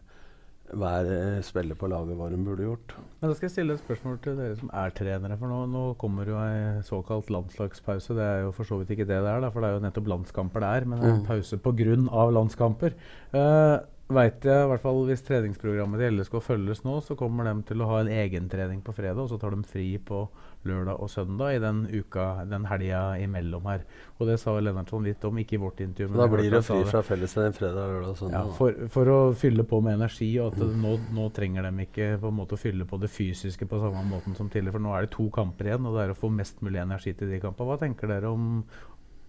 hver 0.74 1.06
eh, 1.14 1.38
spiller 1.46 1.78
på 1.78 1.86
laget 1.92 2.18
hva 2.18 2.32
de 2.34 2.40
burde 2.42 2.66
gjort. 2.66 2.96
Men 3.22 3.30
da 3.30 3.36
skal 3.38 3.48
jeg 3.50 3.54
stille 3.60 3.76
et 3.78 3.84
spørsmål 3.84 4.18
til 4.24 4.38
dere 4.40 4.58
som 4.58 4.72
er 4.82 4.94
trenere. 4.98 5.38
For 5.38 5.52
nå, 5.52 5.62
nå 5.70 5.84
kommer 6.02 6.32
jo 6.34 6.40
ei 6.42 6.82
såkalt 6.88 7.30
landslagspause. 7.36 8.16
Det 8.18 8.26
er 8.26 8.40
jo 8.48 8.54
for 8.58 8.66
så 8.72 8.80
vidt 8.82 8.96
ikke 8.96 9.06
det 9.06 9.20
det 9.22 9.30
er, 9.30 9.44
da, 9.46 9.52
for 9.54 9.62
det 9.62 9.70
er 9.70 9.78
jo 9.78 9.84
nettopp 9.86 10.10
landskamper 10.16 10.66
det 10.66 10.72
er. 10.80 10.88
Men 10.90 11.04
det 11.04 11.10
er 11.12 11.18
en 11.20 11.22
Mm. 11.22 11.28
pause 11.30 11.60
pga. 11.62 12.30
landskamper. 12.40 12.96
Uh, 13.36 13.78
Veit 14.12 14.44
jeg, 14.44 14.66
i 14.66 14.68
hvert 14.68 14.82
fall 14.84 14.98
hvis 15.08 15.22
treningsprogrammet 15.24 16.02
til 16.02 16.18
LSK 16.18 16.34
følges 16.44 16.82
nå, 16.84 16.98
så 17.06 17.16
kommer 17.16 17.48
de 17.48 17.54
til 17.70 17.80
å 17.82 17.88
ha 17.88 18.02
en 18.02 18.10
egentrening 18.12 18.82
på 18.84 18.92
fredag, 18.96 19.22
og 19.24 19.30
så 19.32 19.38
tar 19.40 19.56
de 19.56 19.64
fri 19.64 19.86
på 19.96 20.26
lørdag 20.68 21.00
og 21.00 21.08
søndag 21.12 21.56
i 21.56 21.62
den 21.64 21.86
uka, 21.88 22.26
den 22.52 22.68
helga 22.68 23.04
imellom 23.24 23.70
her. 23.72 23.86
Og 24.20 24.28
det 24.28 24.36
sa 24.42 24.58
Lennartson 24.60 25.08
litt 25.08 25.24
om, 25.24 25.38
ikke 25.40 25.56
i 25.56 25.62
vårt 25.64 25.80
intervju. 25.86 26.12
men 26.12 26.20
Da 26.20 26.28
blir 26.34 26.52
det 26.52 26.62
fri 26.68 26.82
fra 26.90 27.00
fellestrening 27.08 27.56
fredag, 27.56 27.94
lørdag 27.94 28.12
og 28.12 28.20
søndag. 28.20 28.36
ja, 28.36 28.56
for, 28.58 28.80
for 28.92 29.12
å 29.14 29.20
fylle 29.40 29.66
på 29.72 29.80
med 29.86 29.96
energi, 29.96 30.30
og 30.44 30.52
at 30.52 30.80
nå, 30.84 30.96
nå 31.16 31.28
trenger 31.38 31.70
de 31.70 31.88
ikke 31.88 32.10
på 32.22 32.32
en 32.32 32.40
måte 32.42 32.58
å 32.58 32.64
fylle 32.64 32.88
på 32.90 33.00
det 33.00 33.12
fysiske 33.12 33.68
på 33.72 33.80
samme 33.86 34.04
måten 34.10 34.36
som 34.36 34.50
tidligere. 34.52 34.76
For 34.76 34.84
nå 34.84 34.98
er 34.98 35.08
det 35.08 35.14
to 35.16 35.30
kamper 35.34 35.72
igjen, 35.72 35.88
og 35.88 35.96
det 35.96 36.10
er 36.10 36.12
å 36.16 36.20
få 36.20 36.32
mest 36.34 36.60
mulig 36.66 36.84
energi 36.84 37.16
til 37.16 37.32
de 37.32 37.40
kampene. 37.40 37.72
Hva 37.72 37.80
tenker 37.88 38.12
dere 38.12 38.36
om 38.36 38.66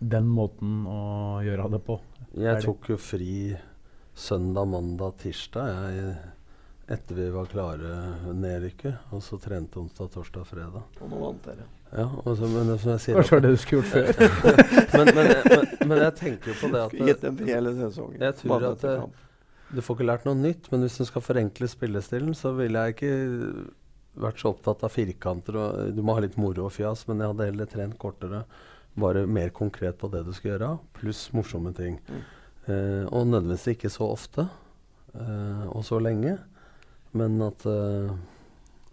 den 0.03 0.27
måten 0.27 0.83
å 0.91 1.05
gjøre 1.47 1.71
det 1.79 1.81
på? 1.87 2.01
Jeg 2.43 2.67
tok 2.67 2.91
jo 2.91 2.99
fri 2.99 3.55
søndag, 4.15 4.65
mandag, 4.71 5.17
tirsdag 5.19 5.69
jeg, 5.69 6.15
etter 6.95 7.15
vi 7.19 7.29
var 7.35 7.49
klare 7.51 7.95
nedrykket. 8.33 9.11
Og 9.15 9.23
så 9.25 9.39
trente 9.43 9.81
onsdag, 9.81 10.11
torsdag, 10.15 10.47
fredag. 10.49 10.83
Og 11.01 11.11
nå 11.11 11.23
vant 11.23 11.47
dere. 11.49 11.67
Ja, 11.95 12.09
og 12.25 12.33
så, 12.39 12.49
men 12.51 12.73
det 12.73 12.81
som 12.83 12.91
jeg 12.91 13.03
sier 13.05 13.19
Kanskje 13.21 13.37
var 13.37 13.45
det 13.45 13.53
du 13.55 13.61
skulle 13.63 13.83
gjort 13.83 13.93
før. 13.93 14.41
men, 14.99 15.11
men, 15.15 15.29
men, 15.47 15.69
men 15.91 16.03
jeg 16.03 16.17
tenker 16.19 16.51
jo 16.51 16.57
på 16.59 16.71
det 16.73 16.83
at 16.83 16.99
gitt 17.09 17.23
dem 17.23 17.41
hele 17.47 17.75
sesongen. 17.79 18.19
Jeg 18.27 18.39
tror 18.41 18.67
at 18.73 18.83
det, 18.83 18.95
kamp. 19.05 19.25
du 19.71 19.81
får 19.87 19.99
ikke 19.99 20.09
lært 20.11 20.29
noe 20.29 20.41
nytt, 20.41 20.71
men 20.73 20.87
hvis 20.87 20.99
du 20.99 21.05
skal 21.07 21.25
forenkle 21.25 21.71
spillestilen, 21.71 22.35
så 22.39 22.55
ville 22.59 22.83
jeg 22.83 22.97
ikke 22.97 23.15
vært 24.25 24.43
så 24.43 24.51
opptatt 24.55 24.83
av 24.87 24.95
firkanter. 24.95 25.59
Og, 25.61 25.95
du 25.95 26.03
må 26.03 26.19
ha 26.19 26.25
litt 26.25 26.39
moro 26.41 26.67
og 26.67 26.75
fjas, 26.75 27.07
men 27.11 27.23
jeg 27.23 27.31
hadde 27.31 27.51
heller 27.53 27.71
trent 27.71 27.99
kortere. 28.03 28.45
Bare 28.99 29.25
mer 29.27 29.55
konkret 29.55 29.99
på 29.99 30.11
det 30.11 30.23
du 30.27 30.35
skal 30.35 30.53
gjøre, 30.55 30.73
pluss 30.99 31.29
morsomme 31.35 31.75
ting. 31.75 32.01
Eh, 32.65 33.05
og 33.13 33.27
nødvendigvis 33.29 33.75
ikke 33.75 33.93
så 33.93 34.09
ofte, 34.09 34.47
eh, 35.15 35.65
og 35.69 35.85
så 35.85 35.99
lenge. 36.01 36.39
Men 37.13 37.41
at, 37.43 37.67
eh, 37.67 38.11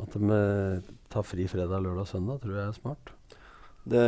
at 0.01 0.15
vi 0.15 0.41
tar 1.09 1.23
fri 1.23 1.47
fredag, 1.47 1.81
lørdag 1.81 2.05
og 2.05 2.07
søndag, 2.07 2.41
tror 2.41 2.57
jeg 2.57 2.67
er 2.67 2.79
smart. 2.79 3.13
Det 3.81 4.01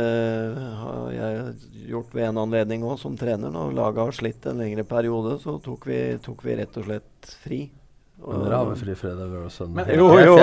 har 0.78 1.10
jeg 1.10 1.54
gjort 1.90 2.12
ved 2.14 2.28
en 2.28 2.38
anledning 2.44 2.84
òg, 2.86 2.98
som 2.98 3.16
trener. 3.16 3.50
Når 3.50 3.74
laget 3.74 4.04
har 4.04 4.12
slitt 4.12 4.46
en 4.46 4.60
lengre 4.62 4.84
periode, 4.84 5.40
så 5.42 5.58
tok 5.58 5.86
vi, 5.86 6.18
tok 6.22 6.44
vi 6.44 6.54
rett 6.60 6.76
og 6.78 6.86
slett 6.86 7.32
fri. 7.42 7.70
Dere 8.14 8.54
har 8.56 8.68
vel 8.68 8.76
fri 8.78 8.94
fredag, 8.94 9.32
og 9.36 9.50
søndag? 9.50 9.88
Men, 9.88 9.98
jo, 9.98 10.04
jo, 10.22 10.34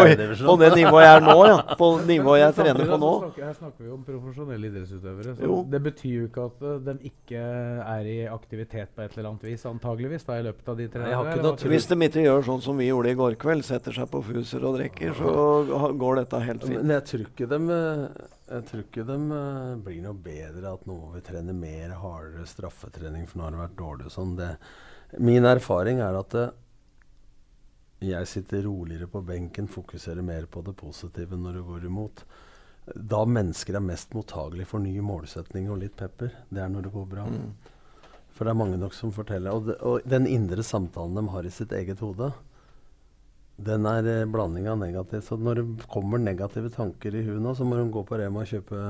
på 0.43 0.55
det 0.59 0.67
nivået 0.75 1.05
jeg 1.05 1.15
er 1.15 1.21
nå, 1.23 1.35
ja. 1.47 1.75
På 1.79 1.87
nivået 2.05 2.41
jeg 2.41 2.55
trener 2.57 2.89
på 2.89 2.97
nå. 2.99 3.11
Her 3.37 3.53
snakker 3.55 3.85
vi 3.85 3.93
om 3.95 4.01
profesjonelle 4.05 4.67
idrettsutøvere. 4.67 5.35
Så 5.39 5.59
det 5.71 5.81
betyr 5.85 6.17
jo 6.17 6.25
ikke 6.27 6.43
at 6.49 6.65
uh, 6.67 6.73
de 6.89 6.95
ikke 7.09 7.39
er 7.95 8.09
i 8.11 8.17
aktivitet 8.27 8.91
på 8.93 9.05
et 9.05 9.15
eller 9.15 9.31
annet 9.31 9.47
vis, 9.47 9.63
antageligvis, 9.71 10.27
da, 10.27 10.37
i 10.41 10.45
løpet 10.49 10.67
av 10.73 10.77
de 10.81 10.87
tre 10.91 11.07
dagene? 11.07 11.55
Hvis 11.71 11.87
de 11.89 11.97
ikke 12.09 12.25
gjør 12.27 12.45
sånn 12.51 12.61
som 12.67 12.83
vi 12.83 12.89
gjorde 12.91 13.15
i 13.15 13.19
går 13.23 13.39
kveld, 13.41 13.65
setter 13.65 13.95
seg 13.95 14.11
på 14.11 14.21
fuser 14.29 14.67
og 14.67 14.75
drikker, 14.77 15.15
så 15.17 15.91
går 16.03 16.21
dette 16.21 16.43
helt 16.51 16.67
fint. 16.67 16.81
Men 16.83 16.95
jeg 16.99 17.07
tror 17.07 17.27
ikke 17.31 17.49
de, 17.55 17.59
jeg 18.51 18.65
tror 18.69 18.83
ikke 18.83 19.07
de 19.07 19.19
eh, 19.39 19.75
blir 19.87 20.01
noe 20.05 20.17
bedre 20.27 20.75
at 20.75 20.83
nå 20.91 20.99
vi 21.15 21.23
trene 21.31 21.55
mer 21.55 21.95
hardere 22.03 22.45
straffetrening, 22.51 23.25
for 23.31 23.39
nå 23.39 23.47
har 23.47 23.55
det 23.55 23.63
vært 23.63 23.79
dårlig 23.79 24.11
og 24.11 24.17
sånn. 24.19 24.35
Det- 24.43 24.57
Min 25.19 25.47
erfaring 25.47 25.99
er 26.03 26.19
at 26.19 26.35
eh, 26.35 26.51
jeg 28.01 28.27
sitter 28.27 28.63
roligere 28.65 29.07
på 29.07 29.21
benken, 29.21 29.67
fokuserer 29.69 30.25
mer 30.25 30.47
på 30.49 30.63
det 30.65 30.73
positive 30.77 31.37
når 31.37 31.59
det 31.59 31.65
går 31.67 31.85
imot. 31.85 32.23
Da 32.95 33.21
mennesker 33.29 33.77
er 33.77 33.85
mest 33.85 34.15
mottagelige 34.17 34.69
for 34.71 34.81
ny 34.81 34.95
målsetning 35.05 35.69
og 35.69 35.83
litt 35.83 35.93
pepper, 35.99 36.33
det 36.49 36.63
er 36.63 36.71
når 36.73 36.87
det 36.87 36.93
går 36.95 37.05
bra. 37.11 37.27
Mm. 37.29 37.51
For 38.33 38.47
det 38.47 38.55
er 38.55 38.57
mange 38.57 38.79
nok 38.81 38.95
som 38.97 39.13
forteller. 39.13 39.53
Og, 39.53 39.67
de, 39.69 39.75
og 39.85 40.07
den 40.09 40.25
indre 40.25 40.65
samtalen 40.65 41.19
de 41.19 41.27
har 41.29 41.45
i 41.45 41.53
sitt 41.53 41.75
eget 41.77 42.01
hode, 42.01 42.31
den 43.61 43.85
er 43.85 44.07
eh, 44.09 44.25
blanding 44.25 44.65
av 44.71 44.79
negativt. 44.81 45.27
Så 45.27 45.37
når 45.37 45.61
det 45.61 45.89
kommer 45.91 46.21
negative 46.21 46.71
tanker 46.73 47.13
i 47.13 47.23
huet 47.27 47.41
nå, 47.43 47.53
så 47.53 47.67
må 47.67 47.77
de 47.77 47.85
gå 47.93 48.01
på 48.07 48.17
Rema 48.17 48.41
og 48.41 48.49
kjøpe 48.49 48.81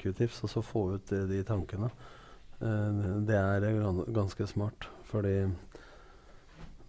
q-tips 0.00 0.42
og 0.44 0.52
så 0.52 0.64
få 0.64 0.84
ut 0.96 1.12
de, 1.12 1.22
de 1.30 1.40
tankene. 1.48 1.88
Eh, 2.60 3.00
det 3.24 3.38
er 3.40 3.70
eh, 3.70 4.04
ganske 4.12 4.48
smart. 4.52 4.90
Fordi 5.08 5.48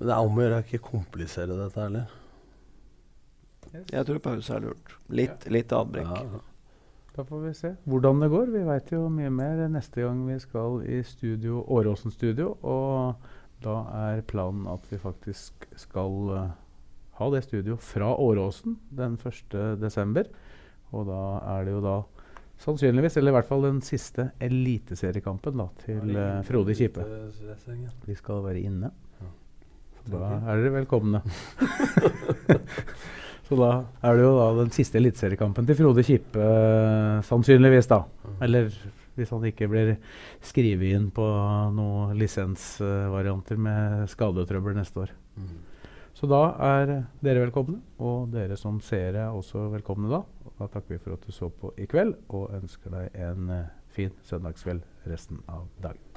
det 0.01 0.13
er 0.13 0.25
om 0.25 0.37
å 0.37 0.45
gjøre 0.45 0.61
å 0.61 0.65
ikke 0.65 0.83
komplisere 0.85 1.57
dette 1.57 1.81
heller. 1.81 2.17
Jeg 3.71 4.07
tror 4.07 4.23
pause 4.23 4.55
er 4.55 4.65
lurt. 4.65 4.95
Litt, 5.13 5.45
litt 5.53 5.75
avbrekk. 5.75 6.09
Ja, 6.09 6.39
ja. 6.39 6.47
Da 7.11 7.25
får 7.27 7.41
vi 7.43 7.51
se 7.55 7.73
hvordan 7.91 8.23
det 8.23 8.29
går. 8.31 8.51
Vi 8.53 8.63
veit 8.67 8.91
jo 8.93 9.01
mye 9.11 9.31
mer 9.35 9.65
neste 9.71 10.03
gang 10.05 10.23
vi 10.27 10.37
skal 10.39 10.79
i 10.87 11.01
studio, 11.07 11.59
Åråsen 11.67 12.13
studio. 12.13 12.53
Og 12.63 13.27
da 13.63 13.75
er 14.07 14.23
planen 14.27 14.67
at 14.71 14.87
vi 14.89 14.99
faktisk 14.99 15.67
skal 15.79 16.15
uh, 16.31 16.53
ha 17.19 17.29
det 17.35 17.43
studio 17.45 17.75
fra 17.75 18.13
Åråsen 18.15 18.79
den 18.95 19.19
1. 19.19 19.59
desember. 19.81 20.31
Og 20.95 21.05
da 21.11 21.21
er 21.57 21.67
det 21.67 21.75
jo 21.75 21.83
da 21.83 21.97
sannsynligvis, 22.61 23.17
eller 23.17 23.33
i 23.33 23.37
hvert 23.39 23.49
fall 23.49 23.65
den 23.65 23.79
siste 23.83 24.29
eliteseriekampen 24.43 25.59
da, 25.59 25.67
til 25.83 26.15
uh, 26.15 26.41
Frode 26.47 26.75
Kippe. 26.77 27.05
Vi 28.07 28.17
skal 28.19 28.43
være 28.47 28.63
inne. 28.63 28.91
Da 30.09 30.37
er 30.39 30.61
dere 30.61 30.73
velkomne. 30.79 31.21
Så 33.51 33.57
da 33.59 33.71
er 34.07 34.15
det 34.15 34.23
jo 34.23 34.31
da 34.37 34.45
den 34.61 34.69
siste 34.71 34.95
eliteseriekampen 35.01 35.65
til 35.67 35.75
Frode 35.75 36.05
Kippe, 36.07 36.39
eh, 36.39 37.17
sannsynligvis, 37.27 37.89
da. 37.91 38.05
Eller 38.41 38.69
hvis 39.17 39.33
han 39.35 39.43
ikke 39.49 39.67
blir 39.67 39.97
skrevet 40.45 40.95
inn 40.95 41.09
på 41.11 41.25
noen 41.75 42.15
lisensvarianter 42.19 43.59
med 43.59 44.07
skadetrøbbel 44.11 44.77
neste 44.79 45.03
år. 45.03 45.11
Så 46.15 46.27
da 46.31 46.41
er 46.63 46.93
dere 47.23 47.43
velkomne, 47.45 47.81
og 47.99 48.31
dere 48.33 48.57
som 48.59 48.79
seere 48.83 49.25
er 49.25 49.35
også 49.35 49.67
velkomne 49.73 50.11
da. 50.11 50.21
Og 50.45 50.55
da 50.59 50.69
takker 50.71 50.95
vi 50.95 51.03
for 51.03 51.17
at 51.17 51.27
du 51.27 51.35
så 51.35 51.49
på 51.49 51.73
i 51.81 51.89
kveld, 51.91 52.15
og 52.29 52.53
ønsker 52.55 52.93
deg 52.93 53.19
en 53.27 53.51
eh, 53.57 53.67
fin 53.91 54.15
søndagskveld 54.27 54.87
resten 55.11 55.43
av 55.51 55.67
dagen. 55.83 56.10